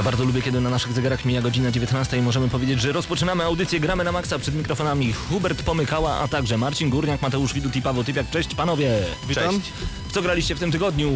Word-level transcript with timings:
Ja 0.00 0.04
bardzo 0.04 0.24
lubię, 0.24 0.42
kiedy 0.42 0.60
na 0.60 0.70
naszych 0.70 0.92
zegarach 0.92 1.24
mija 1.24 1.42
godzina 1.42 1.70
19 1.70 2.16
i 2.18 2.22
możemy 2.22 2.48
powiedzieć, 2.48 2.80
że 2.80 2.92
rozpoczynamy 2.92 3.44
audycję 3.44 3.80
Gramy 3.80 4.04
na 4.04 4.12
Maxa 4.12 4.38
przed 4.38 4.54
mikrofonami 4.54 5.12
Hubert 5.12 5.62
Pomykała, 5.62 6.18
a 6.18 6.28
także 6.28 6.58
Marcin 6.58 6.90
Górniak, 6.90 7.22
Mateusz 7.22 7.54
Widut 7.54 7.76
i 7.76 7.82
Paweł 7.82 8.04
Typiak. 8.04 8.30
Cześć 8.30 8.54
panowie! 8.54 8.98
Witam. 9.28 9.60
W 10.08 10.12
co 10.12 10.22
graliście 10.22 10.54
w 10.54 10.58
tym 10.58 10.72
tygodniu? 10.72 11.12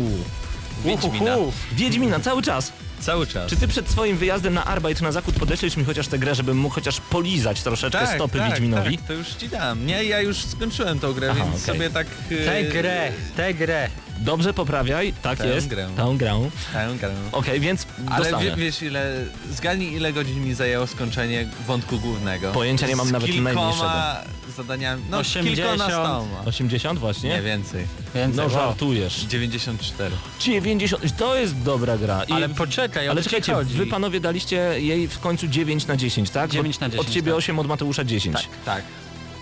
Wiedźmina. 0.84 1.36
Wiedźmina, 1.72 2.20
cały 2.20 2.42
czas. 2.42 2.72
Cały 3.00 3.26
czas. 3.26 3.50
Czy 3.50 3.56
ty 3.56 3.68
przed 3.68 3.90
swoim 3.90 4.16
wyjazdem 4.16 4.54
na 4.54 4.64
Arbeit 4.64 5.00
na 5.02 5.12
zachód 5.12 5.34
podeślesz 5.34 5.76
mi 5.76 5.84
chociaż 5.84 6.08
tę 6.08 6.18
grę, 6.18 6.34
żebym 6.34 6.58
mógł 6.58 6.74
chociaż 6.74 7.00
polizać 7.00 7.62
troszeczkę 7.62 8.06
stopy 8.14 8.38
Wiedźminowi? 8.50 8.98
Tak, 8.98 9.06
to 9.06 9.12
już 9.12 9.28
ci 9.28 9.48
dam. 9.48 9.86
Nie, 9.86 10.04
ja 10.04 10.20
już 10.20 10.36
skończyłem 10.44 11.00
tą 11.00 11.12
grę, 11.12 11.28
Aha, 11.30 11.44
więc 11.44 11.62
okej. 11.62 11.74
sobie 11.74 11.90
tak... 11.90 12.06
e, 12.30 12.44
Tę 12.44 12.64
grę, 12.64 13.12
tę 13.36 13.54
grę. 13.54 13.88
Dobrze, 14.20 14.54
poprawiaj. 14.54 15.12
Tak 15.22 15.38
Tę 15.38 15.46
jest. 15.46 15.68
grę. 15.68 15.88
Tą 15.96 16.16
grę. 16.18 16.50
Tę 16.72 16.88
grę. 17.00 17.10
Okej, 17.32 17.60
więc 17.60 17.86
Ale 18.10 18.18
dostanę. 18.30 18.44
wie, 18.44 18.56
wiesz 18.56 18.82
ile... 18.82 19.24
Zgadnij 19.52 19.92
ile 19.92 20.12
godzin 20.12 20.44
mi 20.44 20.54
zajęło 20.54 20.86
skończenie 20.86 21.46
wątku 21.66 21.98
głównego. 21.98 22.52
Pojęcia 22.52 22.86
nie 22.86 22.96
mam 22.96 23.08
Z 23.08 23.12
nawet 23.12 23.30
kilkoma 23.30 23.52
najmniejszego. 23.54 23.92
zadaniami... 24.56 25.02
No 25.10 25.18
80. 25.18 25.56
kilkunastoma. 25.78 26.42
80 26.44 26.98
właśnie? 26.98 27.28
Nie 27.30 27.42
więcej. 27.42 27.86
Więcej. 28.14 28.44
No 28.44 28.50
żartujesz. 28.50 29.20
94. 29.24 30.16
90, 30.40 31.16
to 31.16 31.36
jest 31.36 31.62
dobra 31.62 31.98
gra. 31.98 32.22
I, 32.22 32.32
Ale 32.32 32.48
poczekaj, 32.48 33.08
ale 33.08 33.22
czekajcie, 33.22 33.54
chodzi? 33.54 33.74
wy 33.74 33.86
panowie 33.86 34.20
daliście 34.20 34.56
jej 34.80 35.08
w 35.08 35.18
końcu 35.18 35.48
9 35.48 35.86
na 35.86 35.96
10, 35.96 36.30
tak? 36.30 36.50
9 36.50 36.80
na 36.80 36.88
10, 36.88 37.06
Od 37.08 37.12
ciebie 37.14 37.30
tak. 37.32 37.38
8, 37.38 37.58
od 37.58 37.66
Mateusza 37.66 38.04
10. 38.04 38.36
Tak, 38.36 38.46
tak. 38.64 38.82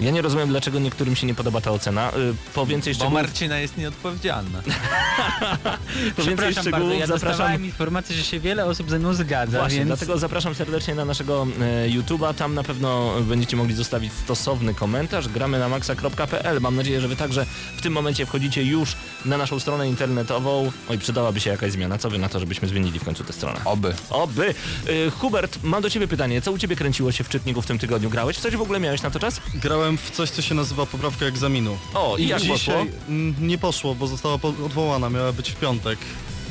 Ja 0.01 0.11
nie 0.11 0.23
rozumiem, 0.23 0.49
dlaczego 0.49 0.79
niektórym 0.79 1.17
się 1.17 1.27
nie 1.27 1.35
podoba 1.35 1.61
ta 1.61 1.71
ocena. 1.71 2.11
Y, 2.11 2.35
po 2.55 2.67
więcej 2.67 2.93
Bo 2.93 2.97
szczegółów, 2.97 3.23
Marcina 3.23 3.59
jest 3.59 3.77
nieodpowiedzialna. 3.77 4.63
po 6.17 6.23
więcej 6.23 6.37
Przepraszam 6.37 6.55
bardzo, 6.55 6.71
szczegółów 6.71 6.99
ja 7.01 7.07
zapraszam... 7.07 7.29
dostawałem 7.29 7.65
informację, 7.65 8.17
że 8.17 8.23
się 8.23 8.41
wiele 8.41 8.65
osób 8.65 8.91
ze 8.91 8.99
mną 8.99 9.15
zgadza, 9.15 9.59
Właśnie, 9.59 9.79
więc... 9.79 9.87
dlatego 9.87 10.19
zapraszam 10.19 10.55
serdecznie 10.55 10.95
na 10.95 11.05
naszego 11.05 11.47
e, 11.61 11.89
YouTube'a. 11.89 12.35
Tam 12.35 12.55
na 12.55 12.63
pewno 12.63 13.15
będziecie 13.21 13.57
mogli 13.57 13.75
zostawić 13.75 14.13
stosowny 14.13 14.75
komentarz. 14.75 15.29
Gramy 15.29 15.59
na 15.59 15.69
maxa.pl. 15.69 16.61
Mam 16.61 16.77
nadzieję, 16.77 17.01
że 17.01 17.09
wy 17.09 17.17
także 17.17 17.47
w 17.77 17.83
tym 17.83 17.93
momencie 17.93 18.27
wchodzicie 18.27 18.63
już 18.63 18.97
na 19.25 19.37
naszą 19.37 19.61
stronę 19.61 19.89
internetową. 19.89 20.73
Oj, 20.89 20.99
przydałaby 20.99 21.41
się 21.41 21.51
jakaś 21.51 21.73
zmiana. 21.73 21.99
Co 21.99 22.11
wy 22.11 22.19
na 22.19 22.29
to, 22.29 22.41
żebyśmy 22.41 22.69
zmienili 22.69 22.99
w 22.99 23.05
końcu 23.05 23.25
tę 23.25 23.33
stronę? 23.33 23.61
Oby. 23.65 23.95
Oby. 24.11 24.55
Y, 24.89 25.11
Hubert, 25.11 25.59
mam 25.63 25.83
do 25.83 25.91
ciebie 25.91 26.09
pytanie. 26.09 26.43
Co 26.43 26.53
u 26.53 26.59
ciebie 26.59 26.77
kręciło 26.77 27.13
się 27.13 27.25
w 27.25 27.29
czytniku 27.29 27.63
w 27.63 27.67
tym 27.67 27.79
tygodniu? 27.79 28.11
Grałeś? 28.11 28.37
W 28.37 28.41
coś 28.41 28.57
w 28.57 28.63
ogóle 28.63 28.81
miałeś 28.81 29.03
na 29.03 29.11
to 29.11 29.21
czas? 29.21 29.41
Grałem 29.55 29.82
w 29.91 30.11
coś, 30.11 30.31
co 30.31 30.43
się 30.43 30.55
nazywa 30.55 30.87
poprawka 30.87 31.27
egzaminu. 31.27 31.79
O, 31.95 32.17
i 32.19 32.27
jak 32.29 32.41
Dzisiaj 32.41 32.57
poszło? 32.57 32.75
mm, 33.09 33.35
nie 33.41 33.59
poszło, 33.59 33.95
bo 33.95 34.07
została 34.07 34.39
po- 34.39 34.49
odwołana, 34.49 35.11
miała 35.11 35.33
być 35.33 35.51
w 35.51 35.55
piątek. 35.57 35.99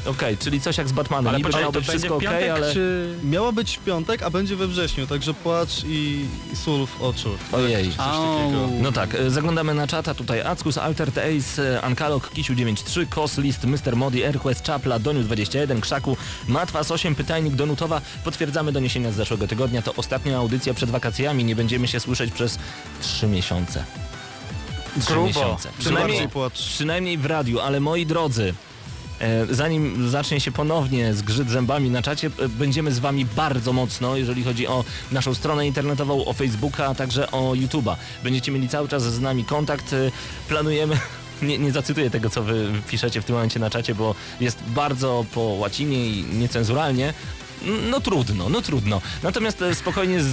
Okej, 0.05 0.37
czyli 0.37 0.61
coś 0.61 0.77
jak 0.77 0.87
z 0.87 0.91
Batmanem. 0.91 1.27
Ale 1.27 1.37
Niby 1.37 1.49
poczekaj, 1.49 1.61
miało 1.61 1.73
to 1.73 1.79
być 1.79 1.87
będzie 1.87 1.99
wszystko 1.99 2.19
w 2.19 2.23
okej, 2.23 2.29
piątek, 2.29 2.63
ale... 2.63 2.73
czy... 2.73 3.15
Miała 3.23 3.51
być 3.51 3.77
w 3.77 3.83
piątek, 3.83 4.23
a 4.23 4.29
będzie 4.29 4.55
we 4.55 4.67
wrześniu, 4.67 5.07
także 5.07 5.33
płacz 5.33 5.83
i, 5.85 6.25
i 6.53 6.55
sól 6.55 6.87
w 6.87 7.01
oczu. 7.01 7.29
Ojej. 7.51 7.85
Coś 7.85 7.97
takiego. 7.97 8.69
No 8.81 8.91
tak, 8.91 9.15
e, 9.15 9.29
zaglądamy 9.29 9.73
na 9.73 9.87
czata 9.87 10.13
tutaj. 10.13 10.41
Ackus, 10.41 10.77
Altered 10.77 11.17
Ace, 11.17 11.75
e, 11.77 11.81
Ankalog, 11.81 12.29
Kisiu 12.29 12.55
93, 12.55 13.05
Kos, 13.05 13.37
List, 13.37 13.63
Mr. 13.63 13.95
Modi, 13.95 14.23
Airquest, 14.25 14.61
Czapla, 14.61 14.99
Doniu 14.99 15.23
21, 15.23 15.81
Krzaku, 15.81 16.17
Matwas 16.47 16.91
8, 16.91 17.15
Pytajnik, 17.15 17.55
Donutowa. 17.55 18.01
Potwierdzamy 18.23 18.71
doniesienia 18.71 19.11
z 19.11 19.15
zeszłego 19.15 19.47
tygodnia. 19.47 19.81
To 19.81 19.93
ostatnia 19.95 20.37
audycja 20.37 20.73
przed 20.73 20.89
wakacjami. 20.89 21.43
Nie 21.43 21.55
będziemy 21.55 21.87
się 21.87 21.99
słyszeć 21.99 22.31
przez 22.31 22.59
3 23.01 23.27
miesiące. 23.27 23.85
3 24.99 25.13
Grubo. 25.13 25.27
miesiące. 25.27 25.69
Przynajmniej, 25.79 26.29
płacz. 26.29 26.53
przynajmniej 26.53 27.17
w 27.17 27.25
radiu, 27.25 27.59
ale 27.59 27.79
moi 27.79 28.05
drodzy, 28.05 28.53
zanim 29.49 30.09
zacznie 30.09 30.39
się 30.39 30.51
ponownie 30.51 31.13
zgrzyt 31.13 31.49
zębami 31.49 31.89
na 31.89 32.01
czacie, 32.01 32.29
e, 32.39 32.49
będziemy 32.49 32.91
z 32.91 32.99
wami 32.99 33.25
bardzo 33.25 33.73
mocno, 33.73 34.17
jeżeli 34.17 34.43
chodzi 34.43 34.67
o 34.67 34.83
naszą 35.11 35.33
stronę 35.33 35.67
internetową, 35.67 36.25
o 36.25 36.33
Facebooka, 36.33 36.85
a 36.85 36.95
także 36.95 37.31
o 37.31 37.51
YouTube'a. 37.51 37.95
Będziecie 38.23 38.51
mieli 38.51 38.69
cały 38.69 38.87
czas 38.87 39.03
z 39.03 39.19
nami 39.19 39.45
kontakt. 39.45 39.93
e, 39.93 40.11
Planujemy... 40.47 40.99
Nie, 41.41 41.57
nie 41.57 41.71
zacytuję 41.71 42.09
tego, 42.09 42.29
co 42.29 42.43
wy 42.43 42.71
piszecie 42.89 43.21
w 43.21 43.25
tym 43.25 43.35
momencie 43.35 43.59
na 43.59 43.69
czacie, 43.69 43.95
bo 43.95 44.15
jest 44.39 44.63
bardzo 44.67 45.25
po 45.33 45.41
łacinie 45.41 46.07
i 46.07 46.23
niecenzuralnie. 46.23 47.13
No 47.89 48.01
trudno, 48.01 48.49
no 48.49 48.61
trudno. 48.61 49.01
Natomiast 49.23 49.61
e, 49.61 49.75
spokojnie 49.75 50.23
z 50.23 50.27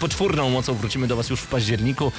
poczwórną 0.00 0.50
mocą 0.50 0.74
wrócimy 0.74 1.06
do 1.06 1.16
was 1.16 1.30
już 1.30 1.40
w 1.40 1.46
październiku. 1.46 2.12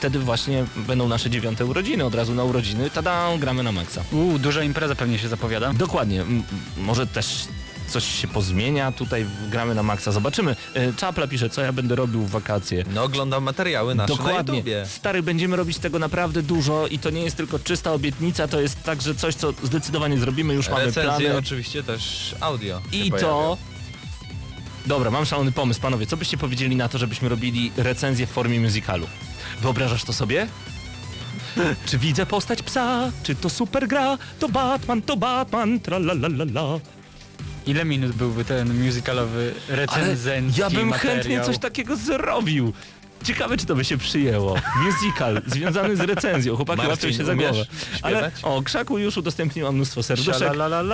Wtedy 0.00 0.18
właśnie 0.18 0.64
będą 0.76 1.08
nasze 1.08 1.30
dziewiąte 1.30 1.66
urodziny, 1.66 2.04
od 2.04 2.14
razu 2.14 2.34
na 2.34 2.44
urodziny. 2.44 2.90
Tada, 2.90 3.28
gramy 3.38 3.62
na 3.62 3.72
maksa. 3.72 4.04
Uuu, 4.12 4.38
duża 4.38 4.62
impreza 4.62 4.94
pewnie 4.94 5.18
się 5.18 5.28
zapowiada. 5.28 5.72
Dokładnie. 5.72 6.20
M- 6.20 6.42
może 6.76 7.06
też 7.06 7.44
coś 7.88 8.04
się 8.04 8.28
pozmienia 8.28 8.92
tutaj 8.92 9.26
gramy 9.50 9.74
na 9.74 9.82
maksa. 9.82 10.12
Zobaczymy. 10.12 10.56
E, 10.74 10.92
Czapla 10.92 11.26
pisze, 11.26 11.50
co 11.50 11.60
ja 11.62 11.72
będę 11.72 11.94
robił 11.96 12.20
w 12.22 12.30
wakacje. 12.30 12.84
No 12.94 13.02
oglądam 13.02 13.42
materiały 13.44 13.94
nasze 13.94 14.12
na 14.12 14.18
Dokładnie. 14.18 14.54
YouTubie. 14.56 14.86
Stary, 14.86 15.22
będziemy 15.22 15.56
robić 15.56 15.78
tego 15.78 15.98
naprawdę 15.98 16.42
dużo 16.42 16.86
i 16.86 16.98
to 16.98 17.10
nie 17.10 17.20
jest 17.22 17.36
tylko 17.36 17.58
czysta 17.58 17.92
obietnica, 17.92 18.48
to 18.48 18.60
jest 18.60 18.82
także 18.82 19.14
coś, 19.14 19.34
co 19.34 19.52
zdecydowanie 19.62 20.18
zrobimy, 20.18 20.54
już 20.54 20.68
mamy 20.68 20.84
Recenzje 20.84 21.02
plany. 21.28 21.36
oczywiście 21.36 21.82
też 21.82 22.34
audio 22.40 22.80
I 22.92 23.12
to... 23.12 23.56
Dobra, 24.86 25.10
mam 25.10 25.26
szalony 25.26 25.52
pomysł, 25.52 25.80
panowie. 25.80 26.06
Co 26.06 26.16
byście 26.16 26.38
powiedzieli 26.38 26.76
na 26.76 26.88
to, 26.88 26.98
żebyśmy 26.98 27.28
robili 27.28 27.72
recenzję 27.76 28.26
w 28.26 28.30
formie 28.30 28.60
musicalu? 28.60 29.06
Wyobrażasz 29.62 30.04
to 30.04 30.12
sobie? 30.12 30.46
Czy 31.86 31.98
widzę 31.98 32.26
postać 32.26 32.62
psa? 32.62 33.10
Czy 33.22 33.34
to 33.34 33.50
super 33.50 33.88
gra? 33.88 34.18
To 34.38 34.48
Batman, 34.48 35.02
to 35.02 35.16
Batman, 35.16 35.80
tralalalala. 35.80 36.78
Ile 37.66 37.84
minut 37.84 38.12
byłby 38.12 38.44
ten 38.44 38.84
musicalowy 38.84 39.54
Ale 39.68 39.76
recenzencki 39.76 40.60
ja 40.60 40.70
bym 40.70 40.88
materiał? 40.88 41.14
chętnie 41.16 41.40
coś 41.40 41.58
takiego 41.58 41.96
zrobił. 41.96 42.72
Ciekawe, 43.24 43.56
czy 43.56 43.66
to 43.66 43.74
by 43.74 43.84
się 43.84 43.98
przyjęło. 43.98 44.56
Musical 44.84 45.42
związany 45.46 45.96
z 45.96 46.00
recenzją. 46.00 46.56
Chłopaki 46.56 46.86
łapią 46.86 47.12
się 47.12 47.24
za 47.24 47.34
głowę. 47.34 47.64
Ale 48.02 48.30
o, 48.42 48.62
Krzaku 48.62 48.98
już 48.98 49.16
udostępniłam 49.16 49.74
mnóstwo 49.74 50.02
serduszek. 50.02 50.52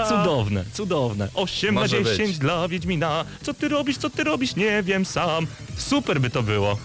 Cudowne, 0.09 0.65
cudowne. 0.73 1.29
8 1.35 1.75
na 1.75 1.81
Może 1.81 2.05
10 2.05 2.29
być. 2.29 2.39
dla 2.39 2.69
Wiedźmina. 2.69 3.25
Co 3.43 3.55
ty 3.55 3.69
robisz, 3.69 3.97
co 3.97 4.11
ty 4.11 4.25
robisz, 4.25 4.57
nie 4.57 4.83
wiem 4.83 5.05
sam. 5.05 5.47
Super 5.77 6.21
by 6.21 6.31
to 6.31 6.43
było. 6.43 6.79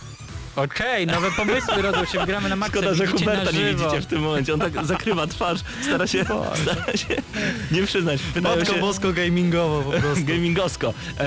Okej, 0.55 1.07
nowe 1.07 1.31
pomysły 1.31 1.81
rodzą 1.81 2.05
się, 2.05 2.25
gramy 2.25 2.49
na 2.49 2.55
maksa, 2.55 2.77
Szkoda, 2.77 2.93
że 2.93 3.07
Huberta 3.07 3.51
nie 3.51 3.65
widzicie 3.65 4.01
w 4.01 4.05
tym 4.05 4.21
momencie. 4.21 4.53
On 4.53 4.59
tak 4.59 4.85
zakrywa 4.85 5.27
twarz, 5.27 5.59
stara 5.81 6.07
się, 6.07 6.25
stara 6.63 6.97
się 6.97 7.15
nie 7.71 7.83
przyznać. 7.83 8.21
Pytają 8.33 8.55
Matko 8.55 8.73
się, 8.73 8.79
bosko 8.79 9.13
gamingowo 9.13 9.81
po 9.81 9.99
prostu. 9.99 10.25
Gamingosko. 10.31 10.93
E, 11.19 11.23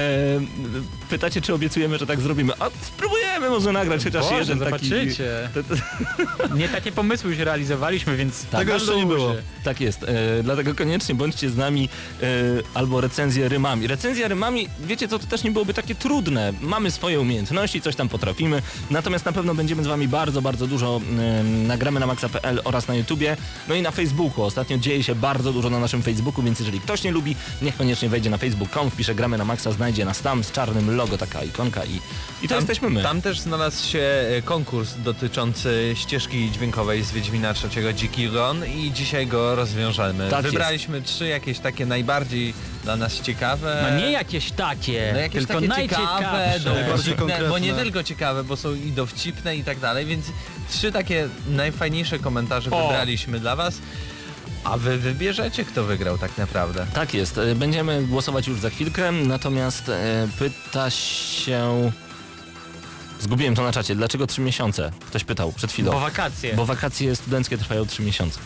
pytacie, 1.15 1.41
czy 1.41 1.55
obiecujemy, 1.55 1.99
że 1.99 2.07
tak 2.07 2.21
zrobimy. 2.21 2.53
A 2.61 2.71
spróbujemy 2.83 3.51
może 3.51 3.73
nagrać 3.73 4.05
chociaż 4.05 4.23
Boże, 4.25 4.39
jeden 4.39 4.59
taki... 4.59 4.89
zobaczycie. 4.89 5.49
To- 5.55 6.55
Nie 6.61 6.69
takie 6.69 6.93
pomysły 6.93 7.31
już 7.31 7.39
realizowaliśmy, 7.39 8.17
więc 8.17 8.45
Tego 8.45 8.65
na 8.65 8.75
jeszcze 8.75 8.97
nie 8.97 9.07
było. 9.07 9.35
Tak 9.65 9.81
jest, 9.81 10.03
e, 10.03 10.43
dlatego 10.43 10.75
koniecznie 10.75 11.15
bądźcie 11.15 11.51
z 11.51 11.57
nami 11.57 11.89
e, 12.23 12.27
albo 12.75 13.01
recenzję 13.01 13.49
rymami. 13.49 13.87
Recenzja 13.87 14.29
rymami, 14.29 14.69
wiecie 14.81 15.09
co, 15.09 15.19
to 15.19 15.27
też 15.27 15.43
nie 15.45 15.51
byłoby 15.51 15.75
takie 15.75 15.95
trudne. 15.95 16.53
Mamy 16.61 16.91
swoje 16.91 17.21
umiejętności, 17.21 17.81
coś 17.81 17.97
tam 17.97 18.09
potrafimy, 18.09 18.63
natomiast 18.91 19.25
na 19.25 19.33
pewno 19.33 19.55
będziemy 19.55 19.85
z 19.85 19.87
wami 19.87 20.09
bardzo, 20.09 20.43
bardzo 20.43 20.67
dużo 20.67 21.01
e, 21.19 21.45
nagramy 21.45 22.01
na 22.01 22.07
maxa.pl 22.07 22.61
oraz 22.65 22.89
na 22.89 22.95
YouTubie, 22.95 23.37
no 23.69 23.75
i 23.75 23.83
na 23.83 23.91
Facebooku. 23.91 24.45
Ostatnio 24.45 24.79
dzieje 24.79 25.03
się 25.03 25.15
bardzo 25.15 25.53
dużo 25.53 25.71
na 25.71 25.79
naszym 25.81 26.03
Facebooku, 26.03 26.45
więc 26.45 26.59
jeżeli 26.59 26.81
ktoś 26.81 27.03
nie 27.03 27.13
lubi, 27.13 27.37
niech 27.63 27.77
koniecznie 27.77 28.09
wejdzie 28.09 28.31
na 28.31 28.39
facebook.com, 28.39 28.91
wpisze 28.91 29.15
gramy 29.15 29.39
na 29.39 29.45
maxa, 29.45 29.73
znajdzie 29.73 30.05
nas 30.05 30.21
tam 30.23 30.45
z 30.45 30.53
czarnym 30.53 30.97
logo, 30.97 31.04
taka 31.09 31.43
ikonka 31.43 31.85
i, 31.85 32.01
i 32.43 32.49
to 32.49 32.55
jesteśmy 32.57 32.91
my. 32.91 33.03
Tam 33.03 33.23
też 33.23 33.41
znalazł 33.41 33.89
się 33.89 33.99
e, 34.39 34.43
konkurs 34.43 34.95
dotyczący 35.05 35.93
ścieżki 35.97 36.51
dźwiękowej 36.51 37.03
z 37.03 37.13
Wiedźmina 37.13 37.55
III 37.77 37.95
Dziki 37.95 38.29
Gon 38.29 38.67
i 38.67 38.93
dzisiaj 38.93 39.27
go 39.27 39.55
rozwiążemy. 39.55 40.31
Tak 40.31 40.43
Wybraliśmy 40.45 41.03
trzy 41.03 41.27
jakieś 41.29 41.59
takie 41.59 41.87
najbardziej 41.87 42.55
dla 42.85 42.97
nas 42.97 43.21
ciekawe. 43.21 43.87
No 43.91 43.99
nie 43.99 44.13
jakieś 44.13 44.51
takie, 44.51 45.11
No 45.15 45.21
jakieś 45.21 45.39
tylko 45.39 45.55
takie 45.55 45.69
najciekawsze. 45.69 46.19
ciekawe, 46.19 46.39
Najbardziej 46.65 46.85
dowcipne, 46.97 47.17
konkretne. 47.17 47.49
bo 47.49 47.59
nie 47.59 47.73
tylko 47.75 48.03
ciekawe, 48.03 48.45
bo 48.45 48.57
są 48.57 48.75
i 48.75 48.93
dowcipne 48.93 49.57
i 49.57 49.65
tak 49.65 49.79
dalej, 49.81 50.07
więc 50.07 50.27
trzy 50.71 50.93
takie 50.93 51.29
najfajniejsze 51.49 52.19
komentarze 52.19 52.71
O. 52.71 52.83
wybraliśmy 52.89 53.41
dla 53.41 53.57
was. 53.57 53.75
A 54.65 54.77
wy 54.77 54.99
wybierzecie, 54.99 55.65
kto 55.65 55.85
wygrał 55.85 56.19
tak 56.19 56.39
naprawdę. 56.39 56.87
Tak 56.95 57.15
jest. 57.15 57.39
E, 57.39 57.55
Będziemy 57.55 58.03
głosować 58.07 58.47
już 58.49 58.61
za 58.61 58.71
chwilkę, 58.71 59.13
natomiast 59.13 59.89
e, 59.89 60.29
pyta 60.39 60.91
się... 60.91 61.93
Zgubiłem 63.21 63.55
to 63.55 63.63
na 63.63 63.73
czacie. 63.73 63.95
Dlaczego 63.95 64.27
trzy 64.27 64.41
miesiące? 64.41 64.91
Ktoś 65.07 65.25
pytał 65.25 65.53
przed 65.53 65.73
chwilą. 65.73 65.93
Bo 65.93 66.01
wakacje. 66.01 66.55
Bo 66.55 66.67
wakacje 66.67 67.17
studenckie 67.17 67.59
trwają 67.59 67.87
3 67.87 68.03
miesiące. 68.03 68.41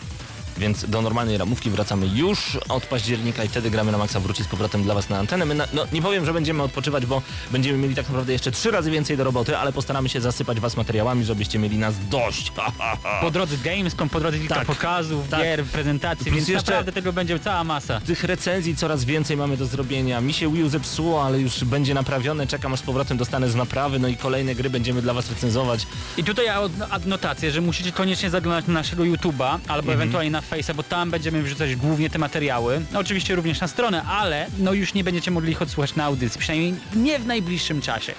Więc 0.59 0.85
do 0.89 1.01
normalnej 1.01 1.37
ramówki 1.37 1.69
wracamy 1.69 2.07
już 2.07 2.57
od 2.69 2.85
października 2.85 3.43
i 3.43 3.47
wtedy 3.47 3.71
gramy 3.71 3.91
na 3.91 3.97
maksa 3.97 4.19
wróci 4.19 4.43
z 4.43 4.47
powrotem 4.47 4.83
dla 4.83 4.95
was 4.95 5.09
na 5.09 5.17
antenę. 5.19 5.45
My 5.45 5.55
na, 5.55 5.67
no, 5.73 5.85
nie 5.93 6.01
powiem, 6.01 6.25
że 6.25 6.33
będziemy 6.33 6.63
odpoczywać, 6.63 7.05
bo 7.05 7.21
będziemy 7.51 7.77
mieli 7.77 7.95
tak 7.95 8.05
naprawdę 8.07 8.33
jeszcze 8.33 8.51
trzy 8.51 8.71
razy 8.71 8.91
więcej 8.91 9.17
do 9.17 9.23
roboty, 9.23 9.57
ale 9.57 9.73
postaramy 9.73 10.09
się 10.09 10.21
zasypać 10.21 10.59
was 10.59 10.77
materiałami, 10.77 11.25
żebyście 11.25 11.59
mieli 11.59 11.77
nas 11.77 11.95
dość. 12.09 12.51
Ha, 12.55 12.71
ha, 12.77 12.97
ha. 13.03 13.17
Po 13.21 13.31
drodze 13.31 13.57
Gamescom, 13.57 14.09
po 14.09 14.19
drodze 14.19 14.39
kilka 14.39 14.55
Tak. 14.55 14.65
pokazów, 14.67 15.27
Tak. 15.29 15.39
gier, 15.41 15.63
prezentacji, 15.65 16.25
Plus 16.25 16.35
więc 16.35 16.47
jeszcze- 16.47 16.71
naprawdę 16.71 16.91
tego 16.91 17.13
będzie 17.13 17.39
cała 17.39 17.63
masa. 17.63 18.01
Tych 18.01 18.23
recenzji 18.23 18.75
coraz 18.75 19.03
więcej 19.05 19.37
mamy 19.37 19.57
do 19.57 19.65
zrobienia. 19.65 20.21
Mi 20.21 20.33
się 20.33 20.53
Wii 20.53 20.63
U 20.63 20.69
zepsuło, 20.69 21.23
ale 21.25 21.39
już 21.39 21.63
będzie 21.63 21.93
naprawione. 21.93 22.47
Czekam 22.47 22.73
aż 22.73 22.79
z 22.79 22.83
powrotem 22.83 23.17
dostanę 23.17 23.49
z 23.49 23.55
naprawy, 23.55 23.99
no 23.99 24.07
i 24.07 24.17
kolejne 24.17 24.55
gry 24.55 24.69
będziemy 24.69 25.01
dla 25.01 25.13
was 25.13 25.29
recenzować. 25.29 25.87
I 26.17 26.23
tutaj 26.23 26.47
ad- 26.49 26.71
adnotację, 26.89 27.51
że 27.51 27.61
musicie 27.61 27.91
koniecznie 27.91 28.29
zaglądać 28.29 28.67
na 28.67 28.73
naszego 28.73 29.03
YouTube'a 29.03 29.49
albo 29.67 29.79
Mhm. 29.79 29.89
ewentualnie 29.97 30.31
na 30.31 30.41
Face'a, 30.51 30.75
bo 30.75 30.83
tam 30.83 31.11
będziemy 31.11 31.43
wrzucać 31.43 31.75
głównie 31.75 32.09
te 32.09 32.19
materiały. 32.19 32.81
No, 32.91 32.99
oczywiście 32.99 33.35
również 33.35 33.61
na 33.61 33.67
stronę, 33.67 34.03
ale 34.03 34.47
no 34.57 34.73
już 34.73 34.93
nie 34.93 35.03
będziecie 35.03 35.31
mogli 35.31 35.51
ich 35.51 35.61
odsłuchać 35.61 35.95
na 35.95 36.03
audycji, 36.03 36.39
przynajmniej 36.39 36.75
nie 36.95 37.19
w 37.19 37.25
najbliższym 37.25 37.81
czasie. 37.81 38.13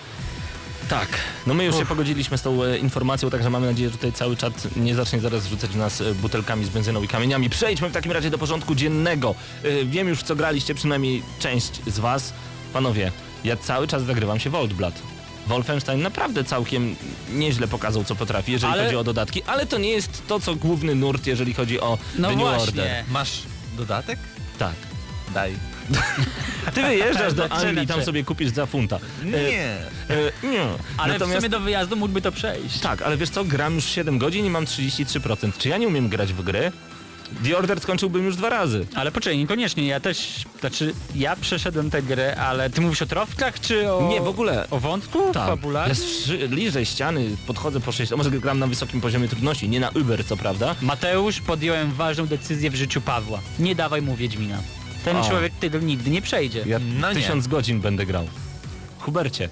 Tak. 0.91 1.09
No 1.47 1.55
my 1.55 1.65
już 1.65 1.77
się 1.77 1.87
pogodziliśmy 1.87 2.39
z 2.39 2.43
tą 2.43 2.65
e, 2.65 2.79
informacją, 2.79 3.31
także 3.31 3.51
mamy 3.51 3.67
nadzieję, 3.67 3.91
że 3.91 3.97
tutaj 3.97 4.13
cały 4.13 4.37
czat 4.37 4.77
nie 4.77 4.95
zacznie 4.95 5.21
zaraz 5.21 5.47
rzucać 5.47 5.71
w 5.71 5.77
nas 5.77 6.01
e, 6.01 6.15
butelkami 6.15 6.65
z 6.65 6.69
benzyną 6.69 7.03
i 7.03 7.09
kamieniami. 7.09 7.51
Przejdźmy 7.51 7.89
w 7.89 7.93
takim 7.93 8.13
razie 8.13 8.31
do 8.31 8.39
porządku 8.39 8.75
dziennego. 8.75 9.35
E, 9.65 9.85
wiem 9.85 10.09
już 10.09 10.19
w 10.19 10.23
co 10.23 10.37
graliście, 10.37 10.75
przynajmniej 10.75 11.23
część 11.39 11.81
z 11.87 11.99
was. 11.99 12.33
Panowie, 12.73 13.13
ja 13.45 13.57
cały 13.57 13.89
czas 13.89 14.03
zagrywam 14.03 14.41
się 14.41 14.51
w 14.51 14.55
Old 14.55 14.73
Blood. 14.73 14.95
Wolfenstein 15.51 16.03
naprawdę 16.03 16.45
całkiem 16.45 16.97
nieźle 17.33 17.69
pokazał, 17.69 18.05
co 18.05 18.15
potrafi, 18.17 18.53
jeżeli 18.53 18.73
Ale- 18.73 18.85
chodzi 18.85 18.97
o 18.97 19.05
dodatki, 19.05 19.43
ale 19.43 19.67
to 19.67 19.79
nie 19.79 19.91
jest 19.91 20.23
to, 20.27 20.41
co 20.41 20.55
główny 20.55 20.95
nurt, 20.95 21.27
jeżeli 21.27 21.55
chodzi 21.55 21.81
o 21.81 21.99
No 22.19 22.29
The 22.29 22.35
New 22.37 22.45
właśnie. 22.45 22.63
Order. 22.83 23.05
Masz 23.11 23.43
dodatek? 23.77 24.19
Tak. 24.59 24.75
Daj. 25.35 25.53
Ty 26.75 26.83
wyjeżdżasz 26.83 27.35
do 27.35 27.43
Zaczynam 27.43 27.67
Anglii, 27.69 27.87
tam 27.87 28.03
sobie 28.05 28.25
kupisz 28.25 28.51
za 28.51 28.67
funta. 28.67 28.99
E, 29.23 29.27
Nie. 29.27 29.63
e, 30.11 30.33
nie. 30.43 30.65
Ale 30.97 31.13
Natomiast... 31.13 31.37
w 31.39 31.41
sumie 31.41 31.49
do 31.49 31.61
wyjazdu 31.61 31.97
mógłby 31.97 32.21
to 32.23 32.33
przejść. 32.33 32.81
Tak, 32.81 33.03
ale 33.03 33.17
wiesz 33.17 33.31
co, 33.31 33.45
gram 33.45 33.75
już 33.75 33.85
7 33.85 34.19
godzin 34.19 34.47
i 34.47 34.51
mam 34.51 34.65
33%. 34.65 35.53
Czy 35.59 35.69
ja 35.69 35.77
nie 35.79 35.89
umiem 35.89 36.09
grać 36.09 36.33
w 36.33 36.43
gry? 36.43 36.73
The 37.45 37.57
Order 37.59 37.81
skończyłbym 37.81 38.25
już 38.25 38.37
dwa 38.37 38.49
razy. 38.49 38.87
Ale 38.95 39.13
poczekaj, 39.13 39.39
niekoniecznie, 39.39 39.87
ja 39.87 40.01
też, 40.01 40.45
znaczy 40.61 40.95
ja 41.15 41.37
przeszedłem 41.37 41.91
tę 41.91 42.03
grę, 42.03 42.37
ale 42.37 42.71
ty 42.71 42.81
mówisz 42.81 43.03
o 43.03 43.07
trofkach 43.07 43.61
czy 43.61 43.93
o... 43.93 44.09
Nie, 44.09 44.21
w 44.21 44.29
ogóle. 44.29 44.67
O 44.71 44.81
wątku 44.81 45.19
Tak, 45.33 45.47
fabularnym? 45.49 45.97
ja 46.41 46.49
bliżej 46.49 46.87
ściany, 46.87 47.31
podchodzę 47.47 47.81
po 47.81 47.93
6, 47.93 48.13
może 48.17 48.31
gram 48.31 48.59
na 48.59 48.67
wysokim 48.67 49.01
poziomie 49.01 49.29
trudności, 49.29 49.69
nie 49.69 49.81
na 49.81 49.89
Uber 49.91 50.25
co 50.27 50.37
prawda. 50.37 50.75
Mateusz, 50.83 51.41
podjąłem 51.41 51.93
ważną 51.93 52.27
decyzję 52.27 52.71
w 52.71 52.75
życiu 52.75 53.01
Pawła. 53.01 53.41
Nie 53.59 53.75
dawaj 53.75 54.03
mu 54.03 54.17
Wiedźmina. 54.17 54.59
Ten 55.05 55.17
O. 55.17 55.29
człowiek 55.29 55.53
tego 55.61 55.79
nigdy 55.79 56.11
nie 56.11 56.23
przejdzie. 56.23 56.63
Ja 56.67 56.79
No 57.01 57.09
nie. 57.09 57.15
tysiąc 57.15 57.47
godzin 57.47 57.81
będę 57.81 58.07
grał. 58.07 58.27
Hubercie. 58.99 59.49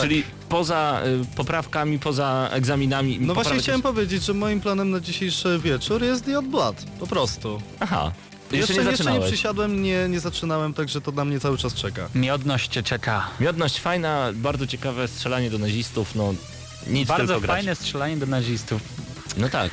Tak. 0.00 0.04
Czyli 0.08 0.22
poza 0.48 1.00
y, 1.32 1.36
poprawkami, 1.36 1.98
poza 1.98 2.48
egzaminami... 2.52 3.18
No 3.20 3.34
właśnie 3.34 3.58
chciałem 3.58 3.78
jest- 3.80 3.94
powiedzieć, 3.94 4.22
że 4.24 4.34
moim 4.34 4.60
planem 4.60 4.90
na 4.90 5.00
dzisiejszy 5.00 5.58
wieczór 5.64 6.02
jest 6.02 6.24
The 6.24 6.38
Odd 6.38 6.46
Blood. 6.46 6.76
Po 7.00 7.06
prostu. 7.06 7.62
Aha. 7.80 8.12
Jeszcze, 8.52 8.56
Jeszcze, 8.72 8.84
nie 8.84 8.90
jeszcze 8.90 9.12
nie 9.12 9.20
przysiadłem, 9.20 9.82
nie, 9.82 10.08
nie 10.08 10.20
zaczynałem, 10.20 10.74
także 10.74 11.00
to 11.00 11.12
na 11.12 11.24
mnie 11.24 11.40
cały 11.40 11.58
czas 11.58 11.74
czeka. 11.74 12.08
Miodność 12.14 12.68
cię 12.72 12.82
czeka. 12.82 13.26
Miodność 13.40 13.80
fajna, 13.80 14.30
bardzo 14.34 14.66
ciekawe 14.66 15.08
strzelanie 15.08 15.50
do 15.50 15.58
nazistów, 15.58 16.14
no 16.14 16.34
nic 16.86 17.08
Bardzo 17.08 17.26
tylko 17.26 17.40
grać. 17.40 17.56
fajne 17.56 17.74
strzelanie 17.74 18.16
do 18.16 18.26
nazistów. 18.26 18.82
No 19.36 19.48
tak. 19.48 19.70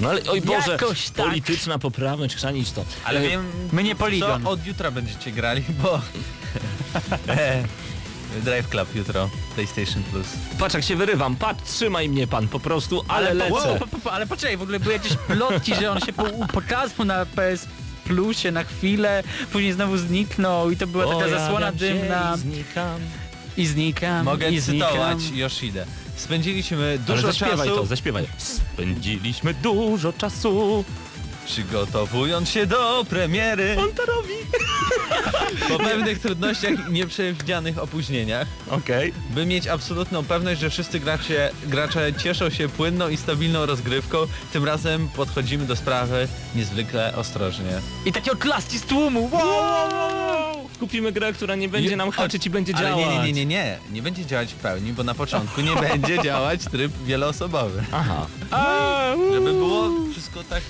No 0.00 0.08
ale 0.10 0.20
oj 0.28 0.40
Boże, 0.40 0.72
Jakoś 0.72 1.10
tak. 1.10 1.26
polityczna 1.26 1.78
poprawność, 1.78 2.34
chrzanić 2.36 2.70
to. 2.72 2.84
Ale 3.04 3.20
E, 3.20 3.28
wiem, 3.28 3.44
my 3.72 3.82
nie 3.82 3.94
Polygon. 3.96 4.42
co 4.42 4.50
od 4.50 4.66
jutra 4.66 4.90
będziecie 4.90 5.32
grali, 5.32 5.62
bo... 5.82 6.00
Drive 8.44 8.68
Club 8.68 8.94
jutro, 8.94 9.30
PlayStation 9.54 10.02
Plus. 10.02 10.26
Patrz 10.58 10.74
jak 10.74 10.84
się 10.84 10.96
wyrywam, 10.96 11.36
patrz, 11.36 11.62
trzymaj 11.64 12.08
mnie 12.08 12.26
pan 12.26 12.48
po 12.48 12.60
prostu, 12.60 13.04
ale, 13.08 13.28
po- 13.28 13.34
lecę. 13.34 13.78
po- 13.78 13.86
po- 13.86 13.98
po- 13.98 14.12
ale 14.12 14.26
poczekaj, 14.26 14.56
w 14.56 14.62
ogóle 14.62 14.80
były 14.80 14.92
jakieś 14.92 15.12
plotki, 15.16 15.74
że 15.74 15.90
on 15.90 16.00
się 16.00 16.12
po, 16.12 16.24
pokazał 16.52 17.06
na 17.06 17.26
PS 17.26 17.66
Plusie 18.04 18.50
na 18.52 18.64
chwilę, 18.64 19.22
później 19.52 19.72
znowu 19.72 19.96
zniknął 19.96 20.70
i 20.70 20.76
to 20.76 20.86
była 20.86 21.14
taka 21.14 21.28
zasłona 21.30 21.72
dymna 21.72 22.34
i 22.36 22.38
znikam. 22.40 23.00
i 23.56 23.66
znikam, 23.66 24.24
Mogę 24.24 24.50
i 24.50 24.62
cytować 24.62 25.18
Yoshidę. 25.32 25.86
Spędziliśmy 26.16 26.76
Ale 26.84 26.98
dużo 26.98 27.26
zaśpiewaj 27.26 27.68
czasu 27.68 27.80
to, 27.80 27.86
zaśpiewaj. 27.86 28.26
Spędziliśmy 28.38 29.54
dużo 29.54 30.12
czasu. 30.12 30.84
Przygotowując 31.46 32.48
się 32.48 32.66
do 32.66 33.04
premiery. 33.08 33.76
On 33.80 33.92
to 33.92 34.04
robi. 34.06 34.34
Po 35.68 35.78
pewnych 35.78 36.18
trudnościach 36.18 36.88
i 36.88 36.92
nieprzewidzianych 36.92 37.78
opóźnieniach, 37.78 38.48
Okej. 38.70 39.12
by 39.30 39.46
mieć 39.46 39.66
absolutną 39.66 40.24
pewność, 40.24 40.60
że 40.60 40.70
wszyscy 40.70 41.00
gracze, 41.00 41.50
gracze 41.66 42.12
cieszą 42.14 42.50
się 42.50 42.68
płynną 42.68 43.08
i 43.08 43.16
stabilną 43.16 43.66
rozgrywką, 43.66 44.18
tym 44.52 44.64
razem 44.64 45.08
podchodzimy 45.08 45.64
do 45.66 45.76
sprawy 45.76 46.28
niezwykle 46.54 47.16
ostrożnie. 47.16 47.80
I 48.06 48.12
takie 48.12 48.32
oklaski 48.32 48.78
z 48.78 48.82
tłumu. 48.82 49.28
Wow, 49.32 49.46
wow, 49.48 49.88
wow. 49.92 50.68
Kupimy 50.80 51.12
grę, 51.12 51.32
która 51.32 51.54
nie 51.54 51.68
będzie 51.68 51.90
Nie- 51.90 51.96
nam 51.96 52.10
haczyć 52.10 52.46
i 52.46 52.50
będzie 52.50 52.76
Ale 52.76 52.88
działać. 52.88 53.06
nie, 53.06 53.10
nie, 53.10 53.32
nie, 53.32 53.32
nie, 53.32 53.46
nie, 53.46 53.78
nie 53.92 54.02
będzie 54.02 54.26
działać 54.26 54.52
w 54.52 54.56
pełni, 54.56 54.92
bo 54.92 55.04
na 55.04 55.14
początku 55.14 55.60
nie 55.60 55.76
będzie 55.88 56.22
działać 56.22 56.64
tryb 56.64 56.92
wieloosobowy. 57.04 57.82
Aha. 57.92 58.26
Żeby 59.32 59.52
było 59.52 59.88
wszystko 60.12 60.44
tak 60.44 60.62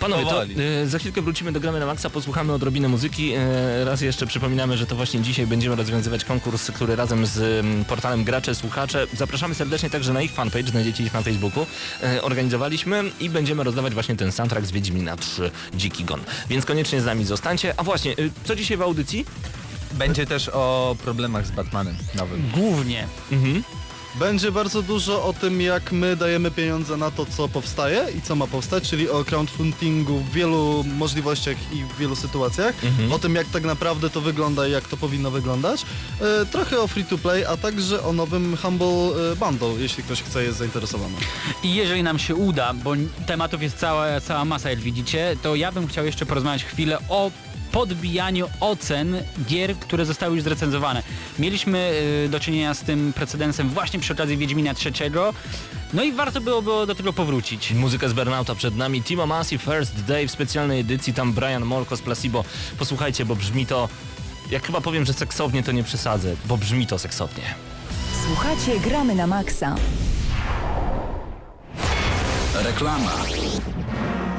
Panowie, 0.00 0.24
to 0.24 0.44
e, 0.44 0.86
za 0.86 0.98
chwilkę 0.98 1.22
wrócimy 1.22 1.52
do 1.52 1.60
Gramy 1.60 1.80
na 1.80 1.86
Maxa, 1.86 2.10
posłuchamy 2.10 2.52
odrobinę 2.52 2.88
muzyki. 2.88 3.32
E, 3.32 3.84
raz 3.84 4.00
jeszcze 4.00 4.26
przypominamy, 4.26 4.76
że 4.76 4.86
to 4.86 4.96
właśnie 4.96 5.20
dzisiaj 5.20 5.46
będziemy 5.46 5.76
rozwiązywać 5.76 6.24
konkurs, 6.24 6.70
który 6.70 6.96
razem 6.96 7.26
z 7.26 7.38
mm, 7.64 7.84
portalem 7.84 8.24
Gracze 8.24 8.54
Słuchacze, 8.54 9.06
zapraszamy 9.14 9.54
serdecznie 9.54 9.90
także 9.90 10.12
na 10.12 10.22
ich 10.22 10.32
fanpage, 10.32 10.68
znajdziecie 10.68 11.04
ich 11.04 11.14
na 11.14 11.22
Facebooku, 11.22 11.66
e, 12.02 12.22
organizowaliśmy 12.22 13.04
i 13.20 13.30
będziemy 13.30 13.64
rozdawać 13.64 13.94
właśnie 13.94 14.16
ten 14.16 14.32
soundtrack 14.32 14.66
z 14.66 14.72
Wiedźmina 14.72 15.16
3 15.16 15.50
Dziki 15.74 16.04
Gon. 16.04 16.20
Więc 16.48 16.66
koniecznie 16.66 17.00
z 17.00 17.04
nami 17.04 17.24
zostańcie. 17.24 17.74
A 17.76 17.82
właśnie, 17.82 18.12
e, 18.12 18.14
co 18.44 18.56
dzisiaj 18.56 18.76
w 18.76 18.82
audycji? 18.82 19.26
Będzie 19.92 20.26
też 20.26 20.48
o 20.48 20.96
problemach 21.04 21.46
z 21.46 21.50
Batmanem 21.50 21.96
nowym. 22.14 22.50
Głównie. 22.54 23.06
Mhm. 23.32 23.62
Będzie 24.18 24.52
bardzo 24.52 24.82
dużo 24.82 25.24
o 25.24 25.32
tym, 25.32 25.60
jak 25.60 25.92
my 25.92 26.16
dajemy 26.16 26.50
pieniądze 26.50 26.96
na 26.96 27.10
to, 27.10 27.26
co 27.26 27.48
powstaje 27.48 28.06
i 28.18 28.22
co 28.22 28.36
ma 28.36 28.46
powstać, 28.46 28.90
czyli 28.90 29.10
o 29.10 29.24
crowdfundingu 29.24 30.18
w 30.18 30.32
wielu 30.32 30.84
możliwościach 30.84 31.56
i 31.72 31.84
w 31.84 31.98
wielu 31.98 32.16
sytuacjach, 32.16 32.74
o 33.12 33.18
tym, 33.18 33.34
jak 33.34 33.46
tak 33.46 33.64
naprawdę 33.64 34.10
to 34.10 34.20
wygląda 34.20 34.68
i 34.68 34.70
jak 34.72 34.88
to 34.88 34.96
powinno 34.96 35.30
wyglądać. 35.30 35.82
E, 36.20 36.46
trochę 36.46 36.80
o 36.80 36.86
free 36.86 37.04
to 37.04 37.18
play, 37.18 37.44
a 37.44 37.56
także 37.56 38.02
o 38.02 38.12
nowym 38.12 38.56
Humble 38.56 38.86
e, 39.32 39.36
Bundle, 39.36 39.68
jeśli 39.78 40.02
ktoś 40.02 40.22
chce, 40.22 40.42
jest 40.42 40.58
zainteresowany. 40.58 41.14
I 41.62 41.74
jeżeli 41.74 42.02
nam 42.02 42.18
się 42.18 42.34
uda, 42.34 42.74
bo 42.74 42.92
tematów 43.26 43.62
jest 43.62 43.78
cała, 43.78 44.20
cała 44.20 44.44
masa, 44.44 44.70
jak 44.70 44.78
widzicie, 44.78 45.36
to 45.42 45.54
ja 45.54 45.72
bym 45.72 45.86
chciał 45.86 46.06
jeszcze 46.06 46.26
porozmawiać 46.26 46.64
chwilę 46.64 46.98
o 47.08 47.30
podbijaniu 47.76 48.48
ocen 48.60 49.16
gier, 49.46 49.76
które 49.76 50.04
zostały 50.04 50.34
już 50.34 50.44
zrecenzowane. 50.44 51.02
Mieliśmy 51.38 51.92
y, 52.24 52.28
do 52.28 52.40
czynienia 52.40 52.74
z 52.74 52.80
tym 52.80 53.12
precedensem 53.12 53.68
właśnie 53.68 54.00
przy 54.00 54.12
okazji 54.12 54.36
Wiedźmina 54.36 54.70
III, 54.84 55.10
no 55.92 56.02
i 56.02 56.12
warto 56.12 56.40
byłoby 56.40 56.70
do 56.86 56.94
tego 56.94 57.12
powrócić. 57.12 57.72
Muzyka 57.72 58.08
z 58.08 58.12
Burnouta 58.12 58.54
przed 58.54 58.76
nami, 58.76 59.02
Timo 59.02 59.26
Massey 59.26 59.58
First 59.58 60.04
Day 60.04 60.28
w 60.28 60.30
specjalnej 60.30 60.80
edycji, 60.80 61.14
tam 61.14 61.32
Brian 61.32 61.64
Molko 61.64 61.96
z 61.96 62.02
Placebo. 62.02 62.44
Posłuchajcie, 62.78 63.24
bo 63.24 63.36
brzmi 63.36 63.66
to, 63.66 63.88
jak 64.50 64.66
chyba 64.66 64.80
powiem, 64.80 65.04
że 65.04 65.12
seksownie 65.12 65.62
to 65.62 65.72
nie 65.72 65.84
przesadzę, 65.84 66.36
bo 66.46 66.56
brzmi 66.56 66.86
to 66.86 66.98
seksownie. 66.98 67.44
Słuchacie 68.26 68.80
Gramy 68.80 69.14
na 69.14 69.26
Maxa. 69.26 69.74
Reklama. 72.54 73.12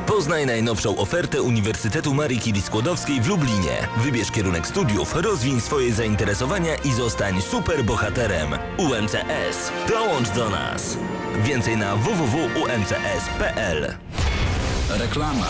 Poznaj 0.08 0.46
najnowszą 0.46 0.98
ofertę 0.98 1.42
Uniwersytetu 1.42 2.14
Marii 2.14 2.40
Curie 2.40 2.62
Skłodowskiej 2.62 3.22
w 3.22 3.28
Lublinie. 3.28 3.88
Wybierz 3.98 4.32
kierunek 4.32 4.68
studiów, 4.68 5.16
rozwiń 5.16 5.62
swoje 5.62 5.94
zainteresowania 5.94 6.76
i 6.76 6.92
zostań 6.92 7.42
superbohaterem. 7.42 8.48
UMCS. 8.78 9.72
Dołącz 9.90 10.30
do 10.30 10.50
nas. 10.50 10.98
Więcej 11.44 11.78
na 11.78 11.96
www.umcs.pl. 11.96 13.18
Reklama. 14.90 15.48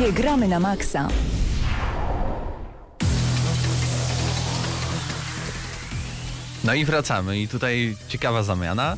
Słuchacie 0.00 0.22
Gramy 0.22 0.48
na 0.48 0.60
Maxa. 0.60 1.08
No 6.64 6.74
i 6.74 6.84
wracamy 6.84 7.38
i 7.40 7.48
tutaj 7.48 7.96
ciekawa 8.08 8.42
zamiana. 8.42 8.96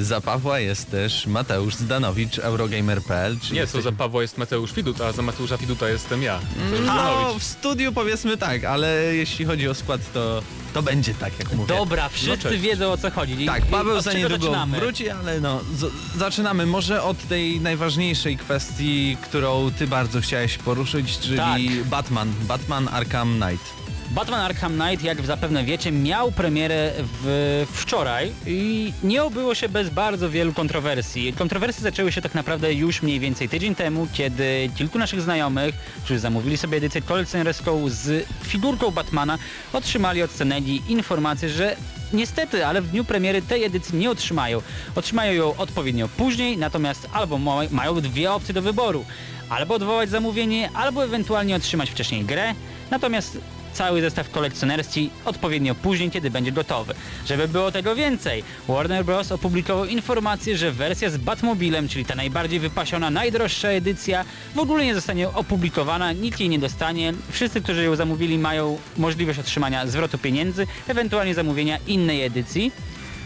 Za 0.00 0.20
Pawła 0.20 0.58
jest 0.58 0.90
też 0.90 1.26
Mateusz 1.26 1.74
Zdanowicz, 1.74 2.38
Eurogamer.pl. 2.38 3.38
czyli 3.40 3.52
Nie, 3.54 3.60
to 3.60 3.62
jesteś- 3.64 3.82
za 3.84 3.92
Pawła 3.92 4.22
jest 4.22 4.38
Mateusz 4.38 4.72
Widut, 4.72 5.00
a 5.00 5.12
za 5.12 5.22
Mateusza 5.22 5.56
Widuta 5.56 5.88
jestem 5.88 6.22
ja. 6.22 6.40
Mateusz 6.56 6.80
No, 6.86 6.92
Zdanowicz. 6.92 7.42
w 7.42 7.44
studiu 7.46 7.92
powiedzmy 7.92 8.36
tak, 8.36 8.64
ale 8.64 9.14
jeśli 9.14 9.44
chodzi 9.44 9.68
o 9.68 9.74
skład, 9.74 10.00
to, 10.12 10.42
to 10.74 10.82
będzie 10.82 11.14
tak, 11.14 11.38
jak 11.38 11.52
mówię. 11.52 11.74
Dobra, 11.74 12.08
wszyscy 12.08 12.48
cześć. 12.48 12.60
wiedzą 12.62 12.92
o 12.92 12.96
co 12.96 13.10
chodzi. 13.10 13.42
I- 13.42 13.46
Tak, 13.46 13.66
Paweł 13.66 14.00
za 14.00 14.12
niedługo 14.12 14.36
zaczynamy? 14.44 14.80
wróci, 14.80 15.10
ale 15.10 15.40
no, 15.40 15.60
z- 15.76 16.18
zaczynamy 16.18 16.66
może 16.66 17.02
od 17.02 17.28
tej 17.28 17.60
najważniejszej 17.60 18.36
kwestii, 18.36 19.16
którą 19.22 19.70
ty 19.78 19.86
bardzo 19.86 20.20
chciałeś 20.20 20.58
poruszyć, 20.58 21.18
czyli 21.18 21.36
Tak. 21.36 21.60
Batman, 21.84 22.32
Batman 22.48 22.88
Arkham 22.92 23.40
Knight. 23.40 23.81
Batman 24.12 24.40
Arkham 24.40 24.72
Knight, 24.72 25.04
jak 25.04 25.26
zapewne 25.26 25.64
wiecie, 25.64 25.92
miał 25.92 26.32
premierę 26.32 26.92
w, 26.98 27.66
wczoraj 27.72 28.32
i 28.46 28.92
nie 29.02 29.24
obyło 29.24 29.54
się 29.54 29.68
bez 29.68 29.90
bardzo 29.90 30.30
wielu 30.30 30.52
kontrowersji. 30.52 31.32
Kontrowersje 31.32 31.82
zaczęły 31.82 32.12
się 32.12 32.22
tak 32.22 32.34
naprawdę 32.34 32.74
już 32.74 33.02
mniej 33.02 33.20
więcej 33.20 33.48
tydzień 33.48 33.74
temu, 33.74 34.06
kiedy 34.12 34.70
kilku 34.76 34.98
naszych 34.98 35.20
znajomych, 35.20 35.74
którzy 36.04 36.20
zamówili 36.20 36.56
sobie 36.56 36.78
edycję 36.78 37.02
kolekcjonerską 37.02 37.88
z 37.88 38.26
figurką 38.42 38.90
Batmana, 38.90 39.38
otrzymali 39.72 40.22
od 40.22 40.30
Cenegi 40.30 40.82
informację, 40.88 41.48
że 41.48 41.76
niestety, 42.12 42.66
ale 42.66 42.82
w 42.82 42.88
dniu 42.88 43.04
premiery 43.04 43.42
tej 43.42 43.64
edycji 43.64 43.98
nie 43.98 44.10
otrzymają. 44.10 44.62
Otrzymają 44.94 45.32
ją 45.32 45.56
odpowiednio 45.56 46.08
później, 46.08 46.58
natomiast 46.58 47.08
albo 47.12 47.38
ma, 47.38 47.56
mają 47.70 48.00
dwie 48.00 48.32
opcje 48.32 48.54
do 48.54 48.62
wyboru. 48.62 49.04
Albo 49.48 49.74
odwołać 49.74 50.10
zamówienie, 50.10 50.70
albo 50.74 51.04
ewentualnie 51.04 51.56
otrzymać 51.56 51.90
wcześniej 51.90 52.24
grę. 52.24 52.54
Natomiast 52.90 53.38
cały 53.72 54.00
zestaw 54.00 54.30
kolekcjonerski 54.30 55.10
odpowiednio 55.24 55.74
później, 55.74 56.10
kiedy 56.10 56.30
będzie 56.30 56.52
gotowy. 56.52 56.94
Żeby 57.26 57.48
było 57.48 57.72
tego 57.72 57.94
więcej, 57.94 58.44
Warner 58.68 59.04
Bros. 59.04 59.32
opublikował 59.32 59.84
informację, 59.84 60.58
że 60.58 60.72
wersja 60.72 61.10
z 61.10 61.16
Batmobilem, 61.16 61.88
czyli 61.88 62.04
ta 62.04 62.14
najbardziej 62.14 62.60
wypasiona, 62.60 63.10
najdroższa 63.10 63.68
edycja, 63.68 64.24
w 64.54 64.58
ogóle 64.58 64.84
nie 64.84 64.94
zostanie 64.94 65.28
opublikowana, 65.28 66.12
nikt 66.12 66.40
jej 66.40 66.48
nie 66.48 66.58
dostanie. 66.58 67.14
Wszyscy, 67.30 67.60
którzy 67.60 67.84
ją 67.84 67.96
zamówili, 67.96 68.38
mają 68.38 68.78
możliwość 68.96 69.38
otrzymania 69.38 69.86
zwrotu 69.86 70.18
pieniędzy, 70.18 70.66
ewentualnie 70.88 71.34
zamówienia 71.34 71.78
innej 71.86 72.22
edycji. 72.22 72.72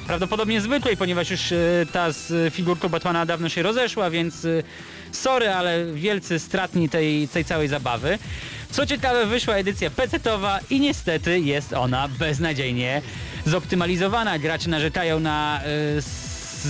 Prawdopodobnie 0.06 0.60
zwykłej, 0.60 0.96
ponieważ 0.96 1.30
już 1.30 1.52
e, 1.52 1.56
ta 1.92 2.12
z 2.12 2.54
figurką 2.54 2.88
Batmana 2.88 3.26
dawno 3.26 3.48
się 3.48 3.62
rozeszła, 3.62 4.10
więc 4.10 4.44
e, 4.44 4.62
sorry, 5.12 5.50
ale 5.50 5.92
wielcy 5.92 6.38
stratni 6.38 6.88
tej, 6.88 7.28
tej 7.28 7.44
całej 7.44 7.68
zabawy. 7.68 8.18
Co 8.70 8.86
ciekawe, 8.86 9.26
wyszła 9.26 9.54
edycja 9.54 9.90
PC-towa 9.90 10.58
i 10.70 10.80
niestety 10.80 11.40
jest 11.40 11.72
ona 11.72 12.08
beznadziejnie 12.08 13.02
zoptymalizowana. 13.46 14.38
Gracze 14.38 14.70
narzekają 14.70 15.20
na 15.20 15.60
e, 15.64 16.02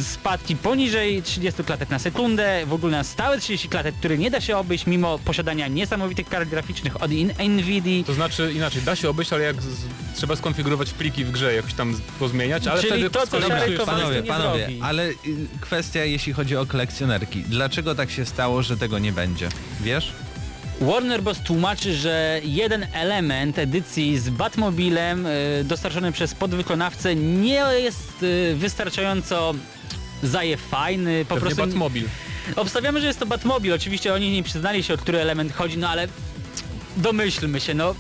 spadki 0.03 0.57
poniżej 0.57 1.23
30 1.23 1.65
klatek 1.65 1.91
na 1.91 1.99
sekundę, 1.99 2.67
w 2.67 2.73
ogóle 2.73 2.93
na 2.97 3.05
stałe 3.05 3.39
30 3.41 3.69
klatek, 3.69 3.95
które 3.95 4.19
nie 4.19 4.31
da 4.31 4.41
się 4.41 4.57
obejść 4.57 4.87
mimo 4.87 5.19
posiadania 5.19 5.69
niesamowitych 5.69 6.29
kart 6.29 6.49
graficznych 6.49 7.03
od 7.03 7.13
in- 7.13 7.33
Nvidia. 7.49 8.05
To 8.05 8.15
znaczy 8.15 8.53
inaczej, 8.57 8.83
da 8.83 8.97
się 8.97 9.09
obejść, 9.11 9.33
ale 9.33 9.45
jak 9.45 9.63
z, 9.63 9.67
trzeba 10.15 10.37
skonfigurować 10.37 10.91
pliki 10.91 11.25
w 11.25 11.31
grze, 11.31 11.55
jakoś 11.55 11.75
tam 11.75 12.01
pozmieniać, 12.19 12.67
ale 12.67 12.81
Czyli 12.81 12.93
wtedy 12.93 13.11
to, 13.11 13.27
co 13.27 13.41
Panowie, 13.41 14.23
panowie, 14.23 14.59
zrobi. 14.65 14.81
ale 14.83 15.09
y, 15.09 15.15
kwestia 15.61 16.05
jeśli 16.05 16.33
chodzi 16.33 16.57
o 16.57 16.67
kolekcjonerki. 16.67 17.43
Dlaczego 17.43 17.95
tak 17.95 18.11
się 18.11 18.27
stało, 18.27 18.63
że 18.63 18.77
tego 18.77 18.99
nie 18.99 19.13
będzie? 19.13 19.49
Wiesz? 19.81 20.13
Warner 20.81 21.23
Bros. 21.23 21.39
tłumaczy, 21.41 21.95
że 21.95 22.41
jeden 22.45 22.87
element 22.93 23.59
edycji 23.59 24.19
z 24.19 24.31
Batmobilem 24.31 25.27
y, 25.27 25.65
dostarczony 25.65 26.13
przez 26.13 26.35
podwykonawcę 26.35 27.15
nie 27.17 27.63
jest 27.81 28.23
y, 28.23 28.55
wystarczająco 28.57 29.55
zaje 30.23 30.57
fajny, 30.57 31.25
po 31.25 31.35
Pewnie 31.35 31.41
prostu 31.41 31.67
Batmobil. 31.67 32.05
obstawiamy, 32.57 33.01
że 33.01 33.07
jest 33.07 33.19
to 33.19 33.27
Batmobil, 33.27 33.73
oczywiście 33.73 34.15
oni 34.15 34.33
nie 34.33 34.43
przyznali 34.43 34.83
się 34.83 34.95
o 34.95 34.97
który 34.99 35.19
element 35.21 35.53
chodzi, 35.53 35.79
no 35.79 35.89
ale 35.89 36.09
domyślmy 36.97 37.61
się, 37.61 37.75
no 37.75 37.95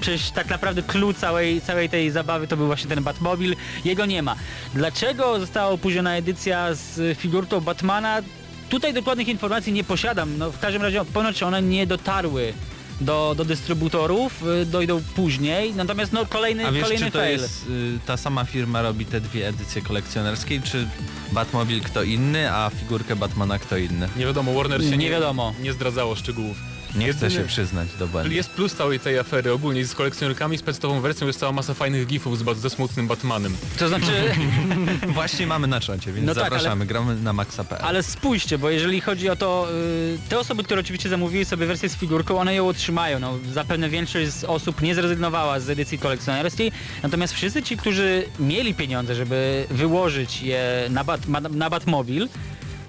przecież 0.00 0.30
tak 0.30 0.48
naprawdę 0.50 0.82
clue 0.82 1.14
całej, 1.14 1.60
całej 1.60 1.88
tej 1.88 2.10
zabawy 2.10 2.46
to 2.48 2.56
był 2.56 2.66
właśnie 2.66 2.90
ten 2.90 3.04
Batmobil, 3.04 3.56
jego 3.84 4.06
nie 4.06 4.22
ma. 4.22 4.36
Dlaczego 4.74 5.40
została 5.40 5.70
opóźniona 5.70 6.16
edycja 6.16 6.74
z 6.74 7.18
figurką 7.18 7.60
Batmana? 7.60 8.22
Tutaj 8.72 8.94
dokładnych 8.94 9.28
informacji 9.28 9.72
nie 9.72 9.84
posiadam, 9.84 10.38
no 10.38 10.50
w 10.50 10.58
każdym 10.58 10.82
razie 10.82 11.04
ponoć 11.04 11.42
one 11.42 11.62
nie 11.62 11.86
dotarły 11.86 12.52
do, 13.00 13.34
do 13.36 13.44
dystrybutorów, 13.44 14.42
y, 14.62 14.66
dojdą 14.66 15.02
później, 15.16 15.74
natomiast 15.74 16.12
no 16.12 16.26
kolejny, 16.26 16.66
A 16.66 16.72
wiesz, 16.72 16.82
kolejny 16.82 17.06
czy 17.06 17.12
to 17.12 17.18
fail. 17.18 17.32
jest 17.40 17.66
y, 17.68 17.98
ta 18.06 18.16
sama 18.16 18.44
firma 18.44 18.82
robi 18.82 19.06
te 19.06 19.20
dwie 19.20 19.48
edycje 19.48 19.82
kolekcjonerskie, 19.82 20.60
czy 20.64 20.86
Batmobil 21.32 21.80
kto 21.82 22.02
inny, 22.02 22.52
a 22.52 22.70
figurkę 22.80 23.16
Batmana 23.16 23.58
kto 23.58 23.76
inny? 23.76 24.08
Nie 24.16 24.26
wiadomo, 24.26 24.54
Warner 24.54 24.82
się 24.82 24.90
Nie 24.90 24.96
nie, 24.96 25.10
wiadomo. 25.10 25.54
nie 25.60 25.72
zdradzało 25.72 26.14
szczegółów. 26.14 26.56
Nie 26.94 27.12
chcę 27.12 27.26
Jedyny- 27.26 27.42
się 27.42 27.48
przyznać 27.48 27.88
do 27.98 28.06
błędu. 28.08 28.32
Jest 28.32 28.50
plus 28.50 28.74
całej 28.74 29.00
tej 29.00 29.18
afery 29.18 29.52
ogólnie 29.52 29.84
z 29.86 29.94
kolekcjonerkami, 29.94 30.58
z 30.58 30.62
pecetową 30.62 31.00
wersją 31.00 31.26
jest 31.26 31.38
cała 31.40 31.52
masa 31.52 31.74
fajnych 31.74 32.06
gifów 32.06 32.38
z, 32.38 32.58
ze 32.58 32.70
smutnym 32.70 33.06
Batmanem. 33.08 33.56
To 33.78 33.88
znaczy, 33.88 34.34
Właśnie 35.14 35.46
mamy 35.46 35.66
na 35.66 35.80
czacie, 35.80 36.12
więc 36.12 36.26
No 36.26 36.34
tak, 36.34 36.44
zapraszamy, 36.44 36.86
gramy 36.86 37.14
na 37.16 37.32
maxa.pl. 37.32 37.80
Ale 37.84 38.02
spójrzcie, 38.02 38.58
bo 38.58 38.70
jeżeli 38.70 39.00
chodzi 39.00 39.28
o 39.30 39.36
to, 39.36 39.68
y, 39.72 40.18
te 40.28 40.38
osoby, 40.38 40.64
które 40.64 40.80
oczywiście 40.80 41.08
zamówiły 41.08 41.44
sobie 41.44 41.66
wersję 41.66 41.88
z 41.88 41.96
figurką, 41.96 42.38
one 42.40 42.54
ją 42.54 42.68
otrzymają. 42.68 43.18
No, 43.18 43.38
zapewne 43.52 43.88
większość 43.88 44.30
z 44.30 44.44
osób 44.44 44.82
nie 44.82 44.94
zrezygnowała 44.94 45.60
z 45.60 45.70
edycji 45.70 45.98
kolekcjonerskiej, 45.98 46.72
natomiast 47.02 47.34
wszyscy 47.34 47.62
ci, 47.62 47.76
którzy 47.76 48.24
mieli 48.40 48.74
pieniądze, 48.74 49.14
żeby 49.14 49.66
wyłożyć 49.70 50.42
je 50.42 50.86
na, 50.90 51.04
bat, 51.04 51.26
ma- 51.26 51.40
na 51.40 51.70
Batmobil, 51.70 52.28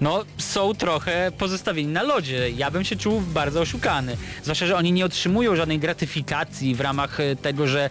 no 0.04 0.24
są 0.38 0.74
trochę 0.74 1.32
pozostawieni 1.38 1.92
na 1.92 2.02
lodzie. 2.02 2.50
Ja 2.50 2.70
bym 2.70 2.84
się 2.84 2.96
czuł 2.96 3.20
bardzo 3.20 3.60
oszukany. 3.60 4.16
Zwłaszcza, 4.42 4.66
że 4.66 4.76
oni 4.76 4.92
nie 4.92 5.04
otrzymują 5.04 5.56
żadnej 5.56 5.78
gratyfikacji 5.78 6.74
w 6.74 6.80
ramach 6.80 7.20
y, 7.20 7.36
tego, 7.42 7.66
że 7.66 7.90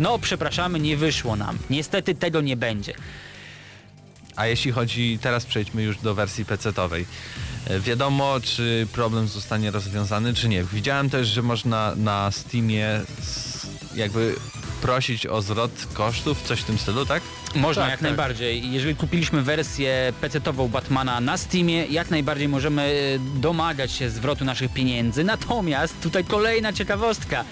no 0.00 0.18
przepraszamy, 0.18 0.80
nie 0.80 0.96
wyszło 0.96 1.36
nam. 1.36 1.58
Niestety 1.70 2.14
tego 2.14 2.40
nie 2.40 2.56
będzie. 2.56 2.94
A 4.36 4.46
jeśli 4.46 4.72
chodzi, 4.72 5.18
teraz 5.22 5.46
przejdźmy 5.46 5.82
już 5.82 5.98
do 5.98 6.14
wersji 6.14 6.44
PC-towej. 6.44 7.04
E, 7.66 7.80
Wiadomo, 7.80 8.40
czy 8.40 8.86
problem 8.92 9.28
zostanie 9.28 9.70
rozwiązany, 9.70 10.34
czy 10.34 10.48
nie. 10.48 10.64
Widziałem 10.64 11.10
też, 11.10 11.28
że 11.28 11.42
można 11.42 11.94
na 11.96 12.30
Steamie 12.30 13.00
jakby 13.94 14.34
prosić 14.84 15.26
o 15.26 15.42
zwrot 15.42 15.70
kosztów, 15.94 16.42
coś 16.42 16.60
w 16.60 16.64
tym 16.64 16.78
stylu, 16.78 17.06
tak? 17.06 17.22
Można 17.54 17.82
Tak, 17.82 17.90
jak 17.90 18.00
tak. 18.00 18.08
najbardziej. 18.08 18.72
Jeżeli 18.72 18.96
kupiliśmy 18.96 19.42
wersję 19.42 20.12
PC-ową 20.20 20.68
Batmana 20.68 21.20
na 21.20 21.36
Steamie, 21.36 21.86
jak 21.86 22.10
najbardziej 22.10 22.48
możemy 22.48 22.82
e, 22.82 23.40
domagać 23.40 23.92
się 23.92 24.10
zwrotu 24.10 24.44
naszych 24.44 24.72
pieniędzy. 24.72 25.24
Natomiast 25.24 26.00
tutaj 26.00 26.24
kolejna 26.24 26.72
ciekawostka. 26.72 27.44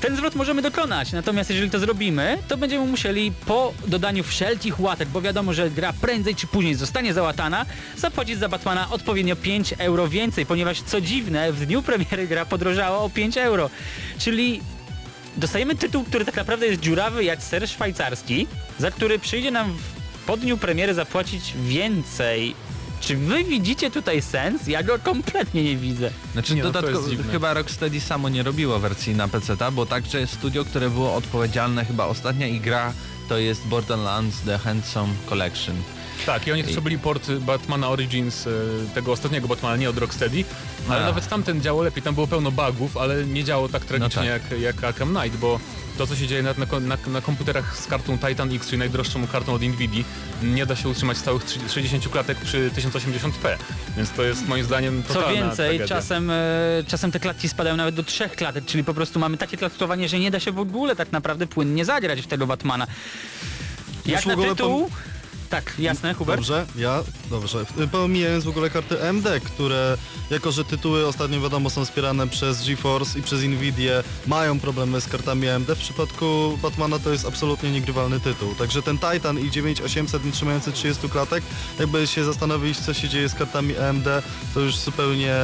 Ten 0.00 0.16
zwrot 0.16 0.34
możemy 0.34 0.62
dokonać, 0.62 1.12
natomiast 1.12 1.50
jeżeli 1.50 1.70
to 1.70 1.78
zrobimy, 1.78 2.38
to 2.48 2.56
będziemy 2.56 2.86
musieli 2.86 3.32
po 3.46 3.72
dodaniu 3.86 4.24
wszelkich 4.24 4.80
łatek, 4.80 5.08
bo 5.08 5.20
wiadomo, 5.22 5.52
że 5.52 5.70
gra 5.70 5.92
prędzej 5.92 6.34
czy 6.34 6.46
później 6.46 6.74
zostanie 6.74 7.14
załatana, 7.14 7.66
zapłacić 7.96 8.38
za 8.38 8.48
Batmana 8.48 8.90
odpowiednio 8.90 9.36
5 9.36 9.74
euro 9.78 10.08
więcej, 10.08 10.46
ponieważ 10.46 10.82
co 10.82 11.00
dziwne, 11.00 11.52
w 11.52 11.66
dniu 11.66 11.82
premiery 11.82 12.26
gra 12.28 12.46
podrożała 12.46 12.98
o 12.98 13.10
5 13.10 13.38
euro. 13.38 13.70
Czyli 14.18 14.60
dostajemy 15.36 15.74
tytuł, 15.74 16.04
który 16.04 16.24
tak 16.24 16.36
naprawdę 16.36 16.66
jest 16.66 16.80
dziurawy 16.80 17.24
jak 17.24 17.42
ser 17.42 17.68
szwajcarski, 17.68 18.46
za 18.78 18.90
który 18.90 19.18
przyjdzie 19.18 19.50
nam 19.50 19.72
w, 19.72 20.26
po 20.26 20.36
dniu 20.36 20.58
premiery 20.58 20.94
zapłacić 20.94 21.54
więcej. 21.66 22.54
Czy 23.00 23.16
wy 23.16 23.44
widzicie 23.44 23.90
tutaj 23.90 24.22
sens? 24.22 24.66
Ja 24.66 24.82
go 24.82 24.98
kompletnie 24.98 25.64
nie 25.64 25.76
widzę. 25.76 26.10
Znaczy 26.32 26.54
Nie, 26.54 26.62
no 26.62 26.72
to 26.72 26.72
dodatkowo 26.72 27.08
jest 27.08 27.22
chyba 27.30 27.54
Rocksteady 27.54 28.00
samo 28.00 28.28
nie 28.28 28.42
robiło 28.42 28.78
wersji 28.78 29.14
na 29.14 29.28
PC, 29.28 29.56
bo 29.72 29.86
także 29.86 30.26
studio, 30.26 30.64
które 30.64 30.90
było 30.90 31.14
odpowiedzialne, 31.14 31.84
chyba 31.84 32.06
ostatnia 32.06 32.46
i 32.46 32.60
gra 32.60 32.92
to 33.28 33.38
jest 33.38 33.66
Borderlands 33.66 34.40
The 34.40 34.58
Handsome 34.58 35.12
Collection. 35.26 35.76
Tak, 36.26 36.46
i 36.46 36.52
oni 36.52 36.64
też 36.64 36.74
robili 36.74 36.98
port 36.98 37.30
Batmana 37.30 37.88
Origins, 37.88 38.46
e, 38.46 38.50
tego 38.94 39.12
ostatniego 39.12 39.48
Batmana, 39.48 39.76
nie 39.76 39.90
od 39.90 39.98
Rocksteady, 39.98 40.44
ale 40.88 41.02
A. 41.02 41.04
nawet 41.04 41.28
tamten 41.28 41.60
działał 41.60 41.82
lepiej, 41.84 42.02
tam 42.02 42.14
było 42.14 42.26
pełno 42.26 42.50
bugów, 42.50 42.96
ale 42.96 43.24
nie 43.24 43.44
działo 43.44 43.68
tak 43.68 43.84
tragicznie 43.84 44.22
tak. 44.22 44.50
jak, 44.50 44.60
jak 44.60 44.84
Arkham 44.84 45.14
Knight, 45.14 45.38
bo 45.38 45.60
to 45.98 46.06
co 46.06 46.16
się 46.16 46.26
dzieje 46.26 46.42
na, 46.42 46.54
na, 46.58 46.80
na, 46.80 46.96
na 47.06 47.20
komputerach 47.20 47.78
z 47.78 47.86
kartą 47.86 48.18
Titan 48.18 48.54
X, 48.54 48.66
czyli 48.66 48.78
najdroższą 48.78 49.26
kartą 49.26 49.54
od 49.54 49.62
Nvidia, 49.62 50.04
nie 50.42 50.66
da 50.66 50.76
się 50.76 50.88
utrzymać 50.88 51.16
stałych 51.16 51.44
30 51.44 51.74
60 51.74 52.08
klatek 52.08 52.38
przy 52.38 52.70
1080p, 52.70 53.56
więc 53.96 54.10
to 54.10 54.22
jest 54.22 54.48
moim 54.48 54.64
zdaniem 54.64 55.02
Co 55.08 55.14
totalna 55.14 55.32
więcej, 55.32 55.56
tragedia. 55.56 55.86
czasem, 55.96 56.30
e, 56.30 56.34
czasem 56.86 57.12
te 57.12 57.20
klatki 57.20 57.48
spadają 57.48 57.76
nawet 57.76 57.94
do 57.94 58.02
trzech 58.02 58.32
klatek, 58.32 58.64
czyli 58.64 58.84
po 58.84 58.94
prostu 58.94 59.18
mamy 59.18 59.36
takie 59.36 59.56
klatkowanie, 59.56 60.08
że 60.08 60.18
nie 60.18 60.30
da 60.30 60.40
się 60.40 60.52
w 60.52 60.58
ogóle 60.58 60.96
tak 60.96 61.12
naprawdę 61.12 61.46
płynnie 61.46 61.84
zagrać 61.84 62.20
w 62.20 62.26
tego 62.26 62.46
Batmana. 62.46 62.86
Jak 64.06 64.26
na 64.26 64.36
tytuł... 64.36 64.90
Tak, 65.50 65.74
jasne, 65.78 66.14
Hubert? 66.14 66.38
Dobrze, 66.40 66.66
ja, 66.76 67.02
dobrze. 67.30 67.64
Y, 67.80 67.88
Pomijając 67.88 68.44
w 68.44 68.48
ogóle 68.48 68.70
karty 68.70 69.08
AMD, 69.08 69.26
które 69.44 69.96
jako, 70.30 70.52
że 70.52 70.64
tytuły 70.64 71.06
ostatnio 71.06 71.40
wiadomo 71.40 71.70
są 71.70 71.84
wspierane 71.84 72.28
przez 72.28 72.68
GeForce 72.68 73.18
i 73.18 73.22
przez 73.22 73.42
Nvidia, 73.42 73.92
mają 74.26 74.60
problemy 74.60 75.00
z 75.00 75.08
kartami 75.08 75.48
AMD, 75.48 75.68
w 75.74 75.78
przypadku 75.78 76.58
Batmana 76.62 76.98
to 76.98 77.10
jest 77.10 77.26
absolutnie 77.26 77.70
niegrywalny 77.70 78.20
tytuł. 78.20 78.54
Także 78.54 78.82
ten 78.82 78.98
Titan 78.98 79.38
i 79.38 79.50
9800 79.50 80.24
nie 80.24 80.32
trzymający 80.32 80.72
30 80.72 81.08
klatek, 81.08 81.44
jakby 81.78 82.06
się 82.06 82.24
zastanowić 82.24 82.78
co 82.80 82.94
się 82.94 83.08
dzieje 83.08 83.28
z 83.28 83.34
kartami 83.34 83.76
AMD, 83.76 84.06
to 84.54 84.60
już 84.60 84.76
zupełnie 84.76 85.34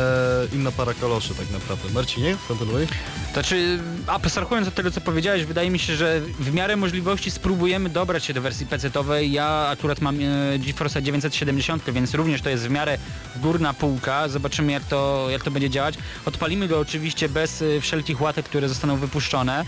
inna 0.53 0.73
para 0.73 0.95
kaloszy 0.95 1.35
tak 1.35 1.51
naprawdę. 1.51 1.89
Marcinie, 1.95 2.37
kontynuuj. 2.49 2.87
Znaczy, 3.33 3.79
abstrahując 4.07 4.69
od 4.69 4.75
tego, 4.75 4.91
co 4.91 5.01
powiedziałeś, 5.01 5.45
wydaje 5.45 5.71
mi 5.71 5.79
się, 5.79 5.97
że 5.97 6.21
w 6.21 6.55
miarę 6.55 6.77
możliwości 6.77 7.31
spróbujemy 7.31 7.89
dobrać 7.89 8.25
się 8.25 8.35
do 8.35 8.41
wersji 8.43 8.67
PC-owej. 8.67 9.33
Ja 9.33 9.47
akurat 9.69 9.90
mam 10.01 10.17
e, 10.21 10.59
GeForce 10.59 11.03
970, 11.03 11.91
więc 11.91 12.15
również 12.15 12.43
to 12.43 12.51
jest 12.51 12.67
w 12.67 12.71
miarę 12.71 12.99
górna 13.37 13.75
półka. 13.75 14.29
Zobaczymy, 14.29 14.73
jak 14.73 14.85
to, 14.85 15.27
jak 15.31 15.45
to 15.45 15.51
będzie 15.51 15.71
działać. 15.71 15.95
Odpalimy 16.25 16.69
go 16.69 16.81
oczywiście 16.81 17.29
bez 17.29 17.63
e, 17.63 17.81
wszelkich 17.81 18.21
łatek, 18.21 18.47
które 18.47 18.69
zostaną 18.69 18.97
wypuszczone. 18.97 19.65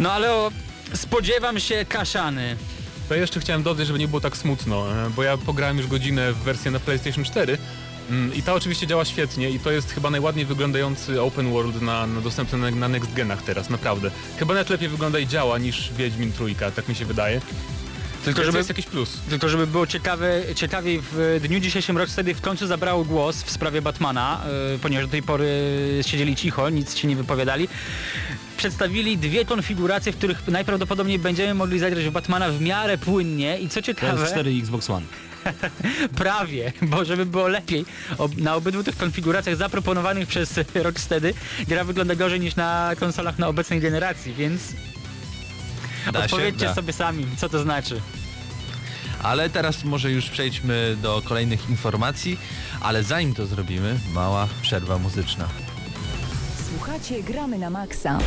No 0.00 0.12
ale 0.12 0.32
o, 0.32 0.50
spodziewam 0.94 1.60
się 1.60 1.84
kaszany. 1.88 2.56
To 3.08 3.14
jeszcze 3.14 3.40
chciałem 3.40 3.62
dodać, 3.62 3.86
żeby 3.86 3.98
nie 3.98 4.08
było 4.08 4.20
tak 4.20 4.36
smutno, 4.36 5.06
e, 5.06 5.10
bo 5.10 5.22
ja 5.22 5.36
pograłem 5.38 5.78
już 5.78 5.86
godzinę 5.86 6.32
w 6.32 6.36
wersję 6.36 6.70
na 6.70 6.80
PlayStation 6.80 7.24
4 7.24 7.58
mm, 8.10 8.34
i 8.34 8.42
ta 8.42 8.54
oczywiście 8.54 8.86
działa 8.86 9.04
świetnie 9.04 9.50
i 9.50 9.60
to 9.60 9.70
jest 9.70 9.90
chyba 9.90 10.10
najładniej 10.10 10.46
wyglądający 10.46 11.22
open 11.22 11.50
world 11.50 11.82
na, 11.82 12.06
na 12.06 12.20
dostępny 12.20 12.58
na, 12.58 12.70
na 12.70 12.88
next 12.88 13.12
genach 13.12 13.42
teraz, 13.42 13.70
naprawdę. 13.70 14.10
Chyba 14.38 14.54
nawet 14.54 14.70
lepiej 14.70 14.88
wygląda 14.88 15.18
i 15.18 15.26
działa 15.26 15.58
niż 15.58 15.92
Wiedźmin 15.92 16.32
Trójka, 16.32 16.70
tak 16.70 16.88
mi 16.88 16.94
się 16.94 17.04
wydaje. 17.04 17.40
Tylko 18.24 18.44
żeby, 18.44 18.58
jest 18.58 18.68
jakiś 18.68 18.86
plus. 18.86 19.18
tylko 19.30 19.48
żeby 19.48 19.66
było 19.66 19.86
ciekawe, 19.86 20.42
ciekawiej, 20.54 21.00
w 21.12 21.40
dniu 21.42 21.60
dzisiejszym 21.60 21.98
Rocksteady 21.98 22.34
w 22.34 22.40
końcu 22.40 22.66
zabrało 22.66 23.04
głos 23.04 23.42
w 23.42 23.50
sprawie 23.50 23.82
Batmana, 23.82 24.40
e, 24.74 24.78
ponieważ 24.78 25.06
do 25.06 25.10
tej 25.10 25.22
pory 25.22 25.48
siedzieli 26.06 26.36
cicho, 26.36 26.70
nic 26.70 26.96
się 26.96 27.08
nie 27.08 27.16
wypowiadali. 27.16 27.68
Przedstawili 28.56 29.18
dwie 29.18 29.44
konfiguracje, 29.44 30.12
w 30.12 30.16
których 30.16 30.48
najprawdopodobniej 30.48 31.18
będziemy 31.18 31.54
mogli 31.54 31.78
zagrać 31.78 32.04
w 32.04 32.10
Batmana 32.10 32.50
w 32.50 32.60
miarę 32.60 32.98
płynnie 32.98 33.58
i 33.58 33.68
co 33.68 33.82
ciekawe... 33.82 34.26
PS4 34.26 34.50
i 34.50 34.58
Xbox 34.58 34.90
One. 34.90 35.06
Prawie, 36.16 36.72
bo 36.82 37.04
żeby 37.04 37.26
było 37.26 37.48
lepiej, 37.48 37.84
ob, 38.18 38.36
na 38.36 38.54
obydwu 38.54 38.82
tych 38.82 38.96
konfiguracjach 38.96 39.56
zaproponowanych 39.56 40.28
przez 40.28 40.60
Rocksteady 40.74 41.34
gra 41.68 41.84
wygląda 41.84 42.14
gorzej 42.14 42.40
niż 42.40 42.56
na 42.56 42.90
konsolach 43.00 43.38
na 43.38 43.48
obecnej 43.48 43.80
generacji, 43.80 44.34
więc 44.34 44.62
Da 46.12 46.18
się? 46.18 46.24
odpowiedzcie 46.24 46.66
Da. 46.66 46.74
sobie 46.74 46.92
sami, 46.92 47.26
co 47.36 47.48
to 47.48 47.62
znaczy. 47.62 48.00
Ale 49.22 49.50
teraz 49.50 49.84
może 49.84 50.10
już 50.10 50.30
przejdźmy 50.30 50.96
do 51.02 51.22
kolejnych 51.24 51.70
informacji, 51.70 52.38
ale 52.80 53.02
zanim 53.02 53.34
to 53.34 53.46
zrobimy, 53.46 53.98
mała 54.12 54.48
przerwa 54.62 54.98
muzyczna. 54.98 55.48
Słuchacie 56.68 57.22
Gramy 57.22 57.58
na 57.58 57.70
Maxa. 57.70 58.18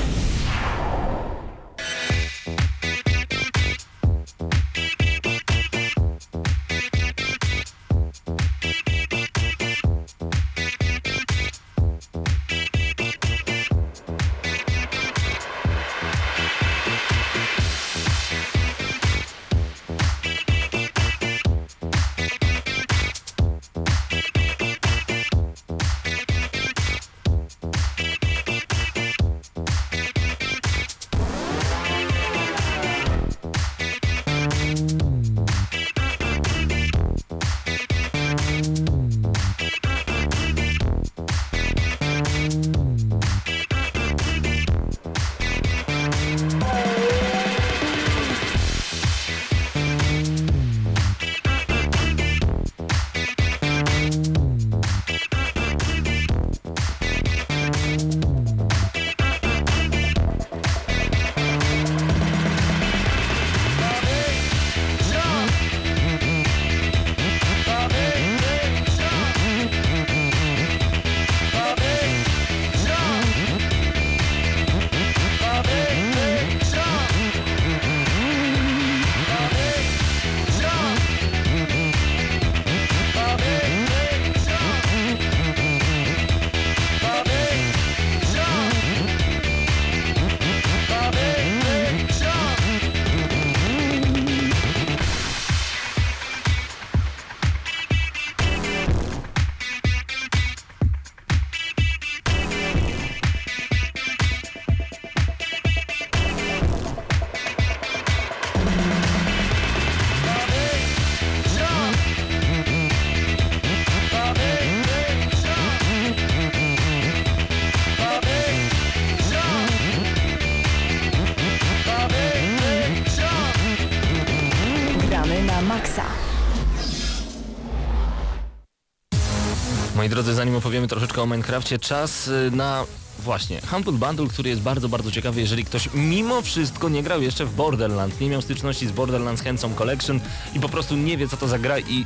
Moi 130.07 130.11
drodzy, 130.11 130.33
zanim 130.33 130.55
opowiemy 130.55 130.87
troszeczkę 130.87 131.21
o 131.21 131.25
Minecrafcie, 131.25 131.79
czas 131.79 132.27
y, 132.27 132.51
na 132.51 132.85
właśnie 133.19 133.61
Humble 133.61 133.93
Bundle, 133.93 134.27
który 134.27 134.49
jest 134.49 134.61
bardzo, 134.61 134.89
bardzo 134.89 135.11
ciekawy, 135.11 135.41
jeżeli 135.41 135.65
ktoś 135.65 135.89
mimo 135.93 136.41
wszystko 136.41 136.89
nie 136.89 137.03
grał 137.03 137.21
jeszcze 137.21 137.45
w 137.45 137.55
Borderlands, 137.55 138.19
nie 138.19 138.29
miał 138.29 138.41
styczności 138.41 138.87
z 138.87 138.91
Borderlands 138.91 139.43
Handsome 139.43 139.75
Collection 139.75 140.19
i 140.55 140.59
po 140.59 140.69
prostu 140.69 140.95
nie 140.95 141.17
wie 141.17 141.27
co 141.27 141.37
to 141.37 141.47
za 141.47 141.59
gra 141.59 141.79
i 141.79 142.05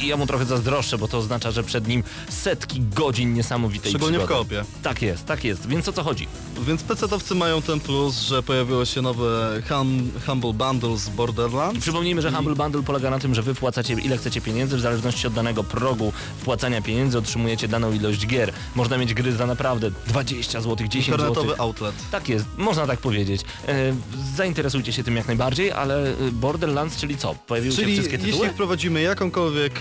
i 0.00 0.06
ja 0.06 0.16
mu 0.16 0.26
trochę 0.26 0.44
zazdroszczę, 0.44 0.98
bo 0.98 1.08
to 1.08 1.18
oznacza, 1.18 1.50
że 1.50 1.62
przed 1.62 1.88
nim 1.88 2.02
setki 2.28 2.80
godzin 2.80 3.34
niesamowitej 3.34 3.90
Szczególnie 3.90 4.18
w 4.18 4.20
przygody. 4.20 4.54
koopie. 4.56 4.64
Tak 4.82 5.02
jest, 5.02 5.26
tak 5.26 5.44
jest. 5.44 5.66
Więc 5.68 5.88
o 5.88 5.92
co 5.92 6.02
chodzi? 6.02 6.26
Więc 6.66 6.82
PC-towcy 6.82 7.34
mają 7.34 7.62
ten 7.62 7.80
plus, 7.80 8.20
że 8.20 8.42
pojawiło 8.42 8.84
się 8.84 9.02
nowe 9.02 9.62
hum, 9.68 10.10
Humble 10.26 10.52
Bundle 10.52 10.96
z 10.96 11.08
Borderlands. 11.08 11.80
Przypomnijmy, 11.80 12.22
że 12.22 12.32
Humble 12.32 12.54
Bundle 12.54 12.82
polega 12.82 13.10
na 13.10 13.18
tym, 13.18 13.34
że 13.34 13.42
wy 13.42 13.54
wpłacacie 13.54 13.94
ile 13.94 14.18
chcecie 14.18 14.40
pieniędzy, 14.40 14.76
w 14.76 14.80
zależności 14.80 15.26
od 15.26 15.32
danego 15.32 15.64
progu 15.64 16.12
wpłacania 16.40 16.82
pieniędzy 16.82 17.18
otrzymujecie 17.18 17.68
daną 17.68 17.92
ilość 17.92 18.26
gier. 18.26 18.52
Można 18.74 18.98
mieć 18.98 19.14
gry 19.14 19.32
za 19.32 19.46
naprawdę 19.46 19.90
20 20.06 20.60
zł, 20.60 20.76
10 20.88 21.06
zł. 21.06 21.14
Internetowy 21.28 21.58
outlet. 21.60 21.94
Tak 22.10 22.28
jest, 22.28 22.44
można 22.56 22.86
tak 22.86 22.98
powiedzieć. 22.98 23.40
E, 23.68 23.94
zainteresujcie 24.36 24.92
się 24.92 25.04
tym 25.04 25.16
jak 25.16 25.26
najbardziej, 25.26 25.72
ale 25.72 26.08
e, 26.10 26.14
Borderlands, 26.32 26.96
czyli 26.96 27.16
co? 27.16 27.34
Pojawiły 27.34 27.74
się 27.76 27.82
Czyli 27.82 27.92
wszystkie 27.92 28.18
tytuły? 28.18 28.36
jeśli 28.38 28.50
wprowadzimy 28.54 29.02
jakąkolwiek 29.02 29.80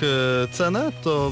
cenę, 0.51 0.91
to 1.03 1.31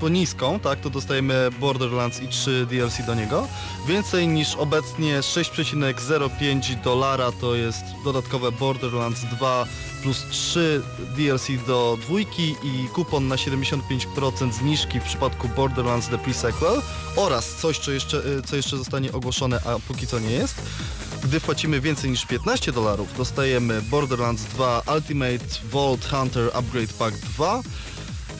po 0.00 0.08
niską, 0.08 0.60
tak, 0.60 0.80
to 0.80 0.90
dostajemy 0.90 1.50
Borderlands 1.60 2.22
i 2.22 2.28
3 2.28 2.66
DLC 2.70 3.06
do 3.06 3.14
niego. 3.14 3.48
Więcej 3.88 4.28
niż 4.28 4.54
obecnie 4.54 5.20
6,05 5.20 6.82
dolara 6.82 7.32
to 7.32 7.54
jest 7.54 7.84
dodatkowe 8.04 8.52
Borderlands 8.52 9.24
2 9.24 9.66
plus 10.02 10.24
3 10.30 10.82
DLC 11.16 11.48
do 11.66 11.98
dwójki 12.00 12.54
i 12.62 12.88
kupon 12.94 13.28
na 13.28 13.36
75% 13.36 14.52
zniżki 14.52 15.00
w 15.00 15.04
przypadku 15.04 15.48
Borderlands 15.48 16.08
The 16.08 16.16
Pre-Sequel 16.16 16.82
oraz 17.16 17.54
coś, 17.54 17.78
co 17.78 17.90
jeszcze, 17.92 18.18
e, 18.18 18.42
co 18.42 18.56
jeszcze 18.56 18.76
zostanie 18.76 19.12
ogłoszone, 19.12 19.60
a 19.64 19.78
póki 19.88 20.06
co 20.06 20.18
nie 20.18 20.30
jest. 20.30 20.54
Gdy 21.24 21.40
płacimy 21.40 21.80
więcej 21.80 22.10
niż 22.10 22.26
15 22.26 22.72
dolarów, 22.72 23.16
dostajemy 23.16 23.82
Borderlands 23.82 24.42
2 24.44 24.82
Ultimate 24.94 25.44
Vault 25.70 26.04
Hunter 26.04 26.50
Upgrade 26.54 26.92
Pack 26.92 27.16
2, 27.16 27.62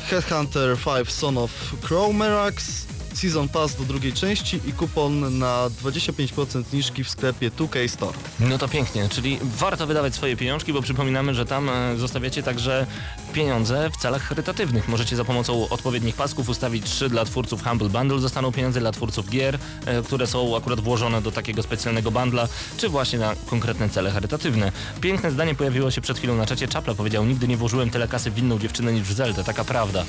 Headhunter 0.06 0.76
5 0.76 1.10
Son 1.10 1.36
of 1.36 1.50
Crow 1.82 2.12
Merax, 2.12 2.86
Season 3.16 3.48
Pass 3.48 3.74
do 3.74 3.84
drugiej 3.84 4.12
części 4.12 4.60
i 4.66 4.72
kupon 4.72 5.38
na 5.38 5.70
25% 5.82 6.64
zniżki 6.64 7.04
w 7.04 7.10
sklepie 7.10 7.50
2K 7.50 7.88
Store. 7.88 8.18
No 8.40 8.58
to 8.58 8.68
pięknie, 8.68 9.08
czyli 9.08 9.38
warto 9.42 9.86
wydawać 9.86 10.14
swoje 10.14 10.36
pieniążki, 10.36 10.72
bo 10.72 10.82
przypominamy, 10.82 11.34
że 11.34 11.44
tam 11.44 11.68
e, 11.68 11.96
zostawiacie 11.96 12.42
także 12.42 12.86
pieniądze 13.32 13.90
w 13.90 13.96
celach 13.96 14.22
charytatywnych. 14.22 14.88
Możecie 14.88 15.16
za 15.16 15.24
pomocą 15.24 15.68
odpowiednich 15.68 16.16
pasków 16.16 16.48
ustawić 16.48 16.84
trzy 16.84 17.08
dla 17.08 17.24
twórców 17.24 17.64
Humble 17.64 17.88
Bundle, 17.88 18.18
zostaną 18.18 18.52
pieniądze 18.52 18.80
dla 18.80 18.92
twórców 18.92 19.30
gier, 19.30 19.58
e, 19.86 20.02
które 20.02 20.26
są 20.26 20.56
akurat 20.56 20.80
włożone 20.80 21.22
do 21.22 21.32
takiego 21.32 21.62
specjalnego 21.62 22.10
bundla, 22.10 22.48
czy 22.76 22.88
właśnie 22.88 23.18
na 23.18 23.34
konkretne 23.46 23.88
cele 23.88 24.10
charytatywne. 24.10 24.72
Piękne 25.00 25.30
zdanie 25.30 25.54
pojawiło 25.54 25.90
się 25.90 26.00
przed 26.00 26.18
chwilą 26.18 26.36
na 26.36 26.46
czacie. 26.46 26.68
Czapla 26.68 26.94
powiedział, 26.94 27.24
nigdy 27.24 27.48
nie 27.48 27.56
włożyłem 27.56 27.90
tyle 27.90 28.08
kasy 28.08 28.30
w 28.30 28.38
inną 28.38 28.58
dziewczynę 28.58 28.92
niż 28.92 29.02
w 29.02 29.12
Zeldę, 29.12 29.44
taka 29.44 29.64
prawda. 29.64 30.04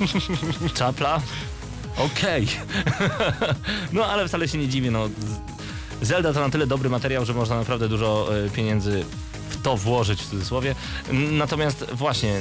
Czapla? 0.74 1.22
Okej. 1.96 2.46
no 3.92 4.06
ale 4.06 4.28
wcale 4.28 4.48
się 4.48 4.58
nie 4.58 4.68
dziwię, 4.68 4.90
no. 4.90 5.08
Zelda 6.02 6.32
to 6.32 6.40
na 6.40 6.50
tyle 6.50 6.66
dobry 6.66 6.90
materiał, 6.90 7.24
że 7.24 7.34
można 7.34 7.56
naprawdę 7.56 7.88
dużo 7.88 8.28
e, 8.46 8.50
pieniędzy 8.50 9.04
w 9.48 9.62
to 9.62 9.76
włożyć 9.76 10.22
w 10.22 10.30
cudzysłowie. 10.30 10.74
Natomiast 11.12 11.86
właśnie, 11.92 12.40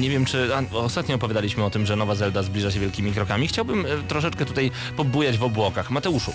nie 0.00 0.10
wiem 0.10 0.24
czy 0.24 0.50
ostatnio 0.72 1.14
opowiadaliśmy 1.14 1.64
o 1.64 1.70
tym, 1.70 1.86
że 1.86 1.96
nowa 1.96 2.14
Zelda 2.14 2.42
zbliża 2.42 2.70
się 2.70 2.80
wielkimi 2.80 3.12
krokami. 3.12 3.48
Chciałbym 3.48 3.86
e, 3.86 3.88
troszeczkę 4.08 4.44
tutaj 4.44 4.70
pobujać 4.96 5.38
w 5.38 5.42
obłokach. 5.42 5.90
Mateuszu, 5.90 6.32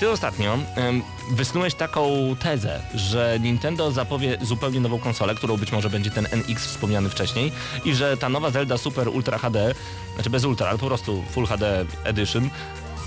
ty 0.00 0.10
ostatnio 0.10 0.58
ym, 0.78 1.02
wysnułeś 1.30 1.74
taką 1.74 2.36
tezę, 2.40 2.80
że 2.94 3.38
Nintendo 3.40 3.92
zapowie 3.92 4.38
zupełnie 4.42 4.80
nową 4.80 4.98
konsolę, 4.98 5.34
którą 5.34 5.56
być 5.56 5.72
może 5.72 5.90
będzie 5.90 6.10
ten 6.10 6.26
NX 6.32 6.66
wspomniany 6.66 7.08
wcześniej 7.08 7.52
i 7.84 7.94
że 7.94 8.16
ta 8.16 8.28
nowa 8.28 8.50
Zelda 8.50 8.78
Super 8.78 9.08
Ultra 9.08 9.38
HD, 9.38 9.74
znaczy 10.14 10.30
bez 10.30 10.44
Ultra, 10.44 10.68
ale 10.68 10.78
po 10.78 10.86
prostu 10.86 11.22
Full 11.30 11.46
HD 11.46 11.86
Edition 12.04 12.50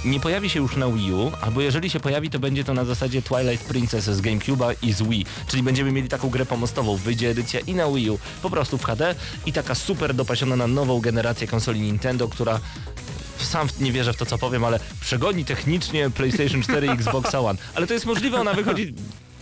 nie 0.05 0.19
pojawi 0.19 0.49
się 0.49 0.59
już 0.59 0.75
na 0.75 0.87
Wii 0.87 1.13
U, 1.13 1.31
albo 1.41 1.61
jeżeli 1.61 1.89
się 1.89 1.99
pojawi, 1.99 2.29
to 2.29 2.39
będzie 2.39 2.63
to 2.63 2.73
na 2.73 2.85
zasadzie 2.85 3.21
Twilight 3.21 3.67
Princess 3.67 4.05
z 4.05 4.21
GameCube'a 4.21 4.75
i 4.81 4.93
z 4.93 5.03
Wii. 5.03 5.25
Czyli 5.47 5.63
będziemy 5.63 5.91
mieli 5.91 6.09
taką 6.09 6.29
grę 6.29 6.45
pomostową. 6.45 6.97
Wyjdzie 6.97 7.29
edycja 7.29 7.59
i 7.59 7.73
na 7.73 7.87
Wii 7.91 8.09
U, 8.09 8.19
po 8.41 8.49
prostu 8.49 8.77
w 8.77 8.83
HD 8.83 9.15
i 9.45 9.53
taka 9.53 9.75
super 9.75 10.13
dopasiona 10.13 10.55
na 10.55 10.67
nową 10.67 10.99
generację 10.99 11.47
konsoli 11.47 11.81
Nintendo, 11.81 12.27
która 12.27 12.59
sam 13.45 13.67
nie 13.79 13.91
wierzę 13.91 14.13
w 14.13 14.17
to, 14.17 14.25
co 14.25 14.37
powiem, 14.37 14.63
ale 14.63 14.79
przegoni 15.01 15.45
technicznie 15.45 16.09
PlayStation 16.09 16.61
4 16.61 16.87
i 16.87 16.89
Xbox 16.89 17.35
One. 17.35 17.59
Ale 17.75 17.87
to 17.87 17.93
jest 17.93 18.05
możliwe, 18.05 18.41
ona 18.41 18.53
wychodzi 18.53 18.93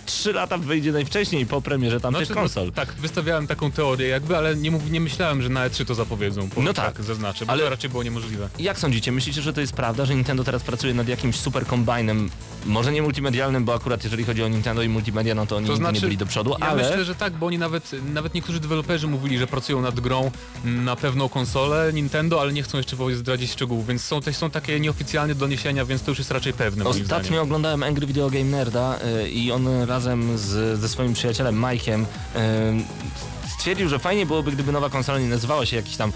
3 0.05 0.33
lata 0.33 0.57
wyjdzie 0.57 0.91
najwcześniej 0.91 1.45
po 1.45 1.61
premierze 1.61 1.99
tamtych 1.99 2.25
Znaczy, 2.25 2.39
konsol. 2.41 2.65
No, 2.65 2.71
tak, 2.71 2.93
wystawiałem 2.93 3.47
taką 3.47 3.71
teorię 3.71 4.07
jakby, 4.07 4.37
ale 4.37 4.55
nie, 4.55 4.71
mów, 4.71 4.91
nie 4.91 4.99
myślałem, 5.01 5.41
że 5.41 5.49
na 5.49 5.69
E3 5.69 5.85
to 5.85 5.95
zapowiedzą. 5.95 6.49
Po, 6.49 6.61
No 6.61 6.73
tak. 6.73 7.03
zaznaczę, 7.03 7.45
bo 7.45 7.51
Ale- 7.51 7.63
to 7.63 7.69
raczej 7.69 7.89
było 7.89 8.03
niemożliwe. 8.03 8.49
Jak 8.59 8.79
sądzicie, 8.79 9.11
myślicie, 9.11 9.41
że 9.41 9.53
to 9.53 9.61
jest 9.61 9.73
prawda, 9.73 10.05
że 10.05 10.15
Nintendo 10.15 10.43
teraz 10.43 10.63
pracuje 10.63 10.93
nad 10.93 11.07
jakimś 11.07 11.35
super 11.35 11.65
kombajnem, 11.65 12.29
może 12.65 12.91
nie 12.91 13.01
multimedialnym, 13.01 13.65
bo 13.65 13.73
akurat 13.73 14.03
jeżeli 14.03 14.23
chodzi 14.23 14.43
o 14.43 14.47
Nintendo 14.47 14.81
i 14.81 14.89
multimedia, 14.89 15.35
no 15.35 15.45
to 15.45 15.55
oni 15.55 15.67
To 15.67 15.75
znaczy, 15.75 15.95
nie 15.95 16.01
byli 16.01 16.17
do 16.17 16.25
przodu, 16.25 16.55
ja 16.59 16.67
ale... 16.67 16.83
myślę, 16.83 17.05
że 17.05 17.15
tak, 17.15 17.33
bo 17.33 17.45
oni 17.45 17.57
nawet, 17.57 17.91
nawet 18.13 18.33
niektórzy 18.33 18.59
deweloperzy 18.59 19.07
mówili, 19.07 19.37
że 19.37 19.47
pracują 19.47 19.81
nad 19.81 19.99
grą 19.99 20.31
na 20.63 20.95
pewną 20.95 21.29
konsolę 21.29 21.93
Nintendo, 21.93 22.41
ale 22.41 22.53
nie 22.53 22.63
chcą 22.63 22.77
jeszcze 22.77 22.95
zdradzić 23.15 23.51
szczegółów, 23.51 23.87
więc 23.87 24.03
są, 24.03 24.21
też 24.21 24.35
są 24.35 24.49
takie 24.49 24.79
nieoficjalne 24.79 25.35
doniesienia, 25.35 25.85
więc 25.85 26.01
to 26.03 26.11
już 26.11 26.17
jest 26.17 26.31
raczej 26.31 26.53
pewne 26.53 26.85
Ostatnio 26.85 27.41
oglądałem 27.41 27.83
Angry 27.83 28.07
Video 28.07 28.29
Game 28.29 28.43
Nerda 28.43 28.99
y, 29.23 29.29
i 29.29 29.51
on 29.51 29.67
razem 30.01 30.37
z, 30.37 30.79
ze 30.79 30.89
swoim 30.89 31.13
przyjacielem 31.13 31.61
Mike'iem 31.61 32.01
y, 32.01 32.05
stwierdził, 33.57 33.89
że 33.89 33.99
fajnie 33.99 34.25
byłoby, 34.25 34.51
gdyby 34.51 34.71
nowa 34.71 34.89
konsola 34.89 35.19
nie 35.19 35.27
nazywała 35.27 35.65
się 35.65 35.75
jakiś 35.75 35.95
tam 35.95 36.11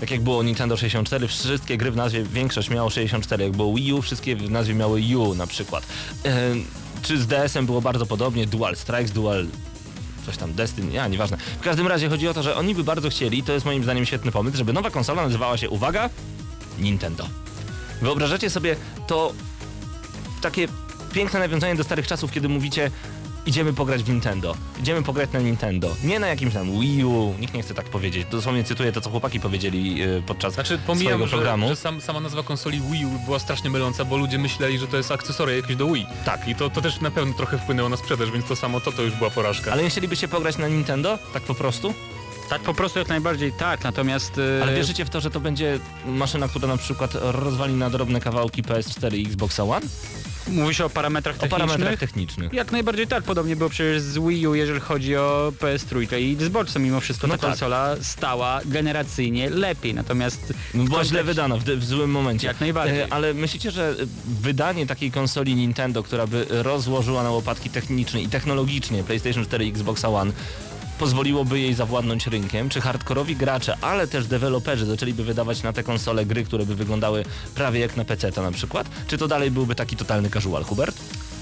tak 0.00 0.10
jak 0.10 0.20
było 0.20 0.42
Nintendo 0.42 0.76
64, 0.76 1.28
wszystkie 1.28 1.76
gry 1.76 1.90
w 1.90 1.96
nazwie, 1.96 2.22
większość 2.22 2.70
miało 2.70 2.90
64, 2.90 3.44
jak 3.44 3.52
było 3.52 3.74
Wii 3.74 3.92
U, 3.92 4.02
wszystkie 4.02 4.36
w 4.36 4.50
nazwie 4.50 4.74
miały 4.74 5.02
U 5.16 5.34
na 5.34 5.46
przykład. 5.46 5.86
Czy 7.02 7.18
z 7.18 7.26
DS-em 7.26 7.66
było 7.66 7.80
bardzo 7.80 8.06
podobnie, 8.06 8.46
Dual 8.46 8.76
Strikes, 8.76 9.10
Dual 9.10 9.46
coś 10.26 10.36
tam 10.36 10.54
Destiny, 10.54 10.92
ja 10.92 11.08
nieważne. 11.08 11.36
W 11.36 11.62
każdym 11.62 11.86
razie 11.86 12.08
chodzi 12.08 12.28
o 12.28 12.34
to, 12.34 12.42
że 12.42 12.56
oni 12.56 12.74
by 12.74 12.84
bardzo 12.84 13.08
chcieli, 13.10 13.42
to 13.42 13.52
jest 13.52 13.66
moim 13.66 13.82
zdaniem 13.82 14.06
świetny 14.06 14.32
pomysł, 14.32 14.56
żeby 14.56 14.72
nowa 14.72 14.90
konsola 14.90 15.22
nazywała 15.22 15.56
się, 15.56 15.70
uwaga, 15.70 16.10
Nintendo. 16.78 17.28
Wyobrażacie 18.02 18.50
sobie 18.50 18.76
to 19.06 19.32
takie 20.42 20.68
piękne 21.16 21.40
nawiązanie 21.40 21.74
do 21.74 21.84
starych 21.84 22.06
czasów, 22.06 22.32
kiedy 22.32 22.48
mówicie 22.48 22.90
idziemy 23.46 23.72
pograć 23.72 24.02
w 24.02 24.08
Nintendo, 24.08 24.56
idziemy 24.80 25.02
pograć 25.02 25.32
na 25.32 25.40
Nintendo, 25.40 25.96
nie 26.04 26.18
na 26.18 26.26
jakimś 26.26 26.54
tam 26.54 26.80
Wii 26.80 27.04
U, 27.04 27.34
nikt 27.40 27.54
nie 27.54 27.62
chce 27.62 27.74
tak 27.74 27.86
powiedzieć, 27.88 28.26
dosłownie 28.30 28.64
cytuję 28.64 28.92
to, 28.92 29.00
co 29.00 29.10
chłopaki 29.10 29.40
powiedzieli 29.40 30.02
y, 30.02 30.22
podczas 30.26 30.54
Znaczy 30.54 30.78
pomijam, 30.86 31.06
swojego 31.12 31.26
że, 31.26 31.30
programu. 31.36 31.68
że 31.68 31.76
sam, 31.76 32.00
sama 32.00 32.20
nazwa 32.20 32.42
konsoli 32.42 32.80
Wii 32.80 33.06
U 33.06 33.18
była 33.24 33.38
strasznie 33.38 33.70
myląca, 33.70 34.04
bo 34.04 34.16
ludzie 34.16 34.38
myśleli, 34.38 34.78
że 34.78 34.86
to 34.86 34.96
jest 34.96 35.10
akcesoria 35.12 35.56
jakieś 35.56 35.76
do 35.76 35.86
Wii. 35.86 36.06
Tak. 36.24 36.48
I 36.48 36.54
to, 36.54 36.70
to 36.70 36.80
też 36.82 37.00
na 37.00 37.10
pewno 37.10 37.34
trochę 37.34 37.58
wpłynęło 37.58 37.88
na 37.88 37.96
sprzedaż, 37.96 38.30
więc 38.30 38.46
to 38.46 38.56
samo 38.56 38.80
to, 38.80 38.92
to 38.92 39.02
już 39.02 39.14
była 39.14 39.30
porażka. 39.30 39.72
Ale 39.72 39.82
nie 39.82 39.90
chcielibyście 39.90 40.28
pograć 40.28 40.58
na 40.58 40.68
Nintendo? 40.68 41.18
Tak 41.32 41.42
po 41.42 41.54
prostu? 41.54 41.94
Tak 42.50 42.62
po 42.62 42.74
prostu 42.74 42.98
jak 42.98 43.08
najbardziej 43.08 43.52
tak, 43.52 43.84
natomiast... 43.84 44.38
e, 44.58 44.62
Ale 44.62 44.74
wierzycie 44.74 45.04
w 45.04 45.10
to, 45.10 45.20
że 45.20 45.30
to 45.30 45.40
będzie 45.40 45.78
maszyna, 46.06 46.48
która 46.48 46.68
na 46.68 46.76
przykład 46.76 47.10
rozwali 47.20 47.74
na 47.74 47.90
drobne 47.90 48.20
kawałki 48.20 48.62
PS4 48.62 49.14
i 49.16 49.26
Xboxa 49.26 49.62
One? 49.64 49.86
Mówi 50.48 50.74
się 50.74 50.84
o 50.84 50.90
parametrach 50.90 51.36
O 51.36 51.38
technicznych. 51.38 51.68
parametrach 51.68 51.98
technicznych. 52.00 52.52
Jak 52.52 52.72
najbardziej 52.72 53.06
tak, 53.06 53.24
podobnie 53.24 53.56
było 53.56 53.70
przecież 53.70 54.02
z 54.02 54.18
Wii 54.18 54.46
U, 54.46 54.54
jeżeli 54.54 54.80
chodzi 54.80 55.16
o 55.16 55.52
PS3 55.60 56.18
i 56.20 56.32
Xboxa, 56.32 56.78
mimo 56.78 57.00
wszystko 57.00 57.26
No 57.26 57.34
ta 57.34 57.38
tak. 57.38 57.50
konsola 57.50 57.96
stała 58.00 58.60
generacyjnie 58.64 59.50
lepiej, 59.50 59.94
natomiast 59.94 60.52
No 60.74 60.84
Była 60.84 61.04
źle 61.04 61.20
kontekście- 61.20 61.24
wydana 61.24 61.56
w, 61.56 61.64
w 61.64 61.84
złym 61.84 62.10
momencie. 62.10 62.46
Jak 62.46 62.60
najbardziej. 62.60 63.00
E, 63.00 63.12
Ale 63.12 63.34
myślicie, 63.34 63.70
że 63.70 63.94
wydanie 64.40 64.86
takiej 64.86 65.10
konsoli 65.10 65.54
Nintendo, 65.54 66.02
która 66.02 66.26
by 66.26 66.46
rozłożyła 66.50 67.22
na 67.22 67.30
łopatki 67.30 67.70
technicznie 67.70 68.22
i 68.22 68.28
technologicznie 68.28 69.04
PlayStation 69.04 69.44
4 69.44 69.64
i 69.66 69.68
Xbox 69.70 70.04
One, 70.04 70.32
pozwoliłoby 70.98 71.60
jej 71.60 71.74
zawładnąć 71.74 72.26
rynkiem? 72.26 72.68
Czy 72.68 72.80
hardkorowi 72.80 73.36
gracze, 73.36 73.76
ale 73.80 74.06
też 74.06 74.26
deweloperzy 74.26 74.86
zaczęliby 74.86 75.24
wydawać 75.24 75.62
na 75.62 75.72
te 75.72 75.82
konsole 75.82 76.26
gry, 76.26 76.44
które 76.44 76.66
by 76.66 76.74
wyglądały 76.74 77.24
prawie 77.54 77.80
jak 77.80 77.96
na 77.96 78.04
PC 78.04 78.30
na 78.42 78.52
przykład? 78.52 78.86
Czy 79.06 79.18
to 79.18 79.28
dalej 79.28 79.50
byłby 79.50 79.74
taki 79.74 79.96
totalny 79.96 80.30
casual, 80.30 80.64
Hubert? 80.64 80.96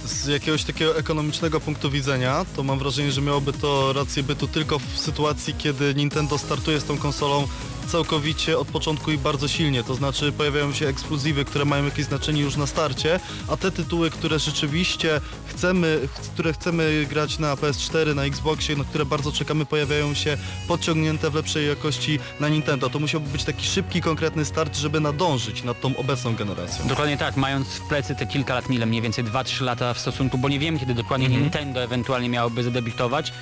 Z 0.05 0.27
jakiegoś 0.27 0.65
takiego 0.65 0.99
ekonomicznego 0.99 1.61
punktu 1.61 1.91
widzenia, 1.91 2.47
to 2.57 2.63
mam 2.63 2.79
wrażenie, 2.79 3.13
że 3.13 3.21
miałoby 3.21 3.53
to 3.53 3.93
rację 3.93 4.23
bytu 4.23 4.49
tylko 4.49 4.79
w 4.79 4.99
sytuacji, 4.99 5.55
kiedy 5.59 5.95
Nintendo 5.95 6.39
startuje 6.39 6.81
z 6.81 6.85
tą 6.85 6.99
konsolą 6.99 7.49
całkowicie 7.87 8.59
od 8.59 8.69
początku 8.69 9.11
i 9.13 9.19
bardzo 9.19 9.49
silnie, 9.49 9.85
to 9.85 9.95
znaczy 9.95 10.33
pojawiają 10.33 10.73
się 10.73 10.89
ekskluzywy, 10.89 11.45
które 11.45 11.65
mają 11.65 11.85
jakieś 11.85 12.05
znaczenie 12.05 12.43
już 12.43 12.57
na 12.57 12.67
starcie, 12.67 13.21
a 13.49 13.57
te 13.57 13.71
tytuły, 13.71 14.11
które 14.11 14.39
rzeczywiście 14.39 15.21
chcemy, 15.47 16.01
ch- 16.15 16.21
które 16.21 16.53
chcemy 16.53 17.07
grać 17.11 17.39
na 17.39 17.55
PS4, 17.55 18.15
na 18.15 18.25
Xboxie, 18.25 18.77
na 18.77 18.85
które 18.85 19.05
bardzo 19.05 19.33
czekamy, 19.33 19.67
pojawiają 19.67 20.15
się 20.15 20.37
podciągnięte 20.69 21.31
w 21.31 21.35
lepszej 21.35 21.69
jakości 21.69 22.19
na 22.41 22.49
Nintendo. 22.49 22.91
To 22.91 22.99
musiałby 22.99 23.29
być 23.29 23.45
taki 23.45 23.67
szybki, 23.67 24.01
konkretny 24.01 24.45
start, 24.45 24.77
żeby 24.77 25.01
nadążyć 25.01 25.63
nad 25.63 25.81
tą 25.81 25.97
obecną 25.97 26.35
generacją. 26.35 26.87
Dokładnie 26.89 27.17
tak, 27.17 27.37
mając 27.37 27.69
w 27.69 27.81
plecy 27.89 28.15
te 28.15 28.27
kilka 28.27 28.55
lat, 28.55 28.71
ile 28.71 28.87
mniej 28.87 29.03
więcej 29.03 29.25
2-3 29.25 29.63
lata 29.63 29.95
w 29.95 29.99
stosunku, 29.99 30.39
bo 30.39 30.49
nie 30.49 30.59
wiem 30.59 30.79
kiedy 30.79 30.95
dokładnie 30.95 31.29
Nintendo 31.29 31.83
ewentualnie 31.83 32.29
miałoby 32.29 32.63
zadebiutować. 32.63 33.33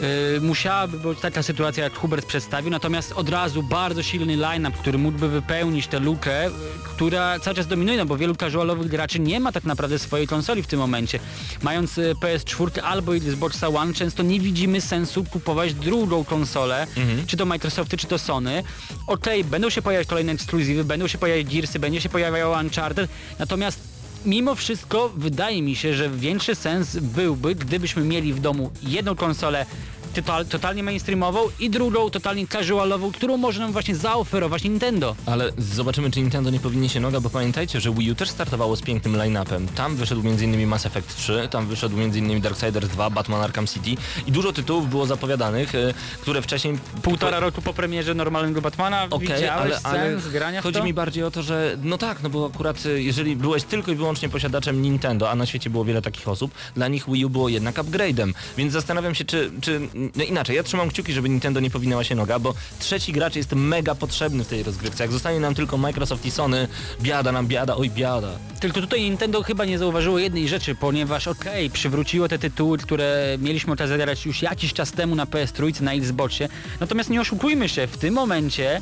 Yy, 0.00 0.40
musiałaby 0.40 0.98
być 0.98 1.20
taka 1.20 1.42
sytuacja, 1.42 1.84
jak 1.84 1.94
Hubert 1.98 2.26
przedstawił, 2.26 2.70
natomiast 2.70 3.12
od 3.12 3.28
razu 3.28 3.62
bardzo 3.62 4.02
silny 4.02 4.36
line-up, 4.36 4.78
który 4.78 4.98
mógłby 4.98 5.28
wypełnić 5.28 5.86
tę 5.86 6.00
lukę, 6.00 6.44
yy, 6.44 6.50
która 6.84 7.40
cały 7.40 7.56
czas 7.56 7.66
dominuje, 7.66 7.98
no 7.98 8.06
bo 8.06 8.16
wielu 8.16 8.34
casualowych 8.36 8.88
graczy 8.88 9.18
nie 9.20 9.40
ma 9.40 9.52
tak 9.52 9.64
naprawdę 9.64 9.98
swojej 9.98 10.26
konsoli 10.26 10.62
w 10.62 10.66
tym 10.66 10.78
momencie. 10.78 11.20
Mając 11.62 11.96
yy, 11.96 12.14
PS4 12.14 12.80
albo 12.80 13.16
Xboxa 13.16 13.68
One, 13.68 13.94
często 13.94 14.22
nie 14.22 14.40
widzimy 14.40 14.80
sensu 14.80 15.24
kupować 15.24 15.74
drugą 15.74 16.24
konsolę, 16.24 16.86
czy 17.26 17.36
to 17.36 17.46
Microsofty, 17.46 17.96
czy 17.96 18.06
to 18.06 18.18
Sony. 18.18 18.62
Okej, 19.06 19.44
będą 19.44 19.70
się 19.70 19.82
pojawiać 19.82 20.08
kolejne 20.08 20.32
ekskluzywy, 20.32 20.84
będą 20.84 21.06
się 21.06 21.18
pojawiać 21.18 21.46
Gearsy, 21.46 21.78
będzie 21.78 22.00
się 22.00 22.08
pojawiało 22.08 22.58
Uncharted, 22.60 23.10
natomiast 23.38 23.89
mimo 24.26 24.54
wszystko 24.54 25.10
wydaje 25.16 25.62
mi 25.62 25.76
się, 25.76 25.94
że 25.94 26.10
większy 26.10 26.54
sens 26.54 26.96
byłby, 26.96 27.54
gdybyśmy 27.54 28.04
mieli 28.04 28.32
w 28.32 28.40
domu 28.40 28.70
jedną 28.82 29.16
konsolę 29.16 29.66
total, 30.14 30.46
totalnie 30.46 30.82
mainstreamową 30.82 31.40
i 31.60 31.70
drugą 31.70 32.10
totalnie 32.10 32.46
casualową, 32.46 33.12
którą 33.12 33.36
może 33.36 33.60
nam 33.60 33.72
właśnie 33.72 33.96
zaoferować 33.96 34.64
Nintendo. 34.64 35.16
Ale 35.26 35.52
zobaczymy, 35.58 36.10
czy 36.10 36.20
Nintendo 36.20 36.50
nie 36.50 36.60
powinien 36.60 36.88
się 36.88 37.00
noga, 37.00 37.20
bo 37.20 37.30
pamiętajcie, 37.30 37.80
że 37.80 37.90
Wii 37.94 38.12
U 38.12 38.14
też 38.14 38.30
startowało 38.30 38.76
z 38.76 38.82
pięknym 38.82 39.16
line-upem. 39.16 39.68
Tam 39.74 39.96
wyszedł 39.96 40.20
m.in. 40.20 40.66
Mass 40.66 40.86
Effect 40.86 41.16
3, 41.16 41.48
tam 41.50 41.66
wyszedł 41.66 42.00
m.in. 42.00 42.40
Darksiders 42.40 42.88
2, 42.88 43.10
Batman 43.10 43.40
Arkham 43.40 43.66
City 43.66 43.90
i 44.26 44.32
dużo 44.32 44.52
tytułów 44.52 44.90
było 44.90 45.06
zapowiadanych, 45.06 45.74
e, 45.74 45.94
które 46.22 46.42
wcześniej... 46.42 46.78
Półtora 47.02 47.40
roku 47.40 47.62
po 47.62 47.74
premierze 47.74 48.14
normalnego 48.14 48.62
Batmana 48.62 49.06
Okej, 49.10 49.28
widziałeś 49.28 49.50
ale, 49.50 49.80
ale 49.82 50.20
sens 50.20 50.62
chodzi 50.62 50.82
mi 50.82 50.94
bardziej 50.94 51.24
o 51.24 51.30
to, 51.30 51.42
że 51.42 51.76
no 51.82 51.98
tak, 51.98 52.22
no 52.22 52.30
bo 52.30 52.50
akurat 52.54 52.86
y, 52.86 53.02
jeżeli 53.02 53.36
byłeś 53.36 53.64
tylko 53.64 53.92
i 53.92 53.94
wyłącznie 53.94 54.28
posiadaczem 54.28 54.82
Nintendo, 54.82 55.30
a 55.30 55.34
na 55.34 55.46
świecie 55.46 55.70
było 55.70 55.84
wiele 55.84 56.02
takich 56.02 56.28
osób, 56.28 56.50
dla 56.74 56.88
nich 56.88 57.04
Wii 57.10 57.24
U 57.24 57.30
było 57.30 57.48
jednak 57.48 57.76
upgrade'em. 57.76 58.32
Więc 58.56 58.72
zastanawiam 58.72 59.14
się, 59.14 59.24
czy, 59.24 59.50
czy 59.60 59.80
no 60.16 60.24
inaczej, 60.24 60.56
ja 60.56 60.62
trzymam 60.62 60.88
kciuki, 60.88 61.12
żeby 61.12 61.28
Nintendo 61.28 61.60
nie 61.60 61.70
powinęła 61.70 62.04
się 62.04 62.14
noga, 62.14 62.38
bo 62.38 62.54
trzeci 62.78 63.12
gracz 63.12 63.36
jest 63.36 63.52
mega 63.52 63.94
potrzebny 63.94 64.44
w 64.44 64.48
tej 64.48 64.62
rozgrywce. 64.62 65.04
Jak 65.04 65.12
zostanie 65.12 65.40
nam 65.40 65.54
tylko 65.54 65.76
Microsoft 65.76 66.26
i 66.26 66.30
Sony, 66.30 66.68
biada 67.02 67.32
nam 67.32 67.46
biada, 67.46 67.76
oj 67.76 67.90
biada. 67.90 68.28
Tylko 68.60 68.80
tutaj 68.80 69.02
Nintendo 69.02 69.42
chyba 69.42 69.64
nie 69.64 69.78
zauważyło 69.78 70.18
jednej 70.18 70.48
rzeczy, 70.48 70.74
ponieważ 70.74 71.28
okej, 71.28 71.70
przywróciło 71.70 72.28
te 72.28 72.38
tytuły, 72.38 72.78
które 72.78 73.36
mieliśmy 73.38 73.72
okazję 73.72 73.96
grać 73.96 74.26
już 74.26 74.42
jakiś 74.42 74.72
czas 74.72 74.92
temu 74.92 75.14
na 75.14 75.24
PS3, 75.24 75.80
na 75.80 75.92
Xboxie, 75.92 76.48
natomiast 76.80 77.10
nie 77.10 77.20
oszukujmy 77.20 77.68
się, 77.68 77.86
w 77.86 77.96
tym 77.96 78.14
momencie 78.14 78.80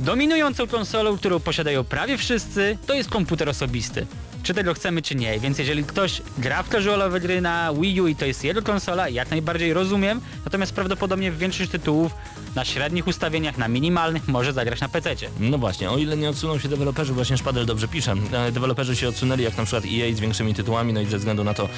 dominującą 0.00 0.66
konsolą, 0.66 1.18
którą 1.18 1.40
posiadają 1.40 1.84
prawie 1.84 2.18
wszyscy, 2.18 2.78
to 2.86 2.94
jest 2.94 3.10
komputer 3.10 3.48
osobisty. 3.48 4.06
Czy 4.42 4.54
tego 4.54 4.74
chcemy, 4.74 5.02
czy 5.02 5.14
nie. 5.14 5.40
Więc 5.40 5.58
jeżeli 5.58 5.84
ktoś 5.84 6.22
gra 6.38 6.62
w 6.62 6.68
casualowe 6.68 7.20
gry 7.20 7.40
na 7.40 7.72
Wii 7.74 8.00
U 8.00 8.06
i 8.06 8.16
to 8.16 8.26
jest 8.26 8.44
jego 8.44 8.62
konsola, 8.62 9.08
jak 9.08 9.30
najbardziej 9.30 9.72
rozumiem, 9.72 10.20
natomiast 10.44 10.72
prawdopodobnie 10.72 11.32
w 11.32 11.38
większość 11.38 11.70
tytułów 11.70 12.12
na 12.54 12.64
średnich 12.64 13.06
ustawieniach, 13.06 13.58
na 13.58 13.68
minimalnych 13.68 14.28
może 14.28 14.52
zagrać 14.52 14.80
na 14.80 14.88
PC-cie. 14.88 15.30
No 15.40 15.58
właśnie, 15.58 15.90
o 15.90 15.98
ile 15.98 16.16
nie 16.16 16.30
odsuną 16.30 16.58
się 16.58 16.68
deweloperzy, 16.68 17.12
właśnie 17.12 17.38
Szpadel 17.38 17.66
dobrze 17.66 17.88
pisze, 17.88 18.14
e, 18.32 18.52
deweloperzy 18.52 18.96
się 18.96 19.08
odsunęli 19.08 19.42
jak 19.42 19.56
na 19.56 19.64
przykład 19.64 19.84
EA 19.84 20.14
z 20.14 20.20
większymi 20.20 20.54
tytułami, 20.54 20.92
no 20.92 21.00
i 21.00 21.06
ze 21.06 21.18
względu 21.18 21.44
na 21.44 21.54
to 21.54 21.68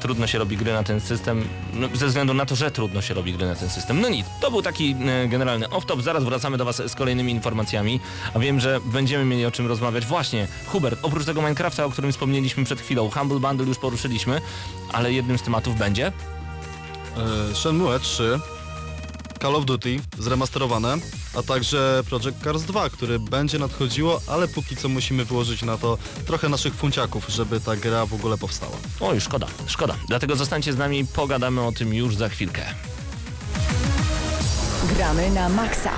trudno 0.00 0.26
się 0.26 0.38
robi 0.38 0.56
gry 0.56 0.72
na 0.72 0.82
ten 0.82 1.00
system, 1.00 1.44
no, 1.74 1.88
ze 1.94 2.06
względu 2.06 2.34
na 2.34 2.46
to, 2.46 2.56
że 2.56 2.70
trudno 2.70 3.02
się 3.02 3.14
robi 3.14 3.32
gry 3.32 3.46
na 3.46 3.54
ten 3.54 3.70
system. 3.70 4.00
No 4.00 4.08
nic, 4.08 4.26
to 4.40 4.50
był 4.50 4.62
taki 4.62 4.96
e, 5.06 5.28
generalny 5.28 5.66
off-top, 5.66 6.02
zaraz 6.02 6.24
wracamy 6.24 6.56
do 6.56 6.64
Was 6.64 6.82
z 6.86 6.94
kolejnymi 6.94 7.32
informacjami, 7.32 8.00
a 8.34 8.38
wiem, 8.38 8.60
że 8.60 8.80
będziemy 8.84 9.24
mieli 9.24 9.46
o 9.46 9.50
czym 9.50 9.66
rozmawiać. 9.66 10.06
Właśnie, 10.06 10.48
Hubert, 10.66 10.98
oprócz 11.02 11.24
tego 11.24 11.40
Minecrafta, 11.40 11.84
o 11.84 11.90
którym 11.90 12.12
wspomnieliśmy 12.12 12.64
przed 12.64 12.80
chwilą, 12.80 13.10
Humble 13.10 13.40
Bundle 13.40 13.66
już 13.66 13.78
poruszyliśmy, 13.78 14.40
ale 14.92 15.12
jednym 15.12 15.38
z 15.38 15.42
tematów 15.42 15.78
będzie... 15.78 16.06
E, 16.10 17.54
Shenmue 17.54 17.98
3, 18.00 18.40
Call 19.42 19.56
of 19.56 19.64
Duty 19.64 20.00
zremasterowane, 20.18 20.96
a 21.34 21.42
także 21.42 22.02
Project 22.08 22.44
Cars 22.44 22.62
2, 22.62 22.90
który 22.90 23.18
będzie 23.18 23.58
nadchodziło, 23.58 24.20
ale 24.26 24.48
póki 24.48 24.76
co 24.76 24.88
musimy 24.88 25.24
wyłożyć 25.24 25.62
na 25.62 25.78
to 25.78 25.98
trochę 26.26 26.48
naszych 26.48 26.74
funciaków, 26.74 27.28
żeby 27.28 27.60
ta 27.60 27.76
gra 27.76 28.06
w 28.06 28.14
ogóle 28.14 28.38
powstała. 28.38 28.76
Oj, 29.00 29.20
szkoda, 29.20 29.46
szkoda. 29.66 29.94
Dlatego 30.08 30.36
zostańcie 30.36 30.72
z 30.72 30.76
nami, 30.76 31.06
pogadamy 31.06 31.60
o 31.62 31.72
tym 31.72 31.94
już 31.94 32.16
za 32.16 32.28
chwilkę. 32.28 32.62
Gramy 34.96 35.30
na 35.30 35.48
maksa. 35.48 35.90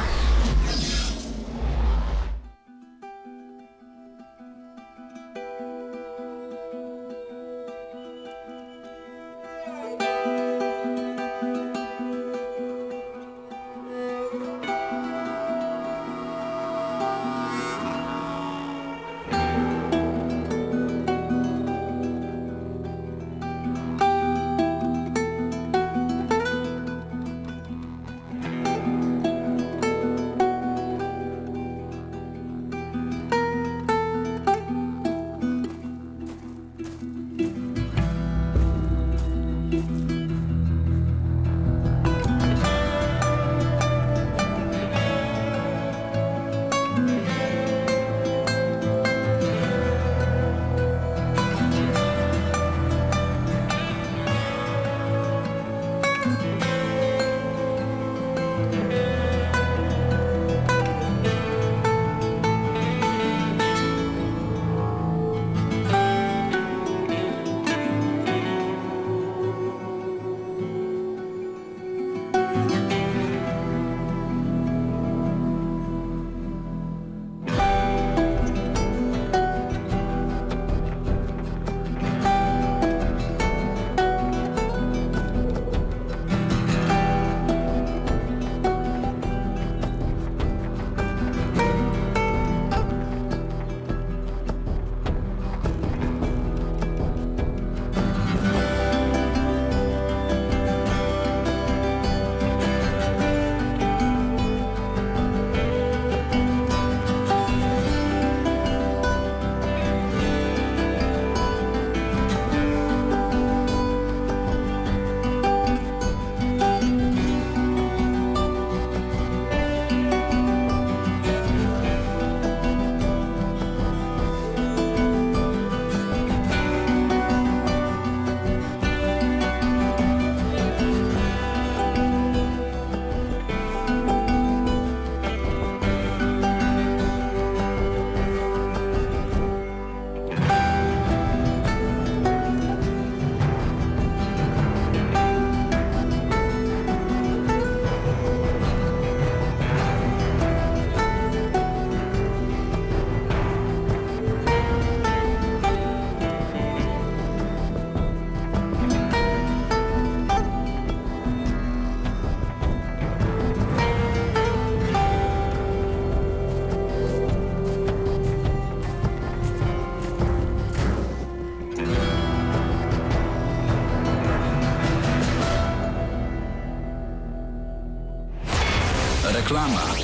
Reklama. 179.53 179.95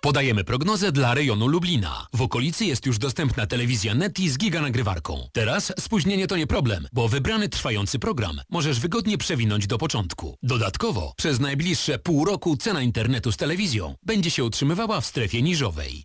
Podajemy 0.00 0.44
prognozę 0.44 0.92
dla 0.92 1.14
rejonu 1.14 1.48
Lublina. 1.48 2.06
W 2.12 2.22
okolicy 2.22 2.64
jest 2.64 2.86
już 2.86 2.98
dostępna 2.98 3.46
telewizja 3.46 3.94
Neti 3.94 4.30
z 4.30 4.38
giganagrywarką. 4.38 5.28
Teraz 5.32 5.72
spóźnienie 5.78 6.26
to 6.26 6.36
nie 6.36 6.46
problem, 6.46 6.88
bo 6.92 7.08
wybrany 7.08 7.48
trwający 7.48 7.98
program 7.98 8.40
możesz 8.50 8.80
wygodnie 8.80 9.18
przewinąć 9.18 9.66
do 9.66 9.78
początku. 9.78 10.38
Dodatkowo, 10.42 11.12
przez 11.16 11.40
najbliższe 11.40 11.98
pół 11.98 12.24
roku 12.24 12.56
cena 12.56 12.82
internetu 12.82 13.32
z 13.32 13.36
telewizją 13.36 13.94
będzie 14.02 14.30
się 14.30 14.44
utrzymywała 14.44 15.00
w 15.00 15.06
strefie 15.06 15.42
niżowej. 15.42 16.04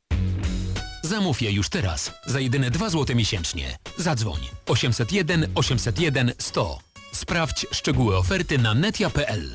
Zamów 1.03 1.41
je 1.41 1.51
już 1.51 1.69
teraz, 1.69 2.11
za 2.25 2.39
jedyne 2.39 2.71
2 2.71 2.89
zł 2.89 3.15
miesięcznie. 3.15 3.77
Zadzwoń 3.97 4.39
801 4.65 5.47
801 5.55 6.31
100. 6.37 6.79
Sprawdź 7.11 7.65
szczegóły 7.71 8.17
oferty 8.17 8.57
na 8.57 8.73
netia.pl. 8.73 9.53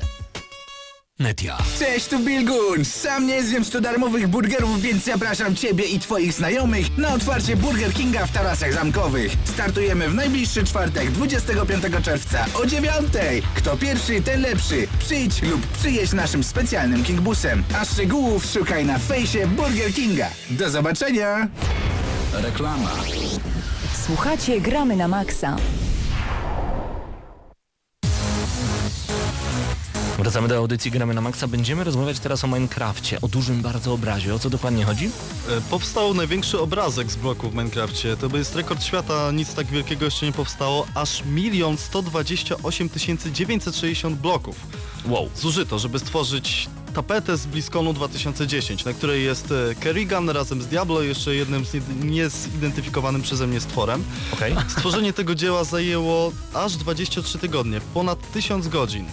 Netia. 1.19 1.57
Cześć, 1.79 2.07
tu 2.07 2.19
Bilgun! 2.19 2.85
Sam 2.85 3.27
nie 3.27 3.43
zjem 3.43 3.65
100 3.65 3.81
darmowych 3.81 4.27
burgerów, 4.27 4.81
więc 4.81 5.03
zapraszam 5.03 5.55
Ciebie 5.55 5.85
i 5.85 5.99
Twoich 5.99 6.33
znajomych 6.33 6.97
na 6.97 7.13
otwarcie 7.13 7.55
Burger 7.55 7.93
Kinga 7.93 8.25
w 8.25 8.31
Tarasach 8.31 8.73
Zamkowych. 8.73 9.31
Startujemy 9.45 10.09
w 10.09 10.15
najbliższy 10.15 10.63
czwartek, 10.63 11.11
25 11.11 11.83
czerwca 12.03 12.45
o 12.53 12.65
9. 12.65 12.93
Kto 13.55 13.77
pierwszy, 13.77 14.21
ten 14.21 14.41
lepszy. 14.41 14.87
Przyjdź 14.99 15.41
lub 15.41 15.67
przyjedź 15.67 16.13
naszym 16.13 16.43
specjalnym 16.43 17.03
Kingbusem. 17.03 17.63
A 17.81 17.85
szczegółów 17.85 18.45
szukaj 18.45 18.85
na 18.85 18.99
fejsie 18.99 19.47
Burger 19.47 19.93
Kinga. 19.93 20.27
Do 20.49 20.69
zobaczenia! 20.69 21.47
Reklama. 22.33 22.91
Słuchacie 24.05 24.61
Gramy 24.61 24.95
na 24.95 25.07
Maxa. 25.07 25.55
Wracamy 30.25 30.47
do 30.47 30.57
audycji 30.57 30.91
Gramy 30.91 31.13
na 31.13 31.21
Maxa. 31.21 31.47
Będziemy 31.47 31.83
rozmawiać 31.83 32.19
teraz 32.19 32.43
o 32.43 32.47
Minecrafcie, 32.47 33.21
o 33.21 33.27
dużym 33.27 33.61
bardzo 33.61 33.93
obrazie. 33.93 34.35
O 34.35 34.39
co 34.39 34.49
dokładnie 34.49 34.85
chodzi? 34.85 35.05
E, 35.49 35.61
Powstał 35.61 36.13
największy 36.13 36.59
obrazek 36.59 37.11
z 37.11 37.15
bloku 37.15 37.49
w 37.49 37.55
Minecrafcie. 37.55 38.17
To 38.17 38.37
jest 38.37 38.55
rekord 38.55 38.83
świata, 38.83 39.31
nic 39.31 39.53
tak 39.53 39.67
wielkiego 39.67 40.05
jeszcze 40.05 40.25
nie 40.25 40.31
powstało. 40.31 40.87
Aż 40.95 41.23
1 41.35 41.77
128 41.77 42.89
960 43.33 44.17
bloków 44.19 44.55
Wow. 45.07 45.29
zużyto, 45.35 45.79
żeby 45.79 45.99
stworzyć 45.99 46.69
tapetę 46.93 47.37
z 47.37 47.45
BlizzConu 47.45 47.93
2010, 47.93 48.85
na 48.85 48.93
której 48.93 49.23
jest 49.23 49.51
e, 49.51 49.75
Kerrigan 49.75 50.29
razem 50.29 50.61
z 50.61 50.67
Diablo, 50.67 51.01
jeszcze 51.01 51.35
jednym 51.35 51.65
z 51.65 51.73
niezidentyfikowanym 52.03 53.21
przeze 53.21 53.47
mnie 53.47 53.59
stworem. 53.59 54.03
Okej. 54.33 54.55
Stworzenie 54.67 55.13
tego 55.13 55.35
dzieła 55.35 55.63
zajęło 55.63 56.31
aż 56.53 56.75
23 56.75 57.39
tygodnie, 57.39 57.81
ponad 57.93 58.31
1000 58.31 58.67
godzin. 58.67 59.05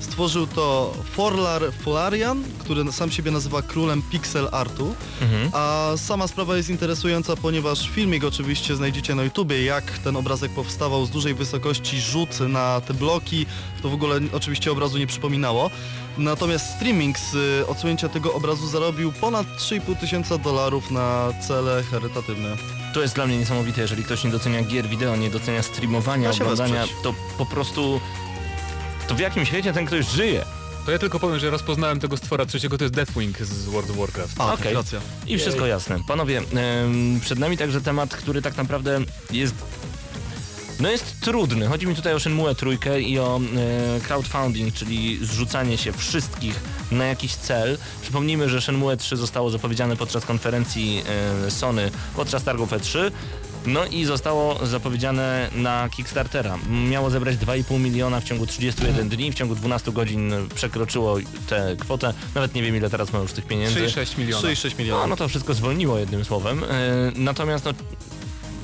Stworzył 0.00 0.46
to 0.46 0.94
Forlar 1.12 1.62
Folarian, 1.84 2.44
który 2.58 2.92
sam 2.92 3.10
siebie 3.10 3.30
nazywa 3.30 3.62
królem 3.62 4.02
pixel 4.02 4.48
artu, 4.52 4.94
Mhm. 5.22 5.50
a 5.52 5.92
sama 5.96 6.28
sprawa 6.28 6.56
jest 6.56 6.68
interesująca, 6.70 7.36
ponieważ 7.36 7.90
filmik 7.90 8.24
oczywiście 8.24 8.76
znajdziecie 8.76 9.14
na 9.14 9.22
YouTubie, 9.22 9.64
jak 9.64 9.98
ten 9.98 10.16
obrazek 10.16 10.52
powstawał 10.52 11.06
z 11.06 11.10
dużej 11.10 11.34
wysokości, 11.34 12.00
rzut 12.00 12.40
na 12.40 12.80
te 12.80 12.94
bloki, 12.94 13.46
to 13.82 13.88
w 13.88 13.94
ogóle 13.94 14.20
oczywiście 14.32 14.72
obrazu 14.72 14.98
nie 14.98 15.06
przypominało. 15.06 15.70
Natomiast 16.18 16.66
streaming 16.76 17.18
z 17.18 17.34
y, 17.34 17.66
odsłonięcia 17.66 18.08
tego 18.08 18.34
obrazu 18.34 18.68
zarobił 18.68 19.12
ponad 19.12 19.46
3,5 19.58 19.96
tysiąca 20.00 20.38
dolarów 20.38 20.90
na 20.90 21.28
cele 21.48 21.82
charytatywne. 21.90 22.56
To 22.94 23.02
jest 23.02 23.14
dla 23.14 23.26
mnie 23.26 23.38
niesamowite, 23.38 23.80
jeżeli 23.80 24.04
ktoś 24.04 24.24
nie 24.24 24.30
docenia 24.30 24.62
gier 24.62 24.88
wideo, 24.88 25.16
nie 25.16 25.30
docenia 25.30 25.62
streamowania, 25.62 26.28
Da 26.28 26.34
się 26.34 26.44
oglądania, 26.44 26.74
wesprzeć. 26.80 27.02
to 27.02 27.14
po 27.38 27.46
prostu... 27.46 28.00
To 29.10 29.14
w 29.14 29.20
jakim 29.20 29.46
świecie 29.46 29.72
ten 29.72 29.86
ktoś 29.86 30.06
żyje? 30.06 30.44
To 30.86 30.92
ja 30.92 30.98
tylko 30.98 31.20
powiem, 31.20 31.38
że 31.38 31.50
rozpoznałem 31.50 32.00
tego 32.00 32.16
stwora 32.16 32.46
trzeciego, 32.46 32.78
to 32.78 32.84
jest 32.84 32.94
Deathwing 32.94 33.38
z 33.38 33.64
World 33.64 33.90
of 33.90 33.96
Warcraft. 33.96 34.40
A, 34.40 34.52
Okej. 34.54 34.74
racja. 34.74 35.00
I 35.26 35.38
wszystko 35.38 35.66
jasne. 35.66 35.98
Panowie, 36.08 36.38
em, 36.38 37.20
przed 37.20 37.38
nami 37.38 37.56
także 37.56 37.80
temat, 37.80 38.16
który 38.16 38.42
tak 38.42 38.56
naprawdę 38.56 39.00
jest... 39.30 39.54
No 40.80 40.90
jest 40.90 41.20
trudny. 41.20 41.66
Chodzi 41.66 41.86
mi 41.86 41.94
tutaj 41.94 42.14
o 42.14 42.20
Shenmue 42.20 42.54
trójkę 42.54 43.00
i 43.00 43.18
o 43.18 43.40
e, 43.96 44.00
crowdfunding, 44.00 44.74
czyli 44.74 45.18
zrzucanie 45.22 45.78
się 45.78 45.92
wszystkich 45.92 46.60
na 46.90 47.04
jakiś 47.04 47.34
cel. 47.34 47.78
Przypomnijmy, 48.02 48.48
że 48.48 48.60
Shenmue 48.60 48.96
3 48.96 49.16
zostało 49.16 49.50
zapowiedziane 49.50 49.96
podczas 49.96 50.26
konferencji 50.26 51.02
e, 51.46 51.50
Sony 51.50 51.90
podczas 52.16 52.44
targów 52.44 52.70
E3. 52.70 53.10
No 53.66 53.86
i 53.86 54.04
zostało 54.04 54.66
zapowiedziane 54.66 55.50
na 55.54 55.88
Kickstartera. 55.88 56.58
Miało 56.90 57.10
zebrać 57.10 57.36
2,5 57.36 57.80
miliona 57.80 58.20
w 58.20 58.24
ciągu 58.24 58.46
31 58.46 59.08
dni, 59.08 59.32
w 59.32 59.34
ciągu 59.34 59.54
12 59.54 59.92
godzin 59.92 60.32
przekroczyło 60.54 61.16
tę 61.48 61.76
kwotę. 61.78 62.14
Nawet 62.34 62.54
nie 62.54 62.62
wiem 62.62 62.76
ile 62.76 62.90
teraz 62.90 63.12
ma 63.12 63.18
już 63.18 63.32
tych 63.32 63.46
pieniędzy. 63.46 63.80
3,6 63.86 64.18
miliona. 64.18 64.48
3,6 64.48 64.70
No, 64.72 64.78
milionów. 64.78 65.08
no 65.08 65.16
to 65.16 65.28
wszystko 65.28 65.54
zwolniło 65.54 65.98
jednym 65.98 66.24
słowem. 66.24 66.64
E, 66.64 66.66
natomiast 67.16 67.64
no, 67.64 67.72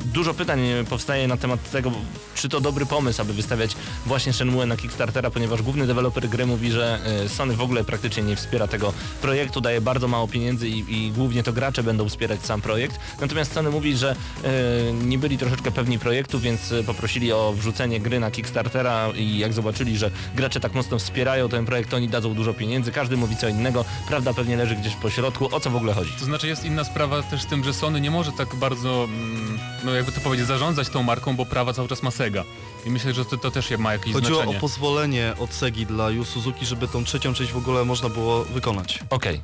dużo 0.05 0.35
pytań 0.35 0.61
powstaje 0.91 1.29
na 1.29 1.37
temat 1.37 1.71
tego, 1.71 1.93
czy 2.35 2.49
to 2.49 2.61
dobry 2.61 2.87
pomysł, 2.87 3.23
aby 3.23 3.33
wystawiać 3.33 3.76
właśnie 4.07 4.33
Shenmue 4.33 4.67
na 4.67 4.77
Kickstartera, 4.77 5.31
ponieważ 5.31 5.63
główny 5.63 5.87
deweloper 5.87 6.29
gry 6.29 6.47
mówi, 6.47 6.71
że 6.71 6.99
e, 7.25 7.29
Sony 7.29 7.57
w 7.57 7.61
ogóle 7.61 7.85
praktycznie 7.85 8.23
nie 8.23 8.37
wspiera 8.37 8.69
tego 8.69 8.93
projektu, 9.23 9.61
daje 9.61 9.81
bardzo 9.81 10.09
mało 10.09 10.29
pieniędzy 10.29 10.69
i, 10.69 11.07
i 11.07 11.11
głównie 11.11 11.43
to 11.43 11.53
gracze 11.53 11.83
będą 11.83 12.09
wspierać 12.09 12.45
sam 12.45 12.61
projekt. 12.61 13.01
Natomiast 13.21 13.53
Sony 13.53 13.71
mówi, 13.71 13.97
że 13.97 14.17
e, 14.45 14.93
nie 14.93 15.19
byli 15.19 15.39
troszeczkę 15.39 15.71
pewni 15.71 15.99
projektu, 15.99 16.39
więc 16.41 16.75
poprosili 16.87 17.33
o 17.33 17.53
wrzucenie 17.53 18.01
gry 18.01 18.21
na 18.21 18.31
Kickstartera 18.31 19.09
i 19.17 19.39
jak 19.39 19.53
zobaczyli, 19.53 19.99
że 19.99 20.11
gracze 20.35 20.61
tak 20.61 20.75
mocno 20.75 20.99
wspierają 20.99 21.49
ten 21.49 21.67
projekt, 21.67 21.95
oni 21.95 22.09
dadzą 22.09 22.35
dużo 22.35 22.55
pieniędzy, 22.55 22.93
każdy 22.93 23.17
mówi 23.17 23.37
co 23.37 23.49
innego, 23.49 23.85
prawda 24.09 24.35
pewnie 24.35 24.57
leży 24.57 24.77
gdzieś 24.77 24.95
po 24.95 25.11
środku. 25.11 25.49
O 25.55 25.61
co 25.61 25.71
w 25.71 25.77
ogóle 25.77 25.93
chodzi? 25.93 26.13
To 26.19 26.25
znaczy 26.25 26.47
jest 26.47 26.65
inna 26.65 26.85
sprawa 26.85 27.23
też 27.23 27.43
z 27.43 27.47
tym, 27.47 27.65
że 27.65 27.75
Sony 27.75 28.01
nie 28.01 28.11
może 28.11 28.33
tak 28.33 28.55
bardzo, 28.55 29.05
mm, 29.05 29.59
no 29.85 29.95
jakby 29.95 30.13
to 30.13 30.21
powiedzieć, 30.21 30.47
zarządzać 30.47 30.89
tą 30.89 31.03
marką, 31.03 31.37
bo 31.37 31.47
prawa 31.47 31.73
cały 31.73 31.89
czas 31.89 32.03
ma 32.03 32.11
Sega. 32.11 32.45
I 32.87 32.91
myślę, 32.91 33.15
że 33.15 33.25
to, 33.25 33.37
to 33.37 33.51
też 33.51 33.71
ma 33.79 33.93
jakieś 33.93 34.13
Chodziło 34.13 34.37
znaczenie. 34.37 34.57
o 34.57 34.61
pozwolenie 34.61 35.35
od 35.39 35.55
Segi 35.55 35.87
dla 35.87 36.11
Yu 36.11 36.25
Suzuki, 36.25 36.67
żeby 36.67 36.89
tą 36.89 37.05
trzecią 37.05 37.35
część 37.35 37.53
w 37.53 37.57
ogóle 37.57 37.85
można 37.85 38.09
było 38.09 38.45
wykonać. 38.45 38.99
Okej. 39.11 39.41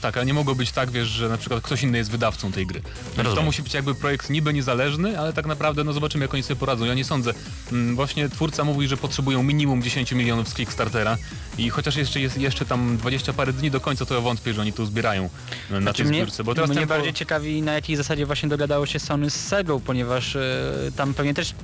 Tak, 0.00 0.16
a 0.16 0.24
nie 0.24 0.34
mogło 0.34 0.54
być 0.54 0.72
tak, 0.72 0.90
wiesz, 0.90 1.08
że 1.08 1.28
na 1.28 1.38
przykład 1.38 1.62
ktoś 1.62 1.82
inny 1.82 1.98
jest 1.98 2.10
wydawcą 2.10 2.52
tej 2.52 2.66
gry. 2.66 2.82
To 3.34 3.42
musi 3.42 3.62
być 3.62 3.74
jakby 3.74 3.94
projekt 3.94 4.30
niby 4.30 4.52
niezależny, 4.52 5.18
ale 5.18 5.32
tak 5.32 5.46
naprawdę 5.46 5.84
no 5.84 5.92
zobaczymy 5.92 6.24
jak 6.24 6.34
oni 6.34 6.42
sobie 6.42 6.60
poradzą. 6.60 6.84
Ja 6.84 6.94
nie 6.94 7.04
sądzę. 7.04 7.34
Mm, 7.72 7.96
Właśnie 7.96 8.28
twórca 8.28 8.64
mówi, 8.64 8.88
że 8.88 8.96
potrzebują 8.96 9.42
minimum 9.42 9.82
10 9.82 10.12
milionów 10.12 10.48
z 10.48 10.54
Kickstartera 10.54 11.16
i 11.58 11.70
chociaż 11.70 11.96
jeszcze 11.96 12.20
jest 12.20 12.38
jeszcze 12.38 12.64
tam 12.66 12.96
20 12.96 13.32
parę 13.32 13.52
dni 13.52 13.70
do 13.70 13.80
końca, 13.80 14.06
to 14.06 14.14
ja 14.14 14.20
wątpię, 14.20 14.54
że 14.54 14.60
oni 14.60 14.72
to 14.72 14.82
uzbierają 14.82 15.30
e, 15.70 15.74
na 15.74 15.80
Znaczy 15.80 16.02
tej 16.02 16.06
mnie, 16.10 16.18
zbiórce. 16.18 16.44
Bo 16.44 16.54
teraz 16.54 16.70
mnie 16.70 16.78
tempo... 16.78 16.94
bardziej 16.94 17.12
ciekawi 17.14 17.62
na 17.62 17.72
jakiej 17.72 17.96
zasadzie 17.96 18.26
właśnie 18.26 18.48
dogadało 18.48 18.86
się 18.86 18.98
Sony 18.98 19.30
z 19.30 19.46
Segą, 19.48 19.80
ponieważ 19.80 20.36
e, 20.36 20.42
tam 20.96 21.14
pewnie 21.14 21.34
też 21.34 21.54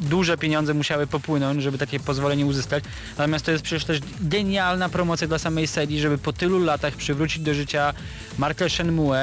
duże 0.00 0.38
pieniądze 0.38 0.74
musiały 0.74 1.06
popłynąć, 1.06 1.62
żeby 1.62 1.78
takie 1.78 2.00
pozwolenie 2.00 2.46
uzyskać. 2.46 2.84
Natomiast 3.18 3.44
to 3.44 3.50
jest 3.50 3.64
przecież 3.64 3.84
też 3.84 4.00
genialna 4.20 4.88
promocja 4.88 5.28
dla 5.28 5.38
samej 5.38 5.66
Segi, 5.66 6.00
żeby 6.00 6.18
po 6.18 6.32
tylu 6.32 6.58
latach 6.64 6.94
przywrócić 6.94 7.42
do 7.42 7.54
życia 7.54 7.94
markę 8.38 8.70
Shenmue, 8.70 9.14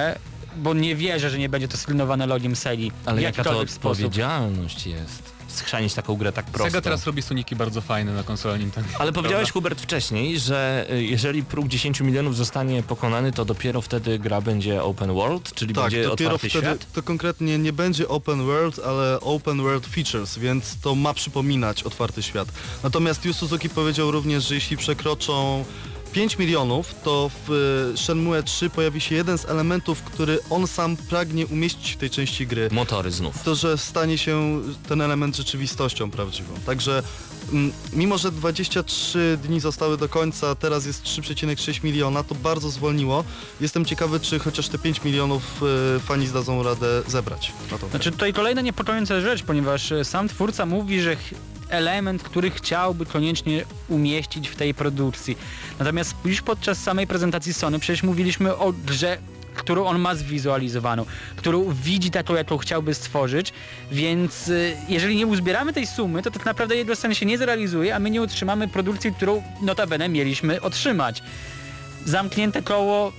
bo 0.57 0.74
nie 0.74 0.95
wierzę, 0.95 1.30
że 1.30 1.38
nie 1.39 1.49
będzie 1.49 1.67
to 1.67 1.78
sklinowane 1.78 2.26
logiem 2.28 2.55
Segi 2.55 2.91
Ale 3.05 3.21
jaka 3.21 3.43
to 3.43 3.59
odpowiedzialność 3.59 4.88
jest. 4.88 5.32
Schrzanić 5.53 5.93
taką 5.93 6.15
grę 6.15 6.31
tak 6.31 6.45
prosto. 6.45 6.63
Sega 6.69 6.81
teraz 6.81 7.05
robi 7.05 7.21
Soniki 7.21 7.55
bardzo 7.55 7.81
fajne 7.81 8.13
na 8.13 8.23
konsolę 8.23 8.59
Nintendo. 8.59 8.89
Ale 8.99 9.11
powiedziałeś 9.11 9.43
Prawda? 9.43 9.53
Hubert 9.53 9.81
wcześniej, 9.81 10.39
że 10.39 10.85
y, 10.91 11.03
jeżeli 11.03 11.43
próg 11.43 11.67
10 11.67 12.01
milionów 12.01 12.37
zostanie 12.37 12.83
pokonany, 12.83 13.31
to 13.31 13.45
dopiero 13.45 13.81
wtedy 13.81 14.19
gra 14.19 14.41
będzie 14.41 14.83
open 14.83 15.13
world, 15.13 15.53
czyli 15.53 15.73
Tak, 15.73 15.83
będzie 15.83 16.03
dopiero 16.03 16.29
otwarty 16.35 16.49
wtedy 16.49 16.65
świat? 16.67 16.91
to 16.93 17.03
konkretnie 17.03 17.57
nie 17.57 17.73
będzie 17.73 18.07
open 18.07 18.45
world, 18.45 18.79
ale 18.85 19.19
open 19.19 19.61
world 19.61 19.87
features, 19.87 20.37
więc 20.37 20.77
to 20.81 20.95
ma 20.95 21.13
przypominać 21.13 21.83
otwarty 21.83 22.23
świat. 22.23 22.47
Natomiast 22.83 23.25
Yu 23.25 23.33
Suzuki 23.33 23.69
powiedział 23.69 24.11
również, 24.11 24.47
że 24.47 24.55
jeśli 24.55 24.77
przekroczą 24.77 25.65
5 26.14 26.38
milionów, 26.38 26.95
to 27.03 27.32
w 27.47 27.51
y, 27.93 27.97
Shenmue 27.97 28.43
3 28.43 28.70
pojawi 28.70 29.01
się 29.01 29.16
jeden 29.16 29.38
z 29.38 29.45
elementów, 29.45 30.01
który 30.01 30.39
on 30.49 30.68
sam 30.68 30.97
pragnie 30.97 31.47
umieścić 31.47 31.91
w 31.91 31.97
tej 31.97 32.09
części 32.09 32.47
gry. 32.47 32.70
Motory 32.72 33.11
znów. 33.11 33.43
To, 33.43 33.55
że 33.55 33.78
stanie 33.78 34.18
się 34.18 34.61
ten 34.89 35.01
element 35.01 35.38
rzeczywistością 35.38 36.11
prawdziwą. 36.11 36.53
Także 36.66 37.03
mm, 37.51 37.74
mimo, 37.93 38.18
że 38.18 38.32
23 38.32 39.39
dni 39.43 39.59
zostały 39.59 39.97
do 39.97 40.09
końca, 40.09 40.55
teraz 40.55 40.86
jest 40.86 41.03
3,6 41.03 41.84
miliona, 41.84 42.24
to 42.24 42.36
bardzo 42.36 42.70
zwolniło. 42.70 43.24
Jestem 43.61 43.86
ciekawy, 43.86 44.20
czy 44.20 44.39
chociaż 44.39 44.68
te 44.68 44.80
5 44.80 45.03
milionów 45.03 45.61
y, 45.97 45.99
fani 45.99 46.28
zdadzą 46.28 46.64
radę 46.64 47.03
zebrać. 47.07 47.51
Na 47.72 47.78
tą 47.78 47.89
Znaczy 47.89 48.11
tutaj 48.11 48.34
kolejna 48.34 48.61
niepokojąca 48.61 49.22
rzecz, 49.22 49.43
ponieważ 49.43 49.91
e, 49.91 50.05
sam 50.05 50.28
twórca 50.30 50.66
mówi, 50.66 51.01
że 51.01 51.16
element, 51.74 52.24
który 52.24 52.51
chciałby 52.51 53.05
koniecznie 53.05 53.65
umieścić 53.89 54.49
w 54.49 54.55
tej 54.55 54.74
produkcji. 54.74 55.38
Natomiast 55.80 56.15
już 56.26 56.41
podczas 56.41 56.78
samej 56.78 57.07
prezentacji 57.07 57.53
Sony 57.53 57.80
przecież 57.80 58.03
mówiliśmy 58.03 58.55
o 58.57 58.74
grze 58.86 59.17
którą 59.55 59.86
on 59.86 59.99
ma 59.99 60.15
zwizualizowaną, 60.15 61.05
którą 61.36 61.74
widzi 61.84 62.11
taką, 62.11 62.36
jaką 62.36 62.57
chciałby 62.57 62.93
stworzyć, 62.93 63.53
więc 63.91 64.47
y, 64.47 64.78
jeżeli 64.89 65.15
nie 65.15 65.28
uzbieramy 65.28 65.74
tej 65.74 65.88
sumy, 65.88 66.21
to 66.21 66.32
tak 66.32 66.45
naprawdę 66.45 66.76
jego 66.76 66.95
sen 66.95 67.13
się 67.13 67.26
nie 67.26 67.38
zrealizuje, 67.38 67.95
a 67.95 67.99
my 67.99 68.09
nie 68.09 68.21
otrzymamy 68.21 68.67
produkcji, 68.67 69.13
którą 69.13 69.43
notabene 69.61 70.09
mieliśmy 70.09 70.61
otrzymać. 70.61 71.24
Zamknięte 72.05 72.61
koło, 72.61 73.11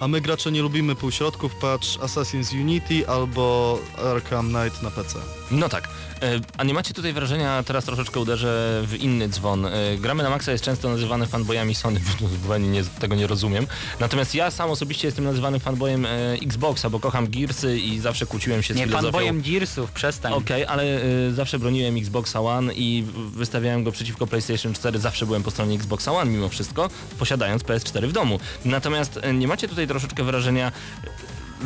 A 0.00 0.08
my 0.08 0.20
gracze 0.20 0.52
nie 0.52 0.62
lubimy 0.62 0.94
półśrodków, 0.94 1.54
patrz 1.54 1.98
Assassin's 1.98 2.60
Unity 2.60 3.08
albo 3.08 3.78
Arkham 4.14 4.48
Knight 4.48 4.82
na 4.82 4.90
PC. 4.90 5.18
No 5.50 5.68
tak. 5.68 5.88
E, 6.22 6.40
A 6.58 6.64
nie 6.64 6.74
macie 6.74 6.94
tutaj 6.94 7.12
wrażenia, 7.12 7.62
teraz 7.62 7.84
troszeczkę 7.84 8.20
uderzę 8.20 8.82
w 8.86 8.94
inny 8.94 9.28
dzwon. 9.28 9.66
E, 9.66 9.70
Gramy 9.98 10.22
na 10.22 10.30
Maxa 10.30 10.52
jest 10.52 10.64
często 10.64 10.88
nazywany 10.88 11.26
fanboyami 11.26 11.74
Sony, 11.74 12.00
zupełnie 12.42 12.68
nie, 12.68 12.84
tego 12.84 13.14
nie 13.14 13.26
rozumiem. 13.26 13.66
Natomiast 14.00 14.34
ja 14.34 14.50
sam 14.50 14.70
osobiście 14.70 15.08
jestem 15.08 15.24
nazywany 15.24 15.60
fanboyem 15.60 16.06
e, 16.06 16.32
Xboxa, 16.42 16.90
bo 16.90 17.00
kocham 17.00 17.28
Gearsy 17.30 17.78
i 17.78 18.00
zawsze 18.00 18.26
kłóciłem 18.26 18.62
się 18.62 18.74
z 18.74 18.76
nie 18.76 18.84
filozofią. 18.84 19.12
fanboyem 19.12 19.42
Gearsów, 19.42 19.90
przestań. 19.92 20.32
Okej, 20.32 20.64
ale 20.66 21.04
y, 21.04 21.34
zawsze 21.34 21.58
broniłem 21.58 21.96
Xboxa 21.96 22.40
One 22.40 22.74
i 22.74 23.04
wystawiałem 23.34 23.84
go 23.84 23.92
przeciwko 23.92 24.26
PlayStation 24.26 24.74
4. 24.74 24.98
Zawsze 24.98 25.26
byłem 25.26 25.42
po 25.42 25.50
stronie 25.50 25.74
Xboxa 25.74 26.12
One 26.12 26.30
mimo 26.30 26.48
wszystko, 26.48 26.90
posiadając 27.18 27.62
PS4 27.62 28.06
w 28.06 28.12
domu. 28.12 28.40
Natomiast 28.64 29.20
nie 29.34 29.48
macie 29.48 29.68
tutaj 29.68 29.86
troszeczkę 29.86 30.24
wrażenia, 30.24 30.72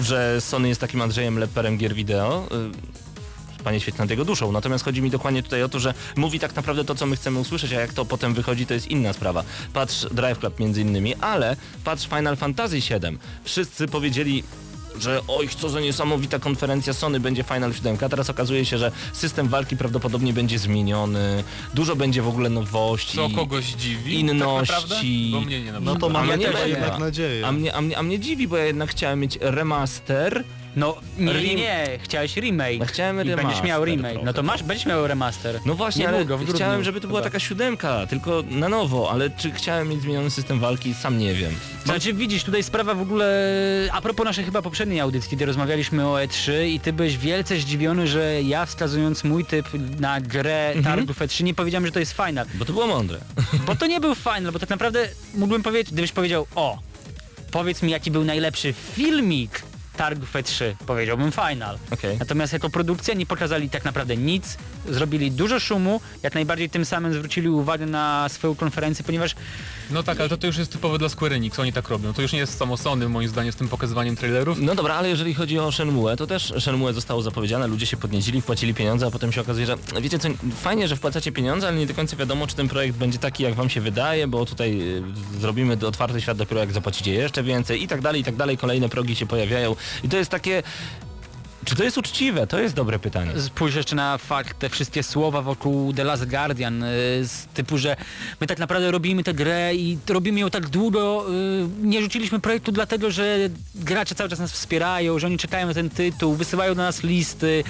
że 0.00 0.40
Sony 0.40 0.68
jest 0.68 0.80
takim 0.80 1.02
Andrzejem 1.02 1.38
Leperem 1.38 1.78
gier 1.78 1.94
wideo? 1.94 2.48
Panie 3.64 3.80
świetnie 3.80 4.02
nad 4.02 4.10
jego 4.10 4.24
duszą. 4.24 4.52
Natomiast 4.52 4.84
chodzi 4.84 5.02
mi 5.02 5.10
dokładnie 5.10 5.42
tutaj 5.42 5.62
o 5.62 5.68
to, 5.68 5.78
że 5.80 5.94
mówi 6.16 6.40
tak 6.40 6.56
naprawdę 6.56 6.84
to, 6.84 6.94
co 6.94 7.06
my 7.06 7.16
chcemy 7.16 7.38
usłyszeć, 7.38 7.72
a 7.72 7.80
jak 7.80 7.92
to 7.92 8.04
potem 8.04 8.34
wychodzi, 8.34 8.66
to 8.66 8.74
jest 8.74 8.86
inna 8.90 9.12
sprawa. 9.12 9.44
Patrz 9.72 10.06
Drive 10.10 10.38
Club 10.38 10.60
między 10.60 10.80
innymi, 10.80 11.14
ale 11.14 11.56
patrz 11.84 12.06
Final 12.08 12.36
Fantasy 12.36 12.76
VII. 12.76 13.18
Wszyscy 13.44 13.88
powiedzieli, 13.88 14.44
że 15.00 15.20
oj, 15.28 15.48
co 15.58 15.68
za 15.68 15.80
niesamowita 15.80 16.38
konferencja 16.38 16.92
Sony 16.92 17.20
będzie 17.20 17.42
Final 17.42 17.74
7. 17.74 17.96
A 18.04 18.08
teraz 18.08 18.30
okazuje 18.30 18.64
się, 18.64 18.78
że 18.78 18.92
system 19.12 19.48
walki 19.48 19.76
prawdopodobnie 19.76 20.32
będzie 20.32 20.58
zmieniony, 20.58 21.44
dużo 21.74 21.96
będzie 21.96 22.22
w 22.22 22.28
ogóle 22.28 22.50
nowości. 22.50 23.16
Co 23.16 23.30
kogoś 23.30 23.64
dziwi? 23.64 24.20
Inności. 24.20 24.72
Tak 24.72 24.82
naprawdę? 24.82 25.30
Bo 25.32 25.40
mnie 25.40 25.60
nie 25.60 25.72
No 25.72 25.96
to 25.96 26.08
mega. 26.08 26.66
jednak 26.66 26.98
nadzieję. 26.98 27.46
A 27.46 27.52
mnie, 27.52 27.74
a, 27.74 27.80
mnie, 27.80 27.98
a 27.98 28.02
mnie 28.02 28.18
dziwi, 28.18 28.48
bo 28.48 28.56
ja 28.56 28.64
jednak 28.64 28.90
chciałem 28.90 29.20
mieć 29.20 29.38
remaster. 29.40 30.44
No 30.76 30.96
nie, 31.18 31.54
nie, 31.54 31.98
chciałeś 32.02 32.36
remake. 32.36 32.78
No, 32.78 32.84
chciałem 32.86 33.26
I 33.26 33.36
będziesz 33.36 33.62
miał 33.62 33.84
remake. 33.84 34.10
trochę. 34.12 34.26
No 34.26 34.32
to 34.32 34.42
masz, 34.42 34.62
będziesz 34.62 34.86
miał 34.86 35.06
remaster. 35.06 35.60
No 35.66 35.74
właśnie, 35.74 36.06
Niedługo, 36.06 36.34
ale 36.34 36.46
chciałem, 36.54 36.84
żeby 36.84 37.00
to 37.00 37.08
była 37.08 37.20
chyba. 37.20 37.30
taka 37.30 37.40
siódemka, 37.40 38.06
tylko 38.06 38.42
na 38.50 38.68
nowo, 38.68 39.10
ale 39.10 39.30
czy 39.30 39.50
chciałem 39.50 39.88
mieć 39.88 40.00
zmieniony 40.00 40.30
system 40.30 40.60
walki, 40.60 40.94
sam 40.94 41.18
nie 41.18 41.34
wiem. 41.34 41.52
Znaczy 41.84 42.12
widzisz, 42.12 42.44
tutaj 42.44 42.62
sprawa 42.62 42.94
w 42.94 43.00
ogóle, 43.02 43.26
a 43.92 44.00
propos 44.02 44.24
naszej 44.24 44.44
chyba 44.44 44.62
poprzedniej 44.62 45.00
audycji, 45.00 45.30
kiedy 45.30 45.46
rozmawialiśmy 45.46 46.06
o 46.08 46.14
E3 46.14 46.66
i 46.66 46.80
ty 46.80 46.92
byłeś 46.92 47.18
wielce 47.18 47.56
zdziwiony, 47.56 48.06
że 48.06 48.42
ja 48.42 48.66
wskazując 48.66 49.24
mój 49.24 49.44
typ 49.44 49.66
na 50.00 50.20
grę 50.20 50.72
Mhm. 50.76 50.84
targów 50.84 51.18
E3 51.20 51.44
nie 51.44 51.54
powiedziałem, 51.54 51.86
że 51.86 51.92
to 51.92 52.00
jest 52.00 52.12
final. 52.12 52.46
Bo 52.54 52.64
to 52.64 52.72
było 52.72 52.86
mądre. 52.86 53.18
Bo 53.66 53.76
to 53.76 53.86
nie 53.86 54.00
był 54.00 54.14
final, 54.14 54.52
bo 54.52 54.58
tak 54.58 54.70
naprawdę 54.70 55.08
mógłbym 55.34 55.62
powiedzieć, 55.62 55.92
gdybyś 55.92 56.12
powiedział, 56.12 56.46
o, 56.54 56.78
powiedz 57.50 57.82
mi 57.82 57.90
jaki 57.90 58.10
był 58.10 58.24
najlepszy 58.24 58.72
filmik 58.94 59.62
targów 59.96 60.32
E3, 60.34 60.64
powiedziałbym 60.86 61.32
final. 61.32 61.78
Okej. 61.90 62.18
Natomiast 62.18 62.52
jako 62.52 62.70
produkcja 62.70 63.14
nie 63.14 63.26
pokazali 63.26 63.70
tak 63.70 63.84
naprawdę 63.84 64.16
nic, 64.16 64.56
zrobili 64.88 65.30
dużo 65.30 65.60
szumu, 65.60 66.00
jak 66.22 66.34
najbardziej 66.34 66.70
tym 66.70 66.84
samym 66.84 67.14
zwrócili 67.14 67.48
uwagę 67.48 67.86
na 67.86 68.28
swoją 68.28 68.54
konferencję, 68.54 69.04
ponieważ 69.04 69.34
No 69.90 70.02
tak, 70.02 70.20
ale 70.20 70.28
to, 70.28 70.36
to 70.36 70.46
już 70.46 70.56
jest 70.56 70.72
typowe 70.72 70.98
dla 70.98 71.08
Square 71.08 71.32
Enix, 71.32 71.58
oni 71.58 71.72
tak 71.72 71.88
robią. 71.88 72.12
To 72.12 72.22
już 72.22 72.32
nie 72.32 72.38
jest 72.38 72.58
samo 72.58 72.76
Sony 72.76 73.08
moim 73.08 73.28
zdaniem 73.28 73.52
z 73.52 73.56
tym 73.56 73.68
pokazywaniem 73.68 74.16
trailerów. 74.16 74.58
No 74.60 74.74
dobra, 74.74 74.94
ale 74.94 75.08
jeżeli 75.08 75.34
chodzi 75.34 75.58
o 75.58 75.72
Shenmue, 75.72 76.16
to 76.16 76.26
też 76.26 76.52
Shenmue 76.60 76.92
zostało 76.92 77.22
zapowiedziane, 77.22 77.66
ludzie 77.66 77.86
się 77.86 77.96
podniecili, 77.96 78.40
wpłacili 78.40 78.74
pieniądze, 78.74 79.06
a 79.06 79.10
potem 79.10 79.32
się 79.32 79.40
okazuje, 79.40 79.66
że 79.66 79.76
wiecie 80.00 80.18
co, 80.18 80.28
fajnie, 80.62 80.88
że 80.88 80.96
wpłacacie 80.96 81.32
pieniądze, 81.32 81.68
ale 81.68 81.76
nie 81.76 81.86
do 81.86 81.94
końca 81.94 82.16
wiadomo, 82.16 82.46
czy 82.46 82.56
ten 82.56 82.68
projekt 82.68 82.96
będzie 82.98 83.18
taki, 83.18 83.42
jak 83.42 83.54
wam 83.54 83.70
się 83.70 83.80
wydaje, 83.80 84.26
bo 84.28 84.46
tutaj 84.46 84.80
y, 84.80 85.02
zrobimy 85.40 85.76
do- 85.76 85.88
otwarty 85.88 86.20
świat 86.20 86.36
dopiero 86.38 86.60
jak 86.60 86.72
zapłacicie 86.72 87.12
jeszcze 87.14 87.42
więcej 87.42 87.82
i 87.82 87.88
tak 87.88 88.00
dalej, 88.00 88.20
i 88.20 88.24
tak 88.24 88.36
dalej, 88.36 88.58
kolejne 88.58 88.88
progi 88.88 89.16
się 89.16 89.26
pojawiają 89.26 89.76
i 90.04 90.08
to 90.08 90.16
jest 90.16 90.30
takie... 90.30 90.62
Czy 91.64 91.76
to 91.76 91.84
jest 91.84 91.98
uczciwe? 91.98 92.46
To 92.46 92.58
jest 92.58 92.74
dobre 92.74 92.98
pytanie. 92.98 93.40
Spójrz 93.40 93.74
jeszcze 93.74 93.96
na 93.96 94.18
fakt, 94.18 94.58
te 94.58 94.68
wszystkie 94.68 95.02
słowa 95.02 95.42
wokół 95.42 95.92
The 95.92 96.04
Last 96.04 96.24
Guardian, 96.24 96.82
y, 96.82 96.86
z 97.22 97.46
typu, 97.54 97.78
że 97.78 97.96
my 98.40 98.46
tak 98.46 98.58
naprawdę 98.58 98.90
robimy 98.90 99.24
tę 99.24 99.34
grę 99.34 99.74
i 99.74 99.98
robimy 100.08 100.40
ją 100.40 100.50
tak 100.50 100.68
długo, 100.68 101.26
y, 101.30 101.86
nie 101.86 102.02
rzuciliśmy 102.02 102.40
projektu 102.40 102.72
dlatego, 102.72 103.10
że 103.10 103.38
gracze 103.74 104.14
cały 104.14 104.30
czas 104.30 104.38
nas 104.38 104.52
wspierają, 104.52 105.18
że 105.18 105.26
oni 105.26 105.38
czekają 105.38 105.66
na 105.66 105.74
ten 105.74 105.90
tytuł, 105.90 106.34
wysyłają 106.34 106.74
do 106.74 106.82
nas 106.82 107.02
listy, 107.02 107.64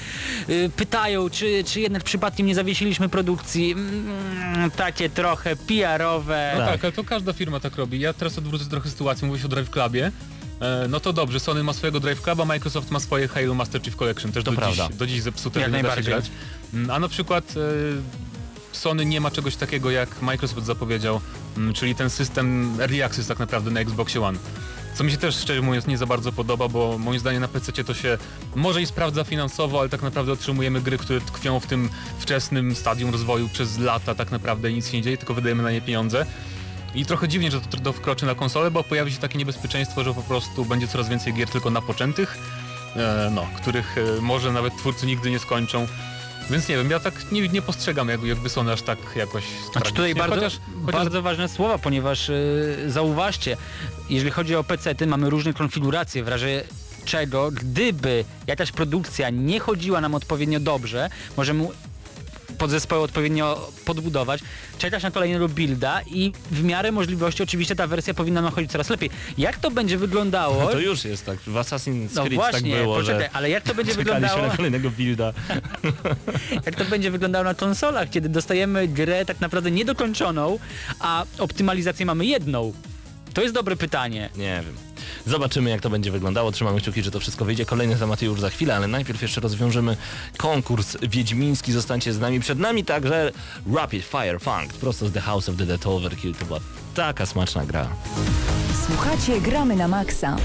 y, 0.48 0.70
pytają, 0.76 1.30
czy, 1.30 1.64
czy 1.66 1.80
jednak 1.80 2.04
przypadkiem 2.04 2.46
nie 2.46 2.54
zawiesiliśmy 2.54 3.08
produkcji. 3.08 3.72
Mm, 3.72 4.70
takie 4.70 5.10
trochę 5.10 5.56
PR-owe. 5.56 6.52
No 6.54 6.60
Tak. 6.60 6.70
tak. 6.72 6.84
ale 6.84 6.92
to 6.92 7.04
każda 7.04 7.32
firma 7.32 7.60
tak 7.60 7.76
robi. 7.76 8.00
Ja 8.00 8.12
teraz 8.12 8.38
odwrócę 8.38 8.64
trochę 8.64 8.90
sytuację, 8.90 9.28
mówię 9.28 9.44
o 9.44 9.48
Drive 9.48 9.70
Clubie. 9.70 10.12
E, 10.60 10.88
No 10.88 11.00
to 11.00 11.12
dobrze, 11.12 11.40
Sony 11.40 11.62
ma 11.62 11.72
swojego 11.72 12.00
Drive 12.00 12.22
Cluba, 12.22 12.44
Microsoft 12.44 12.90
ma 12.90 13.00
swoje 13.00 13.28
Halo 13.28 13.54
Master 13.54 13.82
Chief 13.82 13.96
Collection, 13.96 14.32
też 14.32 14.44
To 14.44 14.50
do, 14.50 14.56
prawda. 14.56 14.88
dziś, 14.88 14.96
do 14.96 15.06
dziś 15.06 15.22
zepsute, 15.22 15.60
Jak 15.60 15.72
nie 15.72 15.82
da 15.82 15.96
się 15.96 16.02
grać. 16.02 16.30
Mm, 16.74 16.90
A 16.90 16.98
na 16.98 17.08
przykład 17.08 17.54
e, 17.56 17.60
Sony 18.72 19.04
nie 19.06 19.20
ma 19.20 19.30
czegoś 19.30 19.56
takiego 19.56 19.90
jak 19.90 20.22
Microsoft 20.22 20.66
zapowiedział, 20.66 21.20
mm, 21.56 21.74
czyli 21.74 21.94
ten 21.94 22.10
system 22.10 22.76
Early 22.80 23.04
Access 23.04 23.26
tak 23.26 23.38
naprawdę 23.38 23.70
na 23.70 23.80
Xboxie 23.80 24.20
One. 24.22 24.38
Co 24.94 25.04
mi 25.04 25.10
się 25.10 25.16
też 25.16 25.36
szczerze 25.36 25.60
mówiąc 25.62 25.86
nie 25.86 25.98
za 25.98 26.06
bardzo 26.06 26.32
podoba, 26.32 26.68
bo 26.68 26.98
moim 26.98 27.20
zdaniem 27.20 27.40
na 27.42 27.48
PC 27.48 27.84
to 27.84 27.94
się 27.94 28.18
może 28.54 28.82
i 28.82 28.86
sprawdza 28.86 29.24
finansowo, 29.24 29.80
ale 29.80 29.88
tak 29.88 30.02
naprawdę 30.02 30.32
otrzymujemy 30.32 30.80
gry, 30.80 30.98
które 30.98 31.20
tkwią 31.20 31.60
w 31.60 31.66
tym 31.66 31.88
wczesnym 32.18 32.74
stadium 32.74 33.10
rozwoju 33.12 33.48
przez 33.48 33.78
lata 33.78 34.14
tak 34.14 34.30
naprawdę 34.30 34.72
nic 34.72 34.90
się 34.90 34.96
nie 34.96 35.02
dzieje, 35.02 35.16
tylko 35.18 35.34
wydajemy 35.34 35.62
na 35.62 35.70
nie 35.70 35.80
pieniądze. 35.80 36.26
I 36.94 37.06
trochę 37.06 37.28
dziwnie, 37.28 37.50
że 37.50 37.60
to, 37.60 37.92
wkroczy 37.92 38.26
na 38.26 38.34
konsolę, 38.34 38.70
bo 38.70 38.84
pojawi 38.84 39.12
się 39.12 39.18
takie 39.18 39.38
niebezpieczeństwo, 39.38 40.04
że 40.04 40.14
po 40.14 40.22
prostu 40.22 40.64
będzie 40.64 40.88
coraz 40.88 41.08
więcej 41.08 41.34
gier 41.34 41.48
tylko 41.48 41.70
napoczętych, 41.70 42.38
e, 42.96 43.30
no, 43.34 43.46
których 43.56 43.98
e, 43.98 44.20
może 44.20 44.52
nawet 44.52 44.76
twórcy 44.76 45.06
nigdy 45.06 45.30
nie 45.30 45.38
skończą. 45.38 45.86
Więc 46.50 46.68
nie 46.68 46.76
wiem, 46.76 46.90
ja 46.90 47.00
tak 47.00 47.32
nie, 47.32 47.48
nie 47.48 47.62
postrzegam 47.62 48.08
jakby, 48.08 48.28
jakby 48.28 48.48
Sony 48.48 48.72
aż 48.72 48.82
tak 48.82 48.98
jakoś 49.16 49.44
Znaczy 49.72 49.92
tutaj 49.92 50.14
bardzo, 50.14 50.34
chociaż, 50.34 50.58
chociaż 50.86 50.92
bardzo 50.92 51.22
ważne 51.22 51.48
słowa, 51.48 51.78
ponieważ 51.78 52.28
yy, 52.28 52.90
zauważcie, 52.90 53.56
jeżeli 54.10 54.30
chodzi 54.30 54.56
o 54.56 54.64
PC, 54.64 54.94
mamy 55.06 55.30
różne 55.30 55.52
konfiguracje, 55.52 56.24
w 56.24 56.28
razie 56.28 56.64
czego, 57.04 57.50
gdyby 57.50 58.24
jakaś 58.46 58.72
produkcja 58.72 59.30
nie 59.30 59.60
chodziła 59.60 60.00
nam 60.00 60.14
odpowiednio 60.14 60.60
dobrze, 60.60 61.10
możemy 61.36 61.68
podzespoły 62.58 63.02
odpowiednio 63.02 63.70
podbudować, 63.84 64.40
czekać 64.78 65.02
na 65.02 65.10
kolejnego 65.10 65.48
builda 65.48 66.00
i 66.02 66.32
w 66.50 66.62
miarę 66.64 66.92
możliwości 66.92 67.42
oczywiście 67.42 67.76
ta 67.76 67.86
wersja 67.86 68.14
powinna 68.14 68.42
nam 68.42 68.52
chodzić 68.52 68.70
coraz 68.70 68.90
lepiej. 68.90 69.10
Jak 69.38 69.58
to 69.58 69.70
będzie 69.70 69.98
wyglądało? 69.98 70.60
No 70.64 70.66
to 70.70 70.80
już 70.80 71.04
jest 71.04 71.26
tak, 71.26 71.38
w 71.38 71.54
Assassin's 71.54 72.08
No 72.14 72.22
Creed 72.22 72.34
właśnie, 72.34 72.72
tak 72.72 72.82
było, 72.82 72.96
poczekaj, 72.96 73.28
ale 73.32 73.50
jak 73.50 73.62
to 73.62 73.74
będzie 73.74 73.94
wyglądało? 73.94 74.42
na 74.46 74.56
kolejnego 74.56 74.90
builda. 74.90 75.32
jak 76.66 76.74
to 76.74 76.84
będzie 76.84 77.10
wyglądało 77.10 77.44
na 77.44 77.54
konsolach, 77.54 78.10
kiedy 78.10 78.28
dostajemy 78.28 78.88
grę 78.88 79.24
tak 79.24 79.40
naprawdę 79.40 79.70
niedokończoną, 79.70 80.58
a 81.00 81.24
optymalizację 81.38 82.06
mamy 82.06 82.26
jedną? 82.26 82.72
To 83.34 83.42
jest 83.42 83.54
dobre 83.54 83.76
pytanie. 83.76 84.30
Nie 84.36 84.62
wiem. 84.64 84.76
Zobaczymy 85.26 85.70
jak 85.70 85.80
to 85.80 85.90
będzie 85.90 86.10
wyglądało. 86.10 86.52
Trzymamy 86.52 86.80
kciuki, 86.80 87.02
że 87.02 87.10
to 87.10 87.20
wszystko 87.20 87.44
wyjdzie. 87.44 87.66
Kolejne 87.66 87.96
tematy 87.96 88.26
już 88.26 88.40
za 88.40 88.50
chwilę, 88.50 88.76
ale 88.76 88.88
najpierw 88.88 89.22
jeszcze 89.22 89.40
rozwiążemy 89.40 89.96
konkurs 90.36 90.96
wiedźmiński. 91.02 91.72
Zostańcie 91.72 92.12
z 92.12 92.18
nami. 92.18 92.40
Przed 92.40 92.58
nami 92.58 92.84
także 92.84 93.32
Rapid 93.74 94.04
Fire 94.04 94.38
Funk, 94.40 94.72
prosto 94.72 95.08
z 95.08 95.12
The 95.12 95.20
House 95.20 95.48
of 95.48 95.56
the 95.56 95.66
Dead 95.66 95.86
Overkill. 95.86 96.34
To 96.34 96.44
była 96.44 96.60
taka 96.94 97.26
smaczna 97.26 97.66
gra. 97.66 97.88
Słuchacie 98.86 99.40
Gramy 99.40 99.76
na 99.76 99.88
Maxa. 99.88 100.36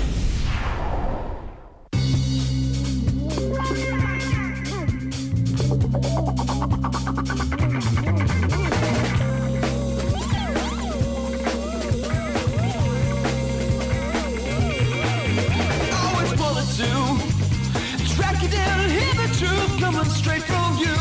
Coming 20.00 20.14
straight 20.14 20.44
from 20.44 20.78
you. 20.78 20.96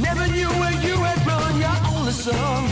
Never 0.00 0.26
knew 0.28 0.48
where 0.60 0.76
you 0.86 0.96
had 1.04 1.20
run 1.26 1.60
your 1.60 1.76
only 1.92 2.12
son. 2.12 2.64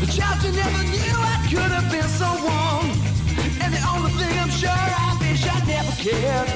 The 0.00 0.08
child 0.16 0.42
you 0.44 0.52
never 0.52 0.82
knew 0.92 1.16
I 1.34 1.36
could 1.52 1.72
have 1.76 1.88
been 1.90 2.08
someone. 2.22 2.88
And 3.62 3.70
the 3.76 3.82
only 3.92 4.12
thing 4.18 4.34
I'm 4.38 4.54
sure 4.62 4.70
I 5.06 5.10
wish 5.20 5.44
I 5.54 5.58
never 5.74 5.94
cared. 6.06 6.48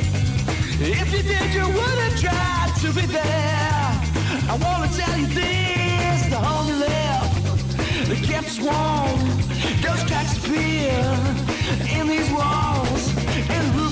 If 0.81 1.09
you 1.15 1.23
did, 1.23 1.49
you 1.53 1.67
would 1.77 1.99
have 2.05 2.17
tried 2.25 2.73
to 2.83 2.89
be 2.99 3.05
there. 3.07 3.89
I 4.53 4.55
wanna 4.65 4.89
tell 5.01 5.17
you 5.19 5.27
this, 5.27 6.19
the 6.33 6.41
you 6.41 6.79
left 6.87 7.35
that 8.09 8.21
kept 8.31 8.55
warm. 8.67 9.21
Those 9.85 10.03
cracks 10.09 10.39
appear 10.39 11.05
in 11.97 12.09
these 12.09 12.31
walls, 12.31 13.03
and 13.55 13.63
the 13.69 13.73
roof 13.77 13.89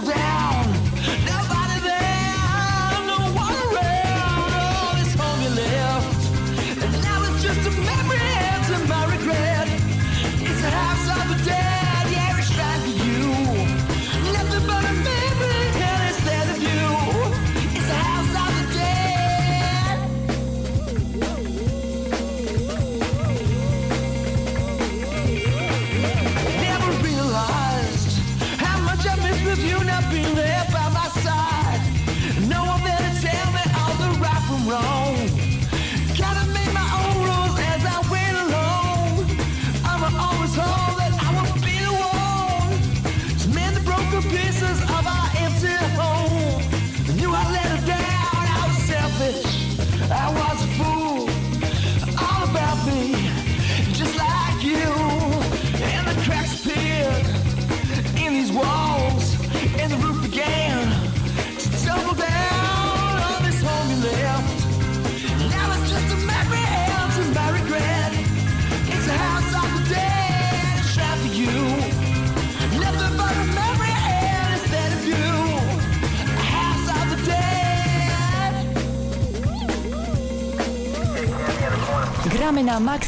Gramy 0.00 0.72
na 0.72 0.77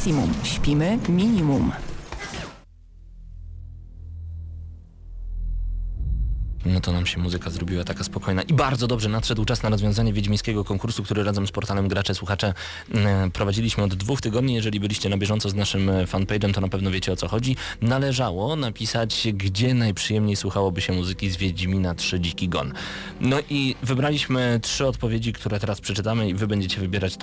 maksimum, 0.01 0.32
śpimy 0.44 0.98
minimum. 1.09 1.72
No 6.64 6.80
to 6.80 6.92
nam 6.92 7.07
się 7.07 7.18
muzyka 7.18 7.51
zrobiła 7.51 7.84
taka 7.84 8.05
spokojna 8.05 8.42
i 8.42 8.55
bardzo 8.55 8.86
dobrze 8.86 9.09
nadszedł 9.09 9.44
czas 9.44 9.62
na 9.62 9.68
rozwiązanie 9.68 10.12
wiedźmińskiego 10.12 10.64
konkursu, 10.64 11.03
który 11.03 11.24
razem 11.24 11.46
z 11.46 11.51
portalem 11.51 11.88
Gracze 11.88 12.14
Słuchacze 12.14 12.55
e, 12.94 13.30
prowadziliśmy 13.30 13.84
od 13.84 13.94
dwóch 13.94 14.20
tygodni. 14.20 14.55
Jeżeli 14.55 14.80
byliście 14.80 15.09
na 15.09 15.16
bieżąco 15.16 15.48
z 15.48 15.55
naszym 15.55 15.90
e, 15.90 16.05
fanpage'em, 16.05 16.55
to 16.55 16.61
na 16.61 16.68
pewno 16.68 16.90
wiecie 16.90 17.12
o 17.12 17.16
co 17.16 17.28
chodzi. 17.28 17.57
Należało 17.82 18.57
napisać, 18.57 19.28
gdzie 19.34 19.74
najprzyjemniej 19.74 20.36
słuchałoby 20.36 20.80
się 20.80 20.92
muzyki 20.92 21.30
z 21.30 21.36
Wiedźmina 21.36 21.94
3 21.94 22.20
Dziki 22.20 22.48
Gon. 22.48 22.72
No 23.20 23.36
i 23.51 23.74
wybraliśmy 23.82 24.61
trzy 24.62 24.86
odpowiedzi, 24.86 25.32
które 25.32 25.61
teraz 25.61 25.80
przeczytamy 25.80 26.28
i 26.28 26.34
wy 26.34 26.46
będziecie 26.46 26.80
wybierać 26.80 27.16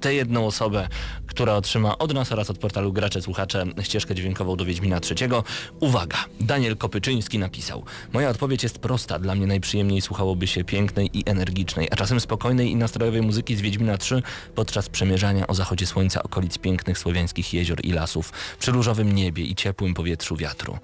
tę 0.00 0.14
jedną 0.14 0.46
osobę, 0.46 0.88
która 1.26 1.54
otrzyma 1.54 1.98
od 1.98 2.14
nas 2.14 2.32
oraz 2.32 2.50
od 2.50 2.58
portalu 2.58 2.92
Gracze 2.92 3.22
Słuchacze 3.22 3.64
ścieżkę 3.82 4.14
dźwiękową 4.14 4.56
do 4.56 4.64
Wiedźmina 4.64 5.00
trzeciego. 5.00 5.44
Uwaga! 5.80 6.16
Daniel 6.40 6.76
Kopyczyński 6.76 7.38
napisał 7.38 7.84
Moja 8.12 8.28
odpowiedź 8.28 8.62
jest 8.62 8.78
prosta. 8.78 9.18
Dla 9.18 9.34
mnie 9.34 9.46
najprzyjemniej 9.46 10.00
słuchałoby 10.00 10.46
się 10.46 10.64
pięknej 10.64 11.18
i 11.18 11.22
energicznej, 11.26 11.88
a 11.90 11.96
czasem 11.96 12.20
spokojnej 12.20 12.70
i 12.70 12.76
nastrojowej 12.76 13.22
muzyki 13.22 13.56
z 13.56 13.60
Wiedźmina 13.60 13.98
3 13.98 14.22
podczas 14.54 14.88
przemierzania 14.88 15.46
o 15.46 15.54
zachodzie 15.54 15.86
słońca 15.86 16.22
okolic 16.22 16.58
pięknych 16.58 16.98
słowiańskich 16.98 17.54
jezior 17.54 17.84
i 17.84 17.92
lasów, 17.92 18.32
przy 18.58 18.72
różowym 18.72 19.12
niebie 19.12 19.44
i 19.44 19.54
ciepłym 19.54 19.94
powietrzu 19.94 20.36
wiatru. 20.36 20.78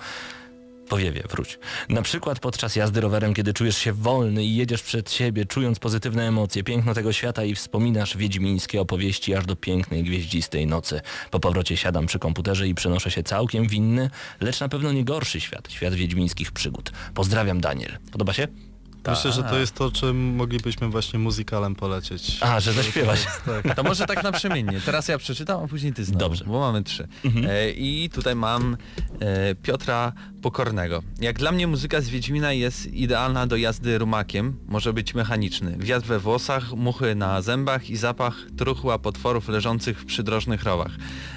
Powiewie, 0.89 1.22
wróć. 1.30 1.59
Na 1.89 2.03
przykład 2.03 2.41
podczas 2.41 2.76
jazdy 2.76 3.01
rowerem, 3.01 3.35
kiedy 3.35 3.53
czujesz 3.53 3.76
się 3.78 3.93
wolny 3.93 4.45
i 4.45 4.57
jedziesz 4.57 4.82
przed 4.82 5.12
siebie, 5.12 5.45
czując 5.45 5.78
pozytywne 5.78 6.28
emocje, 6.28 6.62
piękno 6.62 6.95
tego 6.95 7.12
świata 7.12 7.45
i 7.45 7.55
wspominasz 7.55 8.16
wiedźmińskie 8.16 8.80
opowieści 8.80 9.35
aż 9.35 9.47
do 9.47 9.57
pięknej, 9.57 10.03
gwieździstej 10.03 10.66
nocy. 10.66 11.01
Po 11.30 11.41
powrocie 11.41 11.76
siadam 11.76 12.07
przy 12.07 12.18
komputerze 12.18 12.68
i 12.68 12.74
przenoszę 12.74 13.11
się 13.11 13.22
całkiem 13.22 13.68
w 13.68 13.74
inny, 13.74 14.11
lecz 14.41 14.61
na 14.61 14.68
pewno 14.68 14.93
nie 14.93 15.05
gorszy 15.05 15.41
świat, 15.41 15.72
świat 15.72 15.95
wiedźmińskich 15.95 16.53
przygód. 16.53 16.93
Pozdrawiam, 17.14 17.61
Daniel. 17.61 17.99
Podoba 18.12 18.32
się? 18.32 18.74
Myślę, 19.11 19.32
że 19.32 19.42
to 19.42 19.59
jest 19.59 19.74
to, 19.74 19.90
czym 19.90 20.34
moglibyśmy 20.34 20.88
właśnie 20.88 21.18
muzykalem 21.18 21.74
polecieć. 21.74 22.38
A, 22.40 22.61
że 22.61 22.72
zaśpiewać. 22.72 23.26
Tak. 23.64 23.76
To 23.76 23.82
może 23.82 24.07
tak 24.07 24.22
naprzemiennie. 24.22 24.80
Teraz 24.86 25.09
ja 25.09 25.18
przeczytam, 25.18 25.64
a 25.64 25.68
później 25.68 25.92
ty 25.92 26.05
znowu, 26.05 26.18
Dobrze. 26.18 26.44
bo 26.44 26.61
mamy 26.61 26.82
trzy. 26.82 27.09
Mhm. 27.24 27.46
E, 27.48 27.70
I 27.70 28.11
tutaj 28.11 28.34
mam 28.34 28.76
e, 29.20 29.55
Piotra 29.55 30.12
Pokornego. 30.42 31.02
Jak 31.20 31.38
dla 31.38 31.52
mnie 31.52 31.66
muzyka 31.66 32.00
z 32.00 32.09
Wiedźmina 32.09 32.52
jest 32.52 32.86
idealna 32.86 33.46
do 33.46 33.57
jazdy 33.57 33.98
rumakiem, 33.98 34.57
może 34.66 34.92
być 34.92 35.14
mechaniczny. 35.14 35.76
Wiatr 35.78 36.07
we 36.07 36.18
włosach, 36.18 36.72
muchy 36.72 37.14
na 37.14 37.42
zębach 37.42 37.90
i 37.90 37.96
zapach 37.96 38.36
truchła 38.57 38.98
potworów 38.98 39.48
leżących 39.48 40.00
w 40.00 40.05
przydrożnych 40.05 40.62
rowach. 40.62 40.92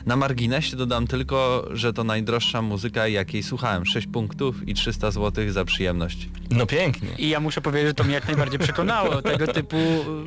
Na 0.06 0.16
marginesie 0.16 0.78
dodam 0.78 1.08
tylko, 1.08 1.68
że 1.72 1.94
to 1.94 2.04
najdroższa 2.04 2.62
muzyka 2.62 3.08
jakiej 3.08 3.44
słuchałem. 3.44 3.86
6 3.86 4.08
punktów 4.08 4.68
i 4.68 4.74
300 4.74 5.12
zł 5.12 5.52
za 5.52 5.66
przyjemność. 5.66 6.30
No 6.52 6.66
pięknie. 6.66 7.10
I 7.18 7.30
ja 7.30 7.40
muszę 7.40 7.57
powiedzieć, 7.62 7.88
że 7.88 7.94
to 7.94 8.04
mnie 8.04 8.14
jak 8.14 8.28
najbardziej 8.28 8.60
przekonało. 8.60 9.22
Tego 9.22 9.48
typu 9.48 9.78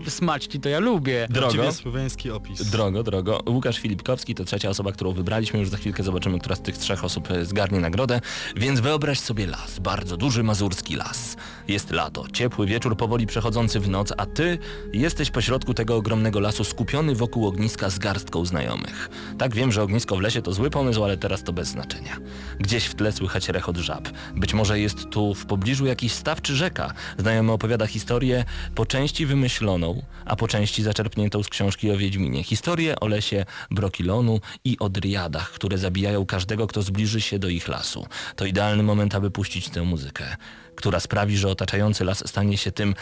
y, 0.07 0.11
smaczki 0.11 0.61
to 0.61 0.69
ja 0.69 0.79
lubię. 0.79 1.27
Drogo. 1.31 1.73
Słowiański 1.73 2.31
opis. 2.31 2.71
Drogo, 2.71 3.03
drogo. 3.03 3.41
Łukasz 3.49 3.79
Filipkowski 3.79 4.35
to 4.35 4.45
trzecia 4.45 4.69
osoba, 4.69 4.93
którą 4.93 5.13
wybraliśmy. 5.13 5.61
Już 5.61 5.69
za 5.69 5.77
chwilkę 5.77 6.03
zobaczymy, 6.03 6.39
która 6.39 6.57
z 6.57 6.61
tych 6.61 6.79
trzech 6.79 7.05
osób 7.05 7.31
e, 7.31 7.45
zgarnie 7.45 7.81
nagrodę. 7.81 8.21
Więc 8.57 8.81
wyobraź 8.81 9.21
sobie 9.21 9.47
las, 9.47 9.79
bardzo 9.79 10.17
duży 10.17 10.43
mazurski 10.43 10.97
las. 10.97 11.37
Jest 11.71 11.91
lato, 11.91 12.25
ciepły 12.33 12.67
wieczór 12.67 12.97
powoli 12.97 13.27
przechodzący 13.27 13.81
w 13.81 13.89
noc, 13.89 14.13
a 14.17 14.27
ty 14.27 14.59
jesteś 14.93 15.31
pośrodku 15.31 15.75
tego 15.75 15.97
ogromnego 15.97 16.41
lasu 16.41 16.65
skupiony 16.65 17.15
wokół 17.15 17.47
ogniska 17.47 17.91
z 17.91 17.99
garstką 17.99 18.45
znajomych. 18.45 19.11
Tak 19.39 19.55
wiem, 19.55 19.73
że 19.73 19.83
ognisko 19.83 20.17
w 20.17 20.21
lesie 20.21 20.43
to 20.43 20.53
zły 20.53 20.71
pomysł, 20.71 21.05
ale 21.05 21.17
teraz 21.17 21.45
to 21.45 21.53
bez 21.53 21.69
znaczenia. 21.69 22.17
Gdzieś 22.61 22.85
w 22.85 22.95
tle 22.95 23.13
słychać 23.13 23.49
rechot 23.49 23.77
żab. 23.77 24.09
Być 24.37 24.55
może 24.55 24.81
jest 24.81 25.11
tu 25.11 25.35
w 25.35 25.47
pobliżu 25.47 25.87
jakiś 25.87 26.13
staw 26.13 26.43
czy 26.43 26.57
rzeka. 26.57 26.93
Znajomy 27.19 27.53
opowiada 27.53 27.87
historię 27.87 28.45
po 28.75 28.87
części 28.87 29.27
wymyśloną, 29.27 30.03
a 30.25 30.37
po 30.37 30.49
części 30.49 30.83
zaczerpniętą 30.83 31.43
z 31.43 31.49
książki 31.49 31.91
o 31.91 31.97
Wiedźminie. 31.97 32.45
Historię 32.45 33.01
o 33.01 33.07
lesie 33.07 33.45
Brokilonu 33.71 34.41
i 34.65 34.79
o 34.79 34.89
driadach, 34.89 35.51
które 35.51 35.79
zabijają 35.79 36.27
każdego, 36.27 36.67
kto 36.67 36.83
zbliży 36.83 37.21
się 37.21 37.39
do 37.39 37.49
ich 37.49 37.69
lasu. 37.69 38.07
To 38.37 38.45
idealny 38.45 38.83
moment, 38.83 39.15
aby 39.15 39.31
puścić 39.31 39.69
tę 39.69 39.83
muzykę, 39.83 40.37
która 40.81 41.01
sprawi, 41.01 41.37
że 41.37 41.49
otaczający 41.49 42.05
las 42.05 42.29
stanie 42.29 42.59
się 42.59 42.73
tym 42.73 42.95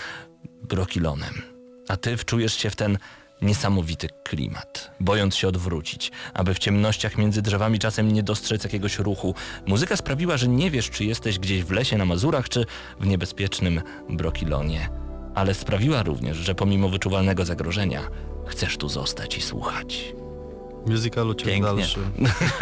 Brokilonem. 0.63 1.43
A 1.89 1.97
ty 1.97 2.17
wczujesz 2.17 2.55
się 2.55 2.71
w 2.71 2.77
ten 2.77 2.99
niesamowity 3.43 4.09
klimat, 4.25 4.91
bojąc 5.01 5.37
się 5.37 5.49
odwrócić, 5.49 6.13
aby 6.35 6.55
w 6.55 6.59
ciemnościach 6.59 7.19
między 7.19 7.43
drzewami 7.43 7.79
czasem 7.79 8.13
nie 8.13 8.23
dostrzec 8.23 8.65
jakiegoś 8.65 8.99
ruchu. 8.99 9.35
Muzyka 9.67 9.97
sprawiła, 9.97 10.37
że 10.37 10.49
nie 10.49 10.71
wiesz, 10.71 10.91
czy 10.91 11.05
jesteś 11.05 11.39
gdzieś 11.39 11.65
w 11.65 11.71
lesie 11.71 11.99
na 11.99 12.05
Mazurach, 12.05 12.49
czy 12.49 12.67
w 13.01 13.07
niebezpiecznym 13.07 13.83
Brokilonie. 14.09 14.89
Ale 15.35 15.55
sprawiła 15.55 16.03
również, 16.03 16.37
że 16.37 16.55
pomimo 16.55 16.89
wyczuwalnego 16.89 17.45
zagrożenia, 17.45 18.03
chcesz 18.47 18.77
tu 18.77 18.89
zostać 18.89 19.39
i 19.39 19.43
słuchać. 19.43 20.15
Musicalu 20.89 21.35
ciąg 21.35 21.49
Pięknie. 21.51 21.63
dalszy. 21.73 22.01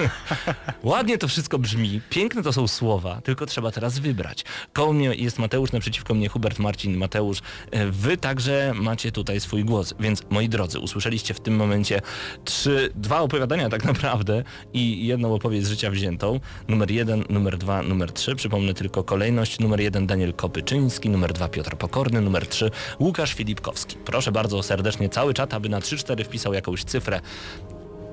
Ładnie 0.82 1.18
to 1.18 1.28
wszystko 1.28 1.58
brzmi, 1.58 2.00
piękne 2.10 2.42
to 2.42 2.52
są 2.52 2.68
słowa, 2.68 3.20
tylko 3.20 3.46
trzeba 3.46 3.70
teraz 3.70 3.98
wybrać. 3.98 4.44
Koło 4.72 4.92
mnie 4.92 5.14
jest 5.14 5.38
Mateusz, 5.38 5.72
naprzeciwko 5.72 6.14
mnie 6.14 6.28
Hubert, 6.28 6.58
Marcin, 6.58 6.96
Mateusz. 6.96 7.38
E, 7.70 7.86
Wy 7.86 8.16
także 8.16 8.72
macie 8.76 9.12
tutaj 9.12 9.40
swój 9.40 9.64
głos, 9.64 9.94
więc 10.00 10.22
moi 10.30 10.48
drodzy, 10.48 10.78
usłyszeliście 10.80 11.34
w 11.34 11.40
tym 11.40 11.56
momencie 11.56 12.00
trzy, 12.44 12.90
dwa 12.94 13.20
opowiadania 13.20 13.68
tak 13.68 13.84
naprawdę 13.84 14.42
i 14.72 15.06
jedną 15.06 15.34
opowieść 15.34 15.66
z 15.66 15.68
życia 15.70 15.90
wziętą. 15.90 16.40
Numer 16.68 16.90
jeden, 16.90 17.24
numer 17.30 17.58
dwa, 17.58 17.82
numer 17.82 18.12
trzy. 18.12 18.36
Przypomnę 18.36 18.74
tylko 18.74 19.04
kolejność. 19.04 19.58
Numer 19.60 19.80
jeden 19.80 20.06
Daniel 20.06 20.34
Kopyczyński, 20.34 21.08
numer 21.10 21.32
dwa 21.32 21.48
Piotr 21.48 21.76
Pokorny, 21.76 22.20
numer 22.20 22.46
trzy 22.46 22.70
Łukasz 23.00 23.34
Filipkowski. 23.34 23.96
Proszę 24.04 24.32
bardzo 24.32 24.62
serdecznie 24.62 25.08
cały 25.08 25.34
czat, 25.34 25.54
aby 25.54 25.68
na 25.68 25.80
3-4 25.80 26.24
wpisał 26.24 26.54
jakąś 26.54 26.84
cyfrę 26.84 27.20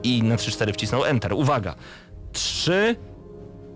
i 0.04 0.24
na 0.24 0.36
3-4 0.36 0.74
wcisnął 0.74 1.06
Enter. 1.06 1.34
Uwaga! 1.34 1.76
3, 2.32 2.95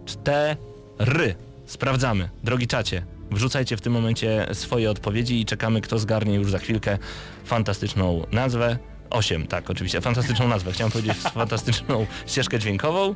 4. 0.05 1.36
Sprawdzamy. 1.65 2.30
Drogi 2.43 2.67
czacie, 2.67 3.05
wrzucajcie 3.32 3.78
w 3.78 3.82
tym 3.82 3.93
momencie 3.93 4.47
swoje 4.53 4.91
odpowiedzi 4.91 5.41
i 5.41 5.45
czekamy, 5.45 5.82
kto 5.82 5.99
zgarnie 5.99 6.36
już 6.36 6.51
za 6.51 6.59
chwilkę 6.59 6.97
fantastyczną 7.45 8.23
nazwę. 8.32 8.78
8, 9.09 9.47
tak, 9.47 9.69
oczywiście. 9.69 10.01
Fantastyczną 10.01 10.47
nazwę. 10.47 10.71
Chciałem 10.71 10.91
powiedzieć 10.91 11.17
fantastyczną 11.17 12.05
ścieżkę 12.28 12.59
dźwiękową. 12.59 13.15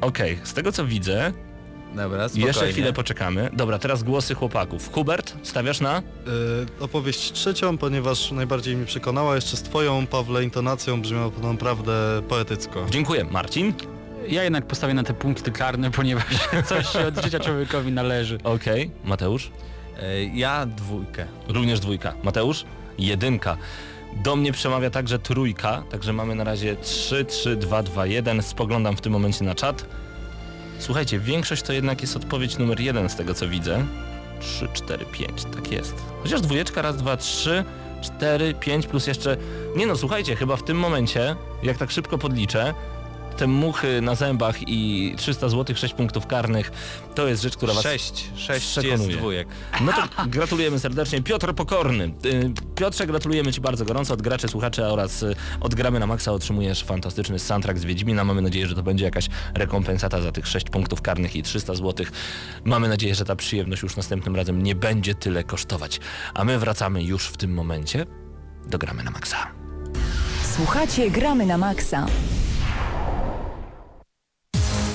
Okej, 0.00 0.38
z 0.44 0.54
tego 0.54 0.72
co 0.72 0.86
widzę, 0.86 1.32
Dobra, 1.96 2.28
spokojnie. 2.28 2.46
jeszcze 2.46 2.68
chwilę 2.68 2.92
poczekamy. 2.92 3.50
Dobra, 3.52 3.78
teraz 3.78 4.02
głosy 4.02 4.34
chłopaków. 4.34 4.92
Hubert, 4.92 5.34
stawiasz 5.42 5.80
na? 5.80 5.98
Y, 5.98 6.02
opowieść 6.80 7.32
trzecią, 7.32 7.78
ponieważ 7.78 8.30
najbardziej 8.32 8.76
mi 8.76 8.86
przekonała. 8.86 9.34
Jeszcze 9.34 9.56
z 9.56 9.62
twoją, 9.62 10.06
Pawle, 10.06 10.44
intonacją 10.44 11.02
brzmiało 11.02 11.30
to 11.30 11.52
naprawdę 11.52 12.22
poetycko. 12.28 12.86
Dziękuję. 12.90 13.24
Marcin? 13.24 13.74
Ja 14.28 14.44
jednak 14.44 14.66
postawię 14.66 14.94
na 14.94 15.02
te 15.02 15.14
punkty 15.14 15.52
karne, 15.52 15.90
ponieważ 15.90 16.48
coś 16.68 16.88
się 16.92 17.06
od 17.06 17.24
życia 17.24 17.40
człowiekowi 17.40 17.92
należy. 17.92 18.38
Okej. 18.44 18.90
Mateusz? 19.04 19.50
E, 20.02 20.24
ja 20.24 20.66
dwójkę. 20.66 21.26
Również 21.48 21.80
dwójka. 21.80 22.14
Mateusz? 22.22 22.64
Jedynka. 22.98 23.56
Do 24.24 24.36
mnie 24.36 24.52
przemawia 24.52 24.90
także 24.90 25.18
trójka, 25.18 25.82
także 25.90 26.12
mamy 26.12 26.34
na 26.34 26.44
razie 26.44 26.76
3, 26.76 27.24
3, 27.24 27.56
2, 27.56 27.82
2, 27.82 28.06
1. 28.06 28.42
Spoglądam 28.42 28.96
w 28.96 29.00
tym 29.00 29.12
momencie 29.12 29.44
na 29.44 29.54
czat. 29.54 29.86
Słuchajcie, 30.78 31.18
większość 31.18 31.62
to 31.62 31.72
jednak 31.72 32.00
jest 32.00 32.16
odpowiedź 32.16 32.58
numer 32.58 32.80
jeden 32.80 33.08
z 33.08 33.16
tego 33.16 33.34
co 33.34 33.48
widzę. 33.48 33.86
3, 34.40 34.68
4, 34.72 35.06
5, 35.12 35.44
tak 35.44 35.72
jest. 35.72 35.94
Chociaż 36.22 36.40
dwójeczka, 36.40 36.82
raz, 36.82 36.96
dwa, 36.96 37.16
trzy, 37.16 37.64
cztery, 38.02 38.54
pięć 38.54 38.86
plus 38.86 39.06
jeszcze... 39.06 39.36
Nie 39.76 39.86
no, 39.86 39.96
słuchajcie, 39.96 40.36
chyba 40.36 40.56
w 40.56 40.62
tym 40.62 40.78
momencie, 40.78 41.36
jak 41.62 41.78
tak 41.78 41.90
szybko 41.90 42.18
podliczę, 42.18 42.74
te 43.36 43.46
muchy 43.46 44.00
na 44.02 44.14
zębach 44.14 44.68
i 44.68 45.14
300 45.16 45.48
zł, 45.48 45.76
6 45.76 45.94
punktów 45.94 46.26
karnych, 46.26 46.72
to 47.14 47.28
jest 47.28 47.42
rzecz, 47.42 47.56
która 47.56 47.74
was... 47.74 47.82
Sześć. 47.82 48.30
Sześć 48.36 48.66
przekonuje. 48.66 49.06
jest 49.06 49.18
dwójek. 49.18 49.48
No 49.80 49.92
to 49.92 50.02
gratulujemy 50.26 50.78
serdecznie. 50.78 51.22
Piotr 51.22 51.54
Pokorny. 51.54 52.04
Y, 52.24 52.52
Piotrze, 52.74 53.06
gratulujemy 53.06 53.52
Ci 53.52 53.60
bardzo 53.60 53.84
gorąco 53.84 54.14
od 54.14 54.22
graczy, 54.22 54.48
słuchaczy 54.48 54.84
oraz 54.84 55.22
y, 55.22 55.36
od 55.60 55.74
Gramy 55.74 56.00
na 56.00 56.06
Maxa 56.06 56.32
otrzymujesz 56.32 56.84
fantastyczny 56.84 57.38
soundtrack 57.38 57.78
z 57.78 57.84
Wiedźmina. 57.84 58.24
Mamy 58.24 58.42
nadzieję, 58.42 58.66
że 58.66 58.74
to 58.74 58.82
będzie 58.82 59.04
jakaś 59.04 59.28
rekompensata 59.54 60.20
za 60.20 60.32
tych 60.32 60.46
6 60.46 60.70
punktów 60.70 61.02
karnych 61.02 61.36
i 61.36 61.42
300 61.42 61.74
zł. 61.74 62.06
Mamy 62.64 62.88
nadzieję, 62.88 63.14
że 63.14 63.24
ta 63.24 63.36
przyjemność 63.36 63.82
już 63.82 63.96
następnym 63.96 64.36
razem 64.36 64.62
nie 64.62 64.74
będzie 64.74 65.14
tyle 65.14 65.44
kosztować. 65.44 66.00
A 66.34 66.44
my 66.44 66.58
wracamy 66.58 67.02
już 67.02 67.26
w 67.26 67.36
tym 67.36 67.54
momencie 67.54 68.06
do 68.66 68.78
Gramy 68.78 69.04
na 69.04 69.10
Maxa. 69.10 69.46
Słuchacie 70.56 71.10
Gramy 71.10 71.46
na 71.46 71.58
Maxa. 71.58 72.06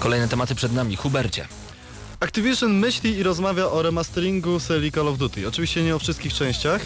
Kolejne 0.01 0.27
tematy 0.27 0.55
przed 0.55 0.73
nami. 0.73 0.95
Hubercie. 0.95 1.47
Activision 2.19 2.73
myśli 2.79 3.17
i 3.17 3.23
rozmawia 3.23 3.65
o 3.65 3.81
remasteringu 3.81 4.59
serii 4.59 4.91
Call 4.91 5.07
of 5.07 5.17
Duty. 5.17 5.47
Oczywiście 5.47 5.83
nie 5.83 5.95
o 5.95 5.99
wszystkich 5.99 6.33
częściach. 6.33 6.81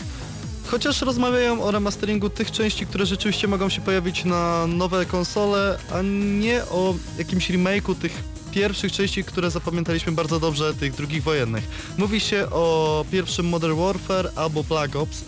chociaż 0.68 1.02
rozmawiają 1.02 1.64
o 1.64 1.72
remasteringu 1.72 2.30
tych 2.30 2.52
części, 2.52 2.86
które 2.86 3.06
rzeczywiście 3.06 3.48
mogą 3.48 3.70
się 3.70 3.82
pojawić 3.82 4.26
na 4.26 4.68
nowe 4.68 5.06
konsole, 5.06 5.78
a 5.92 6.02
nie 6.40 6.64
o 6.64 6.96
jakimś 7.18 7.52
remake'u 7.52 7.96
tych 7.96 8.24
pierwszych 8.52 8.92
części, 8.92 9.24
które 9.24 9.52
zapamiętaliśmy 9.52 10.12
bardzo 10.12 10.40
dobrze, 10.40 10.74
tych 10.74 10.96
drugich 10.96 11.24
wojennych. 11.24 11.64
Mówi 11.98 12.20
się 12.20 12.50
o 12.52 13.06
pierwszym 13.12 13.46
Modern 13.46 13.76
Warfare 13.80 14.32
albo 14.36 14.64
Black 14.64 14.96
Ops. 14.96 15.24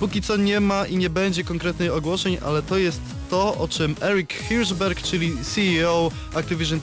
Póki 0.00 0.22
co 0.22 0.36
nie 0.36 0.60
ma 0.60 0.86
i 0.86 0.96
nie 0.96 1.10
będzie 1.10 1.44
konkretnych 1.44 1.92
ogłoszeń, 1.92 2.38
ale 2.46 2.62
to 2.62 2.78
jest 2.78 3.00
to, 3.30 3.54
o 3.58 3.68
czym 3.68 3.96
Eric 4.00 4.32
Hirschberg, 4.32 5.02
czyli 5.02 5.32
CEO 5.54 6.10
Activision 6.34 6.80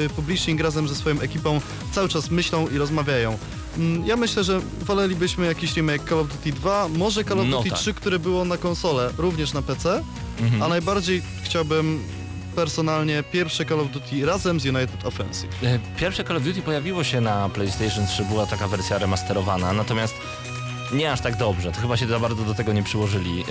y, 0.00 0.08
Publishing 0.08 0.60
razem 0.60 0.88
ze 0.88 0.94
swoją 0.94 1.20
ekipą 1.20 1.60
cały 1.92 2.08
czas 2.08 2.30
myślą 2.30 2.68
i 2.68 2.78
rozmawiają. 2.78 3.38
Mm, 3.78 4.06
Ja 4.06 4.16
myślę, 4.16 4.44
że 4.44 4.60
wolelibyśmy 4.80 5.46
jakiś 5.46 5.74
remake 5.76 6.08
Call 6.08 6.18
of 6.18 6.28
Duty 6.28 6.52
2, 6.52 6.88
może 6.88 7.24
Call 7.24 7.40
of 7.40 7.46
No 7.48 7.56
Duty 7.56 7.70
tak. 7.70 7.78
3, 7.78 7.94
które 7.94 8.18
było 8.18 8.44
na 8.44 8.56
konsolę, 8.56 9.10
również 9.18 9.52
na 9.52 9.62
PC, 9.62 10.02
Mhm. 10.40 10.62
a 10.62 10.68
najbardziej 10.68 11.22
chciałbym 11.42 12.02
personalnie 12.56 13.22
pierwsze 13.32 13.64
Call 13.64 13.80
of 13.80 13.90
Duty 13.90 14.26
razem 14.26 14.60
z 14.60 14.64
United 14.66 15.04
Offensive. 15.04 15.62
E, 15.64 15.78
Pierwsze 15.96 16.24
Call 16.24 16.36
of 16.36 16.42
Duty 16.42 16.62
pojawiło 16.62 17.04
się 17.04 17.20
na 17.20 17.48
PlayStation 17.48 18.06
3, 18.06 18.24
była 18.24 18.46
taka 18.46 18.68
wersja 18.68 18.98
remasterowana, 18.98 19.72
natomiast 19.72 20.14
nie 20.92 21.12
aż 21.12 21.20
tak 21.20 21.36
dobrze, 21.36 21.72
to 21.72 21.80
chyba 21.80 21.96
się 21.96 22.06
za 22.06 22.18
bardzo 22.20 22.42
do 22.44 22.54
tego 22.54 22.72
nie 22.72 22.82
przyłożyli. 22.82 23.40
E, 23.40 23.44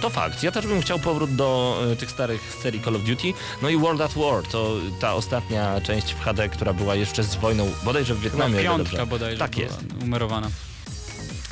To 0.00 0.10
fakt, 0.10 0.42
ja 0.42 0.52
też 0.52 0.66
bym 0.66 0.80
chciał 0.82 0.98
powrót 0.98 1.34
do 1.34 1.78
e, 1.92 1.96
tych 1.96 2.10
starych 2.10 2.56
serii 2.62 2.82
Call 2.82 2.96
of 2.96 3.02
Duty, 3.02 3.32
no 3.62 3.68
i 3.68 3.76
World 3.78 4.00
at 4.00 4.12
War, 4.14 4.42
to 4.52 4.76
ta 5.00 5.14
ostatnia 5.14 5.80
część 5.80 6.12
w 6.12 6.20
HD, 6.20 6.48
która 6.48 6.72
była 6.72 6.94
jeszcze 6.94 7.22
z 7.24 7.34
wojną, 7.34 7.70
bodajże 7.84 8.14
w 8.14 8.16
Chyba 8.22 8.30
Wietnamie. 8.30 8.54
ile 8.54 8.62
piątka 8.62 9.06
bodajże 9.06 9.38
Tak 9.38 9.50
była 9.50 9.62
jest. 9.64 9.78
numerowana. 10.00 10.48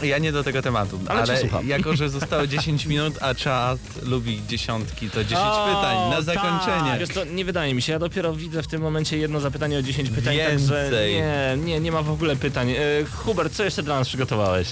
Ja 0.03 0.19
nie 0.19 0.33
do 0.33 0.45
tego 0.45 0.63
tematu, 0.63 1.01
Ale 1.09 1.23
ale, 1.23 1.39
jako, 1.65 1.97
że 1.97 2.09
zostało 2.21 2.47
10 2.47 2.87
minut, 2.87 3.15
a 3.21 3.35
czat 3.35 3.79
lubi 4.03 4.41
dziesiątki, 4.49 5.11
to 5.11 5.25
10 5.25 5.41
O, 5.41 5.67
pytań 5.67 5.97
na 6.11 6.17
tak. 6.17 6.25
zakończenie. 6.25 6.99
Wiesz 6.99 7.09
co, 7.09 7.25
nie 7.25 7.45
wydaje 7.45 7.75
mi 7.75 7.83
się, 7.83 7.93
ja 7.93 7.99
dopiero 7.99 8.33
widzę 8.33 8.63
w 8.63 8.67
tym 8.67 8.83
momencie 8.83 9.19
jedno 9.19 9.41
zapytanie 9.41 9.79
o 9.79 9.83
10 9.83 10.11
pytań, 10.11 10.37
także 10.39 10.83
Więcej. 10.83 11.15
nie, 11.15 11.57
nie, 11.65 11.81
nie 11.81 11.93
ma 11.93 12.03
w 12.03 12.11
ogóle 12.11 12.37
pytań. 12.37 12.71
E, 12.71 12.77
Hubert, 13.17 13.53
co 13.53 13.65
jeszcze 13.65 13.83
dla 13.83 13.99
nas 13.99 14.09
przygotowałeś? 14.09 14.69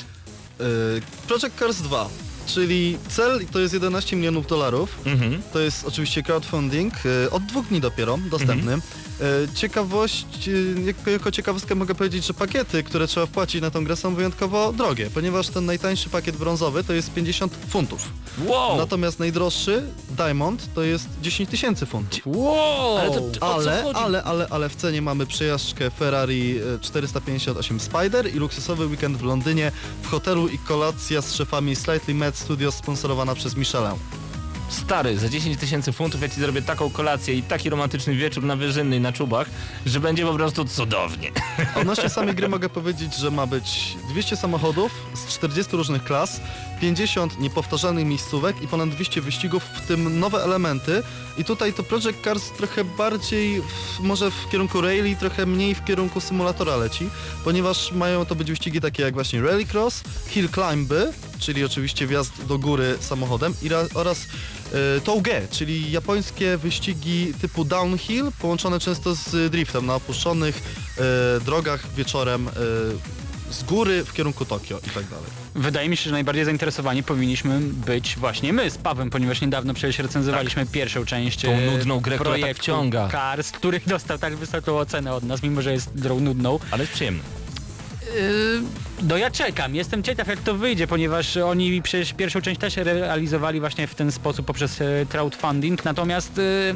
Yy, 0.63 1.03
Project 1.29 1.59
Cars 1.59 1.83
2, 1.83 2.09
czyli 2.47 2.99
cel 3.09 3.41
to 3.53 3.61
jest 3.61 3.75
11 3.75 4.17
milionów 4.17 4.47
dolarów. 4.47 4.99
Mhm. 5.05 5.43
To 5.53 5.61
jest 5.61 5.85
oczywiście 5.85 6.23
crowdfunding, 6.23 7.05
yy, 7.05 7.31
od 7.31 7.43
dwóch 7.47 7.67
dni 7.69 7.81
dopiero 7.81 8.19
dostępny. 8.31 8.73
Yy, 8.73 8.81
Ciekawość, 9.55 10.47
yy, 10.47 11.13
jako, 11.13 11.31
ciekawostkę 11.31 11.75
mogę 11.75 11.95
powiedzieć, 11.95 12.27
że 12.27 12.35
pakiety, 12.35 12.83
które 12.83 13.07
trzeba 13.07 13.27
wpłacić 13.27 13.63
na 13.63 13.71
tą 13.71 13.85
grę 13.85 13.97
są 13.97 14.15
wyjątkowo 14.15 14.73
drogie, 14.73 15.11
ponieważ 15.15 15.49
ten 15.49 15.67
najtańszy 15.67 16.09
pakiet 16.09 16.37
brązowy 16.37 16.85
to 16.85 16.93
jest 16.93 17.15
50 17.15 17.57
funtów. 17.69 18.09
Wow! 18.47 18.77
Natomiast 18.77 19.19
najdroższy, 19.19 19.83
Diamond, 20.11 20.75
to 20.75 20.83
jest 20.83 21.09
10 21.23 21.51
tysięcy 21.51 21.87
funtów. 21.87 22.21
Wow! 22.27 22.99
Ale 22.99 23.11
to, 23.11 23.23
Ale, 23.41 23.85
ale, 23.95 24.23
ale, 24.23 24.47
ale 24.51 24.69
w 24.69 24.77
cenie 24.77 25.03
mamy 25.03 25.27
przejażdżkę 25.27 25.91
Ferrari 25.91 26.59
e, 26.77 26.79
458 26.81 27.81
Spider 27.81 28.35
i 28.35 28.39
luksusowy 28.39 28.87
weekend 28.87 29.17
w 29.17 29.23
Londynie 29.23 29.73
w 30.03 30.07
hotelu 30.07 30.49
i 30.49 30.59
kolacja 30.59 31.23
z 31.23 31.35
szefami 31.35 31.77
Slightly 31.77 32.15
Mad 32.15 32.37
Studios 32.37 32.75
sponsorowana 32.75 33.35
przez 33.35 33.57
Michelin. 33.57 34.22
Stary, 34.73 35.19
za 35.19 35.29
10 35.29 35.61
tysięcy 35.61 35.93
funtów 35.93 36.23
ja 36.23 36.29
ci 36.29 36.41
zrobię 36.41 36.63
taką 36.63 36.91
kolację 36.91 37.35
i 37.35 37.43
taki 37.43 37.71
romantyczny 37.71 38.15
wieczór 38.15 38.45
na 38.45 38.57
Wyżynnej 38.57 39.01
na 39.01 39.13
czubach, 39.13 39.51
że 39.87 40.01
będzie 40.01 40.27
po 40.27 40.35
prostu 40.35 40.65
cudownie. 40.65 41.31
Odnośnie 41.81 42.09
samej 42.09 42.35
gry 42.35 42.49
mogę 42.49 42.69
powiedzieć, 42.69 43.15
że 43.15 43.31
ma 43.31 43.47
być 43.47 43.97
200 44.11 44.37
samochodów 44.37 44.93
z 45.15 45.27
40 45.27 45.77
różnych 45.77 46.05
klas, 46.05 46.41
50 46.81 47.41
niepowtarzalnych 47.41 48.07
miejscówek 48.07 48.63
i 48.63 48.69
ponad 48.69 48.89
200 48.89 49.21
wyścigów, 49.21 49.63
w 49.63 49.87
tym 49.87 50.21
nowe 50.21 50.45
elementy. 50.45 51.03
I 51.39 51.45
tutaj 51.45 51.73
to 51.73 51.83
Project 51.83 52.25
Cars 52.25 52.51
trochę 52.57 52.85
bardziej 52.85 53.61
w, 53.61 54.01
może 54.01 54.31
w 54.31 54.51
kierunku 54.51 54.81
rally, 54.81 55.17
trochę 55.17 55.47
mniej 55.47 55.75
w 55.75 55.85
kierunku 55.85 56.21
symulatora 56.21 56.77
leci, 56.77 57.09
ponieważ 57.45 57.93
mają 57.93 58.27
to 58.27 58.35
być 58.35 58.51
wyścigi 58.51 58.81
takie 58.81 59.03
jak 59.03 59.15
właśnie 59.15 59.43
rallycross, 59.43 60.03
hill 60.29 60.49
climby, 60.49 61.13
czyli 61.39 61.65
oczywiście 61.65 62.07
wjazd 62.07 62.47
do 62.47 62.59
góry 62.59 62.97
samochodem 63.01 63.55
i 63.63 63.69
ra, 63.69 63.85
oraz 63.95 64.27
touge, 65.05 65.49
czyli 65.51 65.91
japońskie 65.91 66.57
wyścigi 66.57 67.35
typu 67.41 67.65
downhill, 67.65 68.25
połączone 68.39 68.81
często 68.81 69.15
z 69.15 69.53
driftem 69.53 69.87
na 69.87 69.95
opuszczonych 69.95 70.63
e, 70.99 71.41
drogach 71.41 71.95
wieczorem 71.95 72.49
e, 72.49 72.53
z 73.53 73.63
góry 73.63 74.05
w 74.05 74.13
kierunku 74.13 74.45
Tokio 74.45 74.79
i 74.79 74.91
tak 74.91 75.05
dalej. 75.07 75.27
Wydaje 75.55 75.89
mi 75.89 75.97
się, 75.97 76.05
że 76.05 76.11
najbardziej 76.11 76.45
zainteresowani 76.45 77.03
powinniśmy 77.03 77.61
być 77.61 78.17
właśnie 78.17 78.53
my 78.53 78.71
z 78.71 78.79
Pawem, 78.79 79.11
ponieważ 79.11 79.41
niedawno 79.41 79.75
przecież 79.75 79.99
recenzowaliśmy 79.99 80.67
pierwszą 80.67 81.05
część 81.05 81.43
Tą 81.43 81.53
e, 81.53 81.71
nudną 81.71 82.01
grę, 82.01 82.17
która 82.17 82.31
tak 82.31 82.41
projektu 82.41 82.63
wciąga. 82.63 83.09
Cars, 83.09 83.51
który 83.51 83.81
dostał 83.87 84.19
tak 84.19 84.37
wysoką 84.37 84.79
ocenę 84.79 85.15
od 85.15 85.25
nas, 85.25 85.43
mimo 85.43 85.63
że 85.63 85.73
jest 85.73 86.01
grą 86.01 86.21
nudną. 86.21 86.59
Ale 86.71 86.83
jest 86.83 86.93
przyjemny. 86.93 87.23
Yy, 88.15 88.63
no 89.09 89.17
ja 89.17 89.31
czekam, 89.31 89.75
jestem 89.75 90.03
ciekaw 90.03 90.29
jak 90.29 90.41
to 90.41 90.55
wyjdzie, 90.55 90.87
ponieważ 90.87 91.37
oni 91.37 91.83
przecież 91.83 92.13
pierwszą 92.13 92.41
część 92.41 92.61
też 92.61 92.77
realizowali 92.77 93.61
właśnie 93.61 93.87
w 93.87 93.95
ten 93.95 94.13
sposób 94.13 94.47
poprzez 94.47 94.81
e, 94.81 95.07
crowdfunding, 95.09 95.85
natomiast 95.85 96.39
e, 96.39 96.75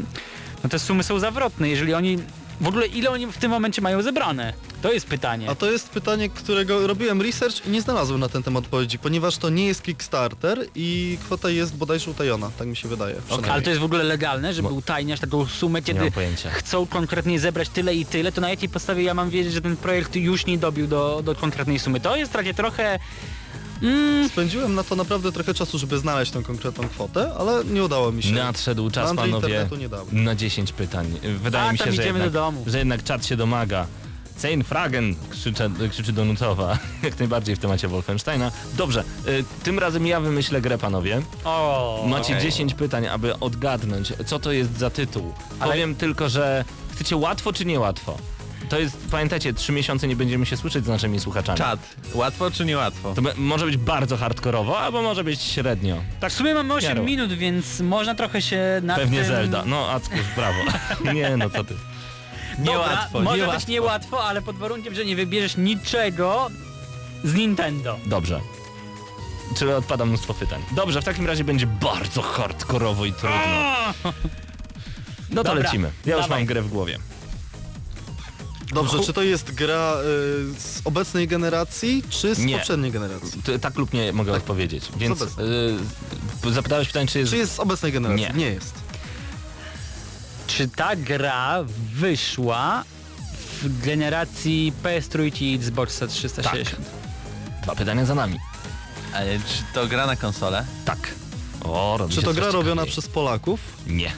no 0.64 0.68
te 0.68 0.78
sumy 0.78 1.02
są 1.02 1.18
zawrotne, 1.18 1.68
jeżeli 1.68 1.94
oni 1.94 2.18
w 2.60 2.68
ogóle 2.68 2.86
ile 2.86 3.10
oni 3.10 3.26
w 3.26 3.36
tym 3.36 3.50
momencie 3.50 3.82
mają 3.82 4.02
zebrane? 4.02 4.52
To 4.82 4.92
jest 4.92 5.06
pytanie. 5.06 5.50
A 5.50 5.54
to 5.54 5.70
jest 5.70 5.88
pytanie, 5.90 6.28
którego 6.28 6.86
robiłem 6.86 7.22
research 7.22 7.66
i 7.66 7.70
nie 7.70 7.82
znalazłem 7.82 8.20
na 8.20 8.28
ten 8.28 8.42
temat 8.42 8.64
odpowiedzi, 8.64 8.98
ponieważ 8.98 9.36
to 9.36 9.50
nie 9.50 9.66
jest 9.66 9.82
Kickstarter 9.82 10.66
i 10.74 11.18
kwota 11.24 11.50
jest 11.50 11.76
bodajże 11.76 12.10
utajona, 12.10 12.50
tak 12.58 12.68
mi 12.68 12.76
się 12.76 12.88
wydaje. 12.88 13.14
przynajmniej. 13.22 13.50
Ale 13.50 13.62
to 13.62 13.70
jest 13.70 13.80
w 13.80 13.84
ogóle 13.84 14.04
legalne, 14.04 14.54
żeby 14.54 14.68
Bo- 14.68 14.74
utajniać 14.74 15.20
taką 15.20 15.46
sumę, 15.46 15.82
kiedy 15.82 16.12
chcą 16.50 16.86
konkretnie 16.86 17.40
zebrać 17.40 17.68
tyle 17.68 17.94
i 17.94 18.06
tyle, 18.06 18.32
to 18.32 18.40
na 18.40 18.50
jakiej 18.50 18.68
podstawie 18.68 19.02
ja 19.02 19.14
mam 19.14 19.30
wiedzieć, 19.30 19.52
że 19.52 19.60
ten 19.60 19.76
projekt 19.76 20.16
już 20.16 20.46
nie 20.46 20.58
dobił 20.58 20.86
do, 20.86 21.22
do 21.24 21.34
konkretnej 21.34 21.78
sumy? 21.78 22.00
To 22.00 22.16
jest 22.16 22.32
takie 22.32 22.54
trochę... 22.54 22.98
Mm, 23.82 24.28
Spędziłem 24.28 24.74
na 24.74 24.84
to 24.84 24.96
naprawdę 24.96 25.32
trochę 25.32 25.54
czasu, 25.54 25.78
żeby 25.78 25.98
znaleźć 25.98 26.32
tą 26.32 26.42
konkretną 26.42 26.88
kwotę, 26.88 27.32
ale 27.38 27.64
nie 27.64 27.84
udało 27.84 28.12
mi 28.12 28.22
się. 28.22 28.32
Nadszedł 28.32 28.90
czas, 28.90 29.10
Andrzej 29.10 29.30
panowie, 29.30 29.68
na 30.12 30.34
10 30.34 30.72
pytań. 30.72 31.06
Wydaje 31.42 31.68
A, 31.68 31.72
mi 31.72 31.78
się, 31.78 31.92
że 31.92 32.06
jednak, 32.06 32.32
że 32.66 32.78
jednak 32.78 33.04
czat 33.04 33.26
się 33.26 33.36
domaga. 33.36 33.86
Sein 34.36 34.64
Fragen 34.64 35.14
krzycze, 35.30 35.70
krzyczy 35.90 36.12
do 36.12 36.24
Nutowa, 36.24 36.78
jak 37.02 37.18
najbardziej 37.18 37.56
w 37.56 37.58
temacie 37.58 37.88
Wolfensteina. 37.88 38.52
Dobrze, 38.76 39.04
y, 39.28 39.44
tym 39.62 39.78
razem 39.78 40.06
ja 40.06 40.20
wymyślę 40.20 40.60
grę, 40.60 40.78
panowie. 40.78 41.22
o, 41.44 42.04
Macie 42.08 42.32
okej. 42.32 42.42
10 42.50 42.74
pytań, 42.74 43.06
aby 43.06 43.38
odgadnąć, 43.38 44.12
co 44.26 44.38
to 44.38 44.52
jest 44.52 44.78
za 44.78 44.90
tytuł. 44.90 45.34
Ale- 45.60 45.72
Powiem 45.72 45.94
tylko, 45.94 46.28
że 46.28 46.64
chcecie 46.94 47.16
łatwo 47.16 47.52
czy 47.52 47.64
niełatwo? 47.64 48.18
To 48.68 48.78
jest, 48.78 48.98
pamiętajcie, 49.10 49.52
trzy 49.54 49.72
miesiące 49.72 50.08
nie 50.08 50.16
będziemy 50.16 50.46
się 50.46 50.56
słyszeć 50.56 50.84
z 50.84 50.88
naszymi 50.88 51.20
słuchaczami. 51.20 51.58
Czat, 51.58 51.80
łatwo 52.14 52.50
czy 52.50 52.64
niełatwo? 52.64 53.14
To 53.14 53.22
be- 53.22 53.34
może 53.36 53.66
być 53.66 53.76
bardzo 53.76 54.16
hardkorowo, 54.16 54.78
albo 54.78 55.02
może 55.02 55.24
być 55.24 55.42
średnio. 55.42 55.96
Tak, 56.20 56.32
w 56.32 56.34
sumie 56.36 56.54
mamy 56.54 56.74
8 56.74 56.88
Jaro. 56.88 57.02
minut, 57.02 57.32
więc 57.32 57.80
można 57.80 58.14
trochę 58.14 58.42
się 58.42 58.60
nad 58.82 58.96
Pewnie 58.98 59.18
tym... 59.18 59.26
Zelda. 59.28 59.62
No, 59.66 59.90
Ackus, 59.90 60.20
brawo. 60.36 60.58
nie, 61.14 61.36
no 61.36 61.50
co 61.50 61.64
ty. 61.64 61.74
Dobra, 62.58 62.72
Niełatwo, 62.72 63.20
może 63.20 63.36
niełatwo. 63.36 63.58
być 63.58 63.68
niełatwo, 63.68 64.24
ale 64.24 64.42
pod 64.42 64.56
warunkiem, 64.56 64.94
że 64.94 65.04
nie 65.04 65.16
wybierzesz 65.16 65.56
niczego 65.56 66.50
z 67.24 67.34
Nintendo. 67.34 67.98
Dobrze. 68.06 68.40
Czyli 69.56 69.72
odpada 69.72 70.04
mnóstwo 70.06 70.34
pytań. 70.34 70.62
Dobrze, 70.72 71.02
w 71.02 71.04
takim 71.04 71.26
razie 71.26 71.44
będzie 71.44 71.66
bardzo 71.66 72.22
hardkorowo 72.22 73.04
i 73.04 73.12
trudno. 73.12 73.38
No 75.30 75.42
to 75.42 75.44
Dobra, 75.44 75.54
lecimy. 75.54 75.90
Ja 76.06 76.14
już 76.16 76.24
dawaj. 76.24 76.38
mam 76.40 76.46
grę 76.46 76.62
w 76.62 76.68
głowie. 76.68 76.98
Dobrze, 78.74 79.00
czy 79.00 79.12
to 79.12 79.22
jest 79.22 79.50
gra 79.54 79.94
y, 79.96 80.04
z 80.60 80.80
obecnej 80.84 81.28
generacji, 81.28 82.02
czy 82.10 82.34
z 82.34 82.38
Nie. 82.38 82.56
poprzedniej 82.58 82.92
generacji? 82.92 83.42
T- 83.42 83.58
tak 83.58 83.76
lub 83.76 83.92
nie 83.92 84.12
mogę 84.12 84.32
odpowiedzieć. 84.32 84.84
Więc 84.96 85.22
y, 85.22 86.52
zapytałeś 86.52 86.86
pytanie, 86.88 87.06
czy 87.08 87.18
jest... 87.18 87.30
Czy 87.30 87.36
jest 87.36 87.54
z 87.54 87.60
obecnej 87.60 87.92
generacji? 87.92 88.26
Nie. 88.26 88.32
Nie 88.32 88.46
jest. 88.50 88.74
Czy 90.46 90.68
ta 90.68 90.96
gra 90.96 91.64
wyszła 91.94 92.84
w 93.62 93.84
generacji 93.84 94.72
PS3 94.84 95.42
i 95.42 95.54
Xboxa 95.54 96.06
360? 96.06 96.86
Dwa 97.62 97.74
pytania 97.74 98.04
za 98.04 98.14
nami. 98.14 98.38
Ale 99.14 99.38
czy 99.38 99.74
to 99.74 99.86
gra 99.86 100.06
na 100.06 100.16
konsolę? 100.16 100.66
Tak. 100.84 100.98
O, 101.64 101.96
robi 101.98 102.14
Czy 102.14 102.20
się 102.20 102.26
to 102.26 102.34
coraz 102.34 102.48
gra 102.50 102.52
robiona 102.58 102.82
ciekawiej. 102.82 102.92
przez 102.92 103.08
Polaków? 103.08 103.60
Nie. 103.86 104.12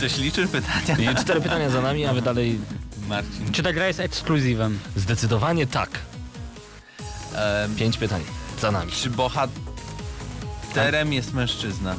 Ktoś 0.00 0.18
liczy 0.18 0.48
pytania? 0.48 1.12
I 1.12 1.14
cztery 1.14 1.40
pytania 1.40 1.70
za 1.70 1.82
nami, 1.82 2.06
a 2.06 2.14
wy 2.14 2.22
dalej... 2.22 2.58
Marcin. 3.08 3.52
Czy 3.52 3.62
ta 3.62 3.72
gra 3.72 3.86
jest 3.86 4.00
ekskluzywem? 4.00 4.78
Zdecydowanie 4.96 5.66
tak. 5.66 5.90
Em, 7.34 7.74
Pięć 7.76 7.98
pytań 7.98 8.22
za 8.60 8.70
nami. 8.70 8.92
czy 8.92 9.10
bohaterem 9.10 9.52
jest 11.12 11.32
mężczyzna? 11.32 11.96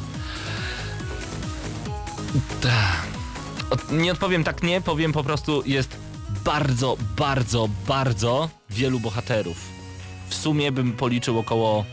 Od, 3.70 3.92
nie 3.92 4.12
odpowiem 4.12 4.44
tak 4.44 4.64
nie, 4.64 4.82
powiem 4.82 5.14
po 5.14 5.24
prostu 5.24 5.64
jest 5.66 5.98
bardzo, 6.46 6.98
bardzo, 7.18 7.70
bardzo 7.88 8.50
wielu 8.70 9.00
bohaterów. 9.00 9.58
W 10.30 10.36
sumie 10.36 10.72
bym 10.72 10.94
policzył 10.94 11.40
około 11.40 11.86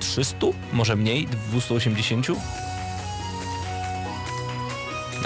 300, 0.00 0.46
może 0.72 0.96
mniej, 0.96 1.28
280. 1.50 2.26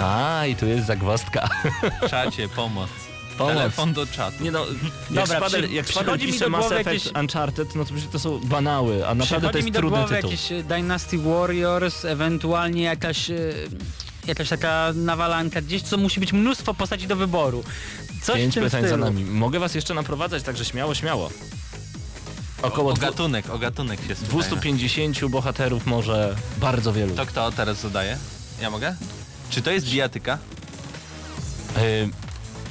A, 0.01 0.45
i 0.45 0.55
tu 0.55 0.65
jest 0.65 0.85
zagwozdka. 0.87 1.49
Czacie, 2.09 2.49
pomoc. 2.49 2.89
Pomoc. 3.37 3.53
Telefon 3.53 3.93
do 3.93 4.05
czatu. 4.07 4.43
Nie 4.43 4.51
no, 4.51 4.59
jak 4.65 4.69
Dobra, 5.09 5.25
Szpadel, 5.25 5.63
przy- 5.63 5.73
jak 5.73 5.87
Szpadel 5.87 6.03
przychodzi 6.05 6.25
mi 6.25 6.31
pisze 6.33 6.45
do 6.45 6.49
Mass 6.51 6.61
głowy 6.61 6.75
Effect 6.79 7.05
jakieś- 7.05 7.21
Uncharted, 7.21 7.75
no 7.75 7.85
to 7.85 7.93
przecież 7.93 8.09
to 8.11 8.19
są 8.19 8.39
banały, 8.39 9.07
a 9.07 9.15
naprawdę 9.15 9.19
to 9.19 9.25
Przychodzi 9.39 9.57
jest 9.57 9.65
mi 9.65 9.71
do 9.71 9.79
trudny 9.79 9.97
głowy 9.97 10.15
tytuł. 10.15 10.31
jakieś 10.31 10.51
e, 10.51 10.63
Dynasty 10.63 11.17
Warriors, 11.17 12.05
ewentualnie 12.05 12.83
jakaś, 12.83 13.29
e, 13.29 13.35
jakaś 14.27 14.49
taka 14.49 14.91
nawalanka 14.95 15.61
gdzieś, 15.61 15.81
co 15.81 15.97
musi 15.97 16.19
być 16.19 16.33
mnóstwo 16.33 16.73
postaci 16.73 17.07
do 17.07 17.15
wyboru. 17.15 17.63
Coś 18.23 18.41
w 18.41 18.53
tym 18.53 18.63
pytań 18.63 18.81
za 18.81 18.87
stylu. 18.87 19.05
nami. 19.05 19.25
Mogę 19.25 19.59
was 19.59 19.75
jeszcze 19.75 19.93
naprowadzać, 19.93 20.43
także 20.43 20.65
śmiało, 20.65 20.95
śmiało. 20.95 21.29
Około 22.61 22.91
O 22.91 22.93
dwu- 22.93 23.01
gatunek, 23.05 23.49
o 23.49 23.57
gatunek 23.59 23.99
się 23.99 24.15
spytajmy. 24.15 24.29
250 24.29 25.27
bohaterów 25.29 25.85
może, 25.85 26.35
bardzo 26.57 26.93
wielu. 26.93 27.15
To 27.15 27.25
kto 27.25 27.51
teraz 27.51 27.81
zadaje? 27.81 28.17
Ja 28.61 28.69
mogę? 28.69 28.95
Czy 29.49 29.61
to 29.61 29.71
jest 29.71 29.89
bijatyka? 29.89 30.37
Y, 31.77 32.09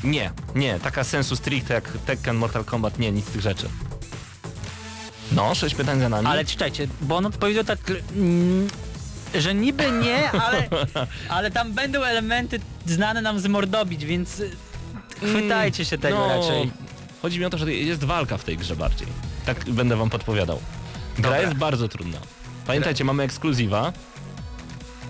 nie, 0.05 0.31
nie, 0.55 0.81
taka 0.81 1.05
sensu 1.05 1.37
stricte 1.37 1.75
jak 1.75 1.89
Tekken, 2.07 2.37
Mortal 2.37 2.65
Kombat, 2.65 2.99
nie, 2.99 3.13
nic 3.13 3.27
z 3.29 3.31
tych 3.31 3.41
rzeczy. 3.41 3.69
No, 5.33 5.55
sześć 5.55 5.75
pytań 5.75 6.01
za 6.01 6.09
nami. 6.09 6.27
Ale 6.27 6.45
czytajcie, 6.45 6.89
bo 7.01 7.17
on 7.17 7.27
odpowiedział 7.27 7.65
tak, 7.65 7.79
mm, 8.17 8.69
że 9.35 9.55
niby 9.55 9.91
nie, 9.91 10.31
ale, 10.31 10.69
ale 11.29 11.51
tam 11.51 11.73
będą 11.73 12.03
elementy 12.03 12.61
znane 12.87 13.23
nam 13.23 13.41
z 13.41 13.47
Mordobić, 13.47 14.05
więc 14.05 14.43
chwytajcie 15.17 15.85
się 15.85 15.99
tego 15.99 16.19
no, 16.19 16.29
raczej. 16.29 16.71
Chodzi 17.23 17.39
mi 17.39 17.45
o 17.45 17.51
to, 17.51 17.59
że 17.59 17.73
jest 17.75 18.05
walka 18.05 18.39
w 18.39 18.45
tej 18.45 18.57
grze 18.57 18.77
bardziej. 18.77 19.09
Tak 19.47 19.71
będę 19.71 19.97
wam 19.97 20.11
podpowiadał. 20.11 20.61
Gra 21.15 21.23
Dobra. 21.23 21.41
jest 21.41 21.55
bardzo 21.55 21.89
trudna. 21.89 22.19
Pamiętajcie, 22.67 23.05
mamy 23.05 23.23
ekskluzywa. 23.23 23.93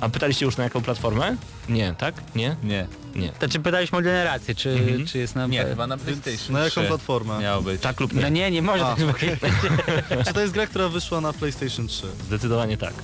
A 0.01 0.09
pytaliście 0.09 0.45
już 0.45 0.57
na 0.57 0.65
jaką 0.65 0.83
platformę? 0.83 1.37
Nie, 1.69 1.95
tak? 1.99 2.15
Nie? 2.35 2.57
Nie. 2.63 2.87
Nie. 3.15 3.29
To 3.29 3.49
czy 3.49 3.61
pytaliśmy 3.61 3.99
o 3.99 4.03
generację, 4.03 4.55
czy, 4.55 4.71
Mhm. 4.71 5.07
czy 5.07 5.19
jest 5.19 5.35
na... 5.35 5.47
Nie, 5.47 5.65
chyba 5.65 5.87
na 5.87 5.97
PlayStation 5.99 6.53
Na 6.53 6.59
jaką 6.59 6.71
3 6.81 6.89
platformę? 6.89 7.39
miało 7.41 7.63
być. 7.63 7.81
Tak 7.83 8.01
lub 8.01 8.13
No 8.13 8.23
nie? 8.23 8.31
nie, 8.31 8.51
nie 8.51 8.63
może 8.63 8.87
A, 8.87 8.97
tak 8.97 9.07
być. 9.07 9.17
okej. 9.17 9.37
Czy 10.27 10.33
to 10.35 10.41
jest 10.41 10.53
gra, 10.53 10.67
która 10.67 10.89
wyszła 10.89 11.21
na 11.21 11.33
PlayStation 11.33 11.87
3? 11.89 12.07
Zdecydowanie 12.27 12.77
tak. 12.77 12.95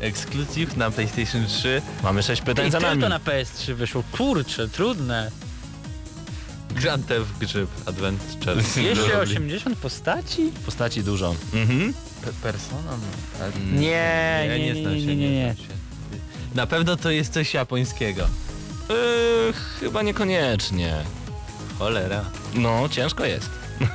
Ekskluzyw 0.00 0.76
na 0.76 0.90
PlayStation 0.90 1.46
3. 1.46 1.82
Mamy 2.02 2.22
sześć 2.22 2.42
pytań 2.42 2.66
I 2.68 2.70
za 2.70 2.80
nami. 2.80 2.92
tylko 2.94 3.08
na 3.08 3.18
PS3 3.18 3.74
wyszło. 3.74 4.02
Kurczę, 4.12 4.68
trudne. 4.68 5.30
Grand 6.74 7.06
Theft 7.06 7.38
Grzyb 7.40 7.70
Adventure. 7.86 8.56
280 8.94 9.78
postaci? 9.88 10.52
Postaci 10.66 11.02
dużo. 11.02 11.34
Mhm. 11.54 11.92
Pe- 11.92 12.32
Persona? 12.42 12.80
No. 12.90 13.44
A- 13.44 13.80
Nie, 13.80 14.44
nie, 14.58 14.74
nie, 14.74 14.82
znam 14.82 14.94
nie, 14.94 15.00
się, 15.00 15.06
nie, 15.06 15.16
nie, 15.16 15.30
nie. 15.30 15.54
znam 15.54 15.66
się. 15.66 15.77
Na 16.54 16.66
pewno 16.66 16.96
to 16.96 17.10
jest 17.10 17.32
coś 17.32 17.54
japońskiego. 17.54 18.22
Yy, 18.88 19.52
chyba 19.80 20.02
niekoniecznie. 20.02 20.96
Cholera. 21.78 22.24
No, 22.54 22.88
ciężko 22.88 23.24
jest. 23.24 23.50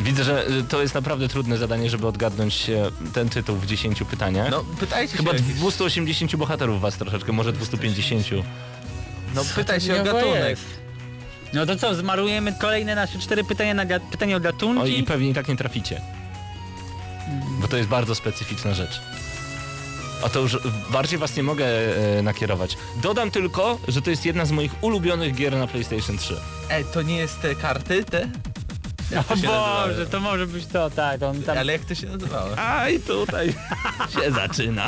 Widzę, 0.00 0.24
że 0.24 0.48
y, 0.48 0.62
to 0.62 0.82
jest 0.82 0.94
naprawdę 0.94 1.28
trudne 1.28 1.58
zadanie, 1.58 1.90
żeby 1.90 2.06
odgadnąć 2.06 2.70
e, 2.70 2.90
ten 3.14 3.28
tytuł 3.28 3.56
w 3.56 3.66
10 3.66 4.02
pytaniach. 4.10 4.50
No 4.50 4.64
pytajcie 4.80 5.16
Chyba 5.16 5.30
się. 5.30 5.36
jakieś- 5.36 5.54
280 5.54 6.36
bohaterów 6.36 6.80
was 6.80 6.96
troszeczkę, 6.96 7.32
może 7.32 7.52
250. 7.52 8.26
No 9.34 9.42
pytaj 9.56 9.80
się 9.80 10.00
o 10.00 10.04
gatunek. 10.04 10.48
jest. 10.48 10.64
No 11.52 11.66
to 11.66 11.76
co, 11.76 11.94
zmarujemy 11.94 12.52
kolejne 12.60 12.94
nasze 12.94 13.18
cztery 13.18 13.44
pytania 13.44 13.74
na 13.74 14.00
pytanie 14.00 14.36
o 14.36 14.40
gatunki? 14.40 14.82
O 14.82 14.86
i 14.86 15.02
pewnie 15.02 15.30
i 15.30 15.34
tak 15.34 15.48
nie 15.48 15.56
traficie. 15.56 16.00
Bo 17.60 17.68
to 17.68 17.76
jest 17.76 17.88
bardzo 17.88 18.14
specyficzna 18.14 18.74
rzecz. 18.74 19.00
A 20.24 20.28
to 20.28 20.40
już 20.40 20.58
bardziej 20.90 21.18
was 21.18 21.36
nie 21.36 21.42
mogę 21.42 21.66
e, 22.18 22.22
nakierować. 22.22 22.76
Dodam 23.02 23.30
tylko, 23.30 23.78
że 23.88 24.02
to 24.02 24.10
jest 24.10 24.26
jedna 24.26 24.44
z 24.44 24.50
moich 24.50 24.82
ulubionych 24.82 25.34
gier 25.34 25.56
na 25.56 25.66
PlayStation 25.66 26.18
3. 26.18 26.36
Ej, 26.70 26.84
to 26.92 27.02
nie 27.02 27.16
jest 27.16 27.40
te 27.40 27.54
karty, 27.54 28.04
te? 28.04 28.28
O 29.20 29.24
to 29.24 29.36
się 29.40 29.46
Boże, 29.46 30.06
to 30.10 30.20
może 30.20 30.46
być 30.46 30.66
to, 30.66 30.90
tak. 30.90 31.22
On 31.22 31.42
tam... 31.42 31.58
Ale 31.58 31.72
jak 31.72 31.84
to 31.84 31.94
się 31.94 32.06
nazywało? 32.06 32.58
Aj, 32.58 33.00
tutaj 33.00 33.54
się 34.14 34.32
zaczyna. 34.32 34.86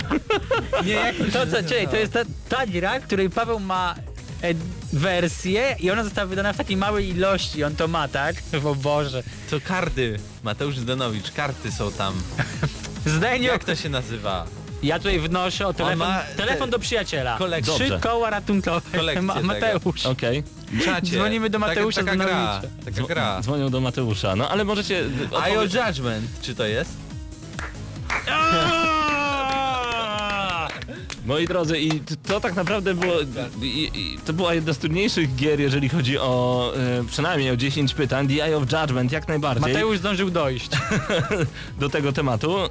Nie, 0.84 0.92
jak 0.92 1.16
to 1.32 1.46
co, 1.46 1.62
czekaj, 1.68 1.88
to 1.88 1.96
jest 1.96 2.12
ta, 2.12 2.20
ta 2.48 2.66
gra, 2.66 3.00
której 3.00 3.30
Paweł 3.30 3.60
ma 3.60 3.94
e, 4.42 4.54
wersję 4.92 5.76
i 5.80 5.90
ona 5.90 6.04
została 6.04 6.26
wydana 6.26 6.52
w 6.52 6.56
takiej 6.56 6.76
małej 6.76 7.08
ilości, 7.08 7.64
on 7.64 7.76
to 7.76 7.88
ma, 7.88 8.08
tak? 8.08 8.36
O 8.64 8.74
Boże. 8.74 9.22
To 9.50 9.60
karty. 9.60 10.18
Mateusz 10.42 10.78
Zdanowicz, 10.78 11.32
karty 11.32 11.72
są 11.72 11.92
tam. 11.92 12.14
Zdejmie, 13.06 13.46
Jak 13.46 13.64
to 13.64 13.74
się 13.76 13.88
nazywa? 13.88 14.46
Ja 14.82 14.98
tutaj 14.98 15.20
wnoszę 15.20 15.66
o 15.66 15.74
telefon, 15.74 15.98
ma 15.98 16.22
telefon 16.36 16.66
te- 16.68 16.70
do 16.72 16.78
przyjaciela. 16.78 17.38
kolekcję. 17.38 17.74
Trzy 17.74 17.88
Dobrze. 17.88 18.08
koła 18.08 18.30
ratunkowe. 18.30 18.98
Kolekcję 18.98 19.22
Ma, 19.22 19.34
tego. 19.34 19.46
Mateusz. 19.46 20.06
Okej. 20.06 20.42
Czacie. 20.84 21.06
Dzwonimy 21.12 21.50
do 21.50 21.58
Mateusza 21.58 22.00
taka, 22.00 22.12
taka 22.12 22.24
gra. 22.24 22.58
Zdanowicza. 22.60 22.84
Taka 22.84 23.14
gra. 23.14 23.40
Dzwonią 23.42 23.70
do 23.70 23.80
Mateusza. 23.80 24.36
No 24.36 24.48
ale 24.48 24.64
możecie... 24.64 25.00
IO 25.32 25.60
odpowie- 25.62 25.86
Judgment, 25.86 26.26
czy 26.42 26.54
to 26.54 26.66
jest? 26.66 26.90
Moi 31.26 31.46
drodzy, 31.46 31.80
i 31.80 32.00
to 32.28 32.40
tak 32.40 32.54
naprawdę 32.54 32.94
było, 32.94 33.14
i, 33.62 33.90
i, 33.94 34.18
to 34.24 34.32
była 34.32 34.54
jedna 34.54 34.72
z 34.72 34.78
trudniejszych 34.78 35.36
gier, 35.36 35.60
jeżeli 35.60 35.88
chodzi 35.88 36.18
o 36.18 36.72
e, 36.76 37.04
przynajmniej 37.04 37.50
o 37.50 37.56
10 37.56 37.94
pytań. 37.94 38.28
The 38.28 38.44
Eye 38.44 38.56
of 38.56 38.62
Judgment, 38.72 39.12
jak 39.12 39.28
najbardziej 39.28 39.72
Mateusz 39.72 39.98
zdążył 39.98 40.30
dojść. 40.30 40.70
do 41.80 41.88
tego 41.88 42.12
tematu. 42.12 42.56
E, 42.58 42.68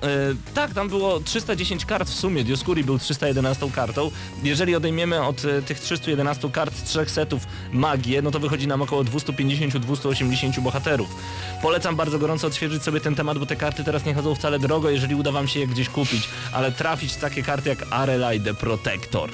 tak, 0.53 0.73
tam 0.73 0.89
było 0.89 1.19
310 1.19 1.85
kart 1.85 2.09
w 2.09 2.13
sumie, 2.13 2.43
Dioscuri 2.43 2.83
był 2.83 2.99
311 2.99 3.71
kartą. 3.71 4.11
Jeżeli 4.43 4.75
odejmiemy 4.75 5.23
od 5.23 5.45
e, 5.45 5.61
tych 5.61 5.79
311 5.79 6.49
kart 6.49 6.83
trzech 6.83 7.11
setów 7.11 7.43
magię, 7.73 8.21
no 8.21 8.31
to 8.31 8.39
wychodzi 8.39 8.67
nam 8.67 8.81
około 8.81 9.03
250-280 9.03 10.59
bohaterów. 10.59 11.15
Polecam 11.61 11.95
bardzo 11.95 12.19
gorąco 12.19 12.47
odświeżyć 12.47 12.83
sobie 12.83 12.99
ten 12.99 13.15
temat, 13.15 13.37
bo 13.37 13.45
te 13.45 13.55
karty 13.55 13.83
teraz 13.83 14.05
nie 14.05 14.13
chodzą 14.13 14.35
wcale 14.35 14.59
drogo, 14.59 14.89
jeżeli 14.89 15.15
uda 15.15 15.31
wam 15.31 15.47
się 15.47 15.59
je 15.59 15.67
gdzieś 15.67 15.89
kupić, 15.89 16.29
ale 16.51 16.71
trafić 16.71 17.15
takie 17.15 17.43
karty 17.43 17.69
jak 17.69 17.85
Arelai 17.89 18.44
protektor. 18.53 19.29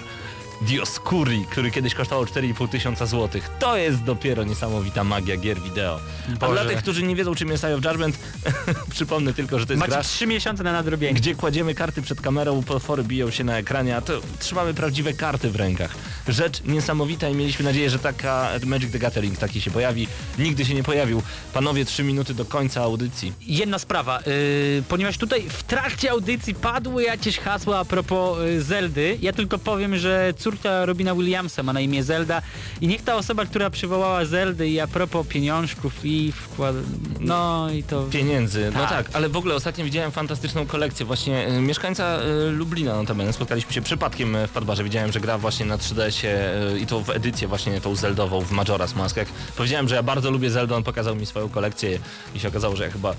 Dioscuri, 0.62 1.46
który 1.50 1.72
kiedyś 1.72 1.96
kosztował 1.96 2.26
4,5 2.26 2.68
tysiąca 2.70 3.06
złotych. 3.06 3.50
To 3.60 3.78
jest 3.78 4.04
dopiero 4.04 4.44
niesamowita 4.44 5.04
magia 5.04 5.38
gier 5.38 5.62
wideo. 5.62 6.00
A 6.36 6.40
Boże. 6.40 6.54
dla 6.54 6.66
tych, 6.66 6.80
którzy 6.80 7.04
nie 7.04 7.16
wiedzą 7.16 7.36
czym 7.36 7.50
jest 7.50 7.64
Eye 7.64 7.76
of 7.76 7.86
Judgment, 7.86 8.20
przypomnę 8.92 9.34
tylko, 9.34 9.60
że 9.60 9.66
to 9.66 9.74
jest 9.74 9.80
Macie 9.80 9.92
gra, 9.92 10.04
trzy 10.04 10.28
miesiące 10.28 10.64
na 10.64 10.72
nadrobienie. 10.72 11.14
gdzie 11.14 11.36
kładziemy 11.36 11.76
karty 11.76 12.02
przed 12.02 12.22
kamerą, 12.22 12.64
potwory 12.64 13.04
biją 13.04 13.32
się 13.32 13.44
na 13.44 13.58
ekranie, 13.58 13.96
a 13.96 14.02
to 14.02 14.22
trzymamy 14.40 14.74
prawdziwe 14.74 15.14
karty 15.14 15.50
w 15.50 15.56
rękach. 15.56 15.96
Rzecz 16.28 16.64
niesamowita 16.64 17.30
i 17.30 17.36
mieliśmy 17.36 17.66
nadzieję, 17.66 17.90
że 17.90 18.00
taka 18.00 18.50
Magic 18.66 18.92
the 18.92 19.00
Gathering 19.00 19.38
taki 19.38 19.62
się 19.62 19.72
pojawi. 19.72 20.08
Nigdy 20.40 20.66
się 20.66 20.74
nie 20.74 20.84
pojawił. 20.84 21.22
Panowie, 21.54 21.86
trzy 21.86 22.04
minuty 22.04 22.34
do 22.34 22.46
końca 22.46 22.82
audycji. 22.82 23.34
Jedna 23.42 23.80
sprawa, 23.80 24.20
yy, 24.26 24.84
ponieważ 24.90 25.18
tutaj 25.18 25.44
w 25.50 25.64
trakcie 25.64 26.12
audycji 26.12 26.56
padły 26.56 27.04
jakieś 27.04 27.40
hasła 27.40 27.80
a 27.80 27.86
propos 27.86 28.38
yy, 28.40 28.62
Zeldy, 28.62 29.18
ja 29.22 29.34
tylko 29.34 29.58
powiem, 29.58 29.98
że 29.98 30.34
córka 30.52 30.86
Robina 30.86 31.16
Williamsa 31.16 31.64
ma 31.64 31.74
na 31.74 31.82
imię 31.82 32.04
Zelda 32.04 32.42
i 32.82 32.88
niech 32.88 33.02
ta 33.04 33.16
osoba, 33.16 33.46
która 33.46 33.70
przywołała 33.70 34.26
Zeldy 34.26 34.70
i 34.70 34.80
a 34.80 34.88
propos 34.88 35.28
pieniążków 35.28 35.94
i 36.04 36.32
wkład... 36.32 36.76
No 37.20 37.70
i 37.72 37.84
to... 37.84 38.04
Pieniędzy, 38.04 38.72
no 38.74 38.80
Tak. 38.80 38.90
tak, 38.90 39.10
ale 39.14 39.30
w 39.30 39.38
ogóle 39.38 39.56
ostatnio 39.56 39.86
widziałem 39.86 40.12
fantastyczną 40.12 40.66
kolekcję 40.66 41.06
właśnie 41.06 41.48
y, 41.48 41.62
mieszkańca 41.62 42.20
y, 42.48 42.52
Lublina 42.52 42.96
notabene, 42.96 43.34
spotkaliśmy 43.34 43.74
się 43.74 43.82
przypadkiem 43.82 44.36
y, 44.36 44.48
w 44.48 44.52
Padbarze, 44.52 44.84
widziałem, 44.84 45.12
że 45.12 45.20
gra 45.20 45.38
właśnie 45.38 45.66
na 45.66 45.78
3DS-ie 45.78 46.54
y, 46.76 46.80
i 46.80 46.86
to 46.86 47.02
w 47.02 47.10
edycję 47.10 47.48
właśnie 47.48 47.82
tą 47.82 47.96
Zeldową 47.96 48.42
w 48.42 48.52
Majora's 48.52 48.96
Mask. 48.98 49.18
Jak 49.18 49.28
powiedziałem, 49.58 49.88
że 49.90 49.96
ja 49.96 50.04
bardzo 50.04 50.32
lubię 50.32 50.50
Zeldę, 50.52 50.76
on 50.76 50.84
pokazał 50.84 51.16
mi 51.16 51.26
swoją 51.26 51.50
kolekcję 51.50 52.00
i 52.36 52.40
się 52.40 52.48
okazało, 52.48 52.76
że 52.76 52.84
ja 52.84 52.92
chyba 52.92 53.16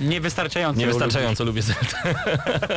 Niewystarczająco. 0.00 0.80
Niewystarczająco 0.80 1.44
lubię 1.44 1.62
Zeldę. 1.62 2.14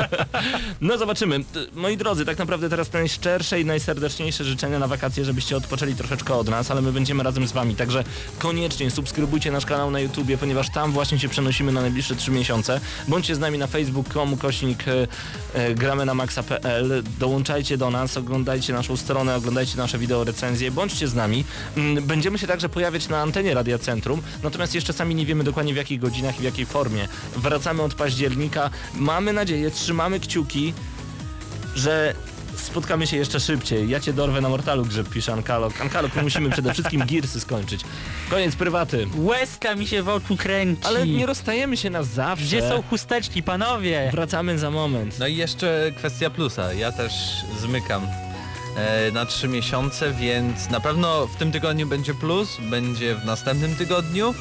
no 0.82 0.98
zobaczymy. 0.98 1.40
Moi 1.74 1.98
drodzy, 1.98 2.26
tak 2.26 2.38
naprawdę 2.38 2.70
teraz 2.70 2.94
najszczersze 2.94 3.62
i 3.62 3.66
najserdeczniejsze 3.66 4.44
życzenia 4.44 4.80
na 4.80 4.88
wakacje, 4.88 5.26
żebyście 5.26 5.58
odpoczęli 5.58 5.96
troszeczkę 5.96 6.34
od 6.34 6.50
nas, 6.50 6.72
ale 6.72 6.82
my 6.82 6.92
będziemy 6.92 7.24
razem 7.24 7.48
z 7.48 7.52
wami. 7.52 7.76
Także 7.76 8.04
koniecznie 8.40 8.92
subskrybujcie 8.92 9.52
nasz 9.52 9.66
kanał 9.66 9.92
na 9.92 10.00
YouTubie, 10.00 10.38
ponieważ 10.38 10.72
tam 10.72 10.92
właśnie 10.92 11.20
się 11.20 11.30
przenosimy 11.30 11.72
na 11.72 11.82
najbliższe 11.82 12.16
trzy 12.16 12.32
miesiące. 12.32 12.82
Bądźcie 13.08 13.36
z 13.36 13.40
nami 13.40 13.58
na 13.58 13.68
facebook.com 13.68 14.38
kośnik 14.38 14.88
e, 14.88 15.08
e, 15.54 15.76
gramy 15.76 16.06
na 16.06 16.14
maxa.pl. 16.14 17.04
Dołączajcie 17.20 17.78
do 17.78 17.92
nas, 17.92 18.18
oglądajcie 18.18 18.74
naszą 18.74 18.98
stronę, 18.98 19.36
oglądajcie 19.36 19.78
nasze 19.78 19.98
wideo 19.98 20.24
recenzje, 20.24 20.72
bądźcie 20.72 21.08
z 21.08 21.16
nami. 21.16 21.44
Mm, 21.78 22.04
Będziemy 22.04 22.38
się 22.40 22.48
także 22.48 22.70
pojawiać 22.70 23.10
na 23.10 23.22
antenie 23.22 23.54
Radia 23.54 23.78
Centrum, 23.78 24.22
natomiast 24.44 24.76
jeszcze 24.76 24.94
sami 24.94 25.16
nie 25.16 25.26
wiemy 25.26 25.44
dokładnie 25.44 25.74
w 25.74 25.78
jakich 25.78 26.00
godzinach 26.00 26.38
i 26.38 26.40
w 26.40 26.44
jakiej 26.44 26.63
formie. 26.66 27.08
Wracamy 27.36 27.82
od 27.82 27.94
października. 27.94 28.70
Mamy 28.94 29.34
nadzieję, 29.34 29.72
trzymamy 29.72 30.20
kciuki, 30.20 30.74
że 31.76 32.14
spotkamy 32.56 33.08
się 33.08 33.18
jeszcze 33.18 33.40
szybciej. 33.40 33.90
Ja 33.90 34.00
cię 34.00 34.14
dorwę 34.14 34.42
na 34.42 34.50
Mortalu, 34.50 34.86
grzyb 34.86 35.10
pisze 35.10 35.34
Ankalok. 35.34 35.82
Ankalok, 35.82 36.16
my 36.16 36.24
musimy 36.24 36.50
przede 36.50 36.74
wszystkim 36.74 37.04
Gearsy 37.10 37.40
skończyć. 37.40 37.82
Koniec 38.30 38.56
prywaty. 38.56 39.08
Łezka 39.16 39.76
mi 39.76 39.88
się 39.88 40.04
w 40.04 40.10
oczu 40.10 40.38
kręci. 40.38 40.82
Ale 40.84 41.08
nie 41.08 41.26
rozstajemy 41.26 41.78
się 41.78 41.90
na 41.90 42.04
zawsze. 42.04 42.46
Gdzie 42.46 42.62
są 42.70 42.82
chusteczki, 42.82 43.44
panowie? 43.44 44.10
Wracamy 44.12 44.60
za 44.60 44.72
moment. 44.72 45.20
No 45.20 45.28
i 45.28 45.36
jeszcze 45.36 45.92
kwestia 45.98 46.30
plusa. 46.30 46.74
Ja 46.74 46.92
też 46.92 47.14
zmykam 47.60 48.08
e, 48.76 49.12
na 49.12 49.26
trzy 49.26 49.48
miesiące, 49.48 50.12
więc 50.12 50.70
na 50.70 50.80
pewno 50.80 51.28
w 51.28 51.36
tym 51.36 51.52
tygodniu 51.52 51.88
będzie 51.88 52.14
plus, 52.14 52.58
będzie 52.70 53.16
w 53.16 53.26
następnym 53.26 53.76
tygodniu, 53.76 54.34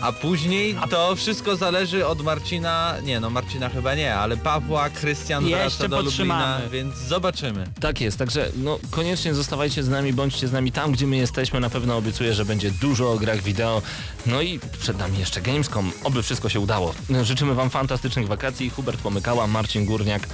a 0.00 0.12
później 0.12 0.76
to 0.90 1.16
wszystko 1.16 1.56
zależy 1.56 2.06
od 2.06 2.22
Marcina, 2.22 2.94
nie 3.02 3.20
no 3.20 3.30
Marcina 3.30 3.68
chyba 3.68 3.94
nie, 3.94 4.14
ale 4.14 4.36
Pawła, 4.36 4.90
Krystian 4.90 5.46
Jeszcze 5.46 5.88
wraca 5.88 5.88
do 5.88 6.02
Lublina, 6.02 6.60
więc 6.72 6.96
zobaczymy. 6.96 7.66
Tak 7.80 8.00
jest, 8.00 8.18
także 8.18 8.50
no 8.56 8.78
koniecznie 8.90 9.34
zostawajcie 9.34 9.82
z 9.82 9.88
nami, 9.88 10.12
bądźcie 10.12 10.48
z 10.48 10.52
nami 10.52 10.72
tam, 10.72 10.92
gdzie 10.92 11.06
my 11.06 11.16
jesteśmy. 11.16 11.60
Na 11.60 11.70
pewno 11.70 11.96
obiecuję, 11.96 12.34
że 12.34 12.44
będzie 12.44 12.70
dużo 12.70 13.12
o 13.12 13.18
grach 13.18 13.42
wideo. 13.42 13.82
No 14.26 14.42
i 14.42 14.60
przed 14.80 14.98
nami 14.98 15.18
jeszcze 15.18 15.40
Gamescom. 15.40 15.92
Oby 16.04 16.22
wszystko 16.22 16.48
się 16.48 16.60
udało. 16.60 16.94
Życzymy 17.22 17.54
wam 17.54 17.70
fantastycznych 17.70 18.26
wakacji. 18.26 18.70
Hubert 18.70 19.00
Pomykała, 19.00 19.46
Marcin 19.46 19.84
Górniak, 19.84 20.28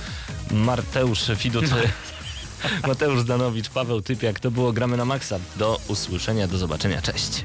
Marteusz 0.50 1.30
Fidut, 1.36 1.64
Mateusz 2.88 3.24
Danowicz, 3.24 3.68
Paweł 3.68 4.02
Typiak. 4.02 4.40
To 4.40 4.50
było 4.50 4.72
Gramy 4.72 4.96
na 4.96 5.04
Maxa. 5.04 5.38
Do 5.56 5.80
usłyszenia, 5.88 6.48
do 6.48 6.58
zobaczenia. 6.58 7.02
Cześć. 7.02 7.44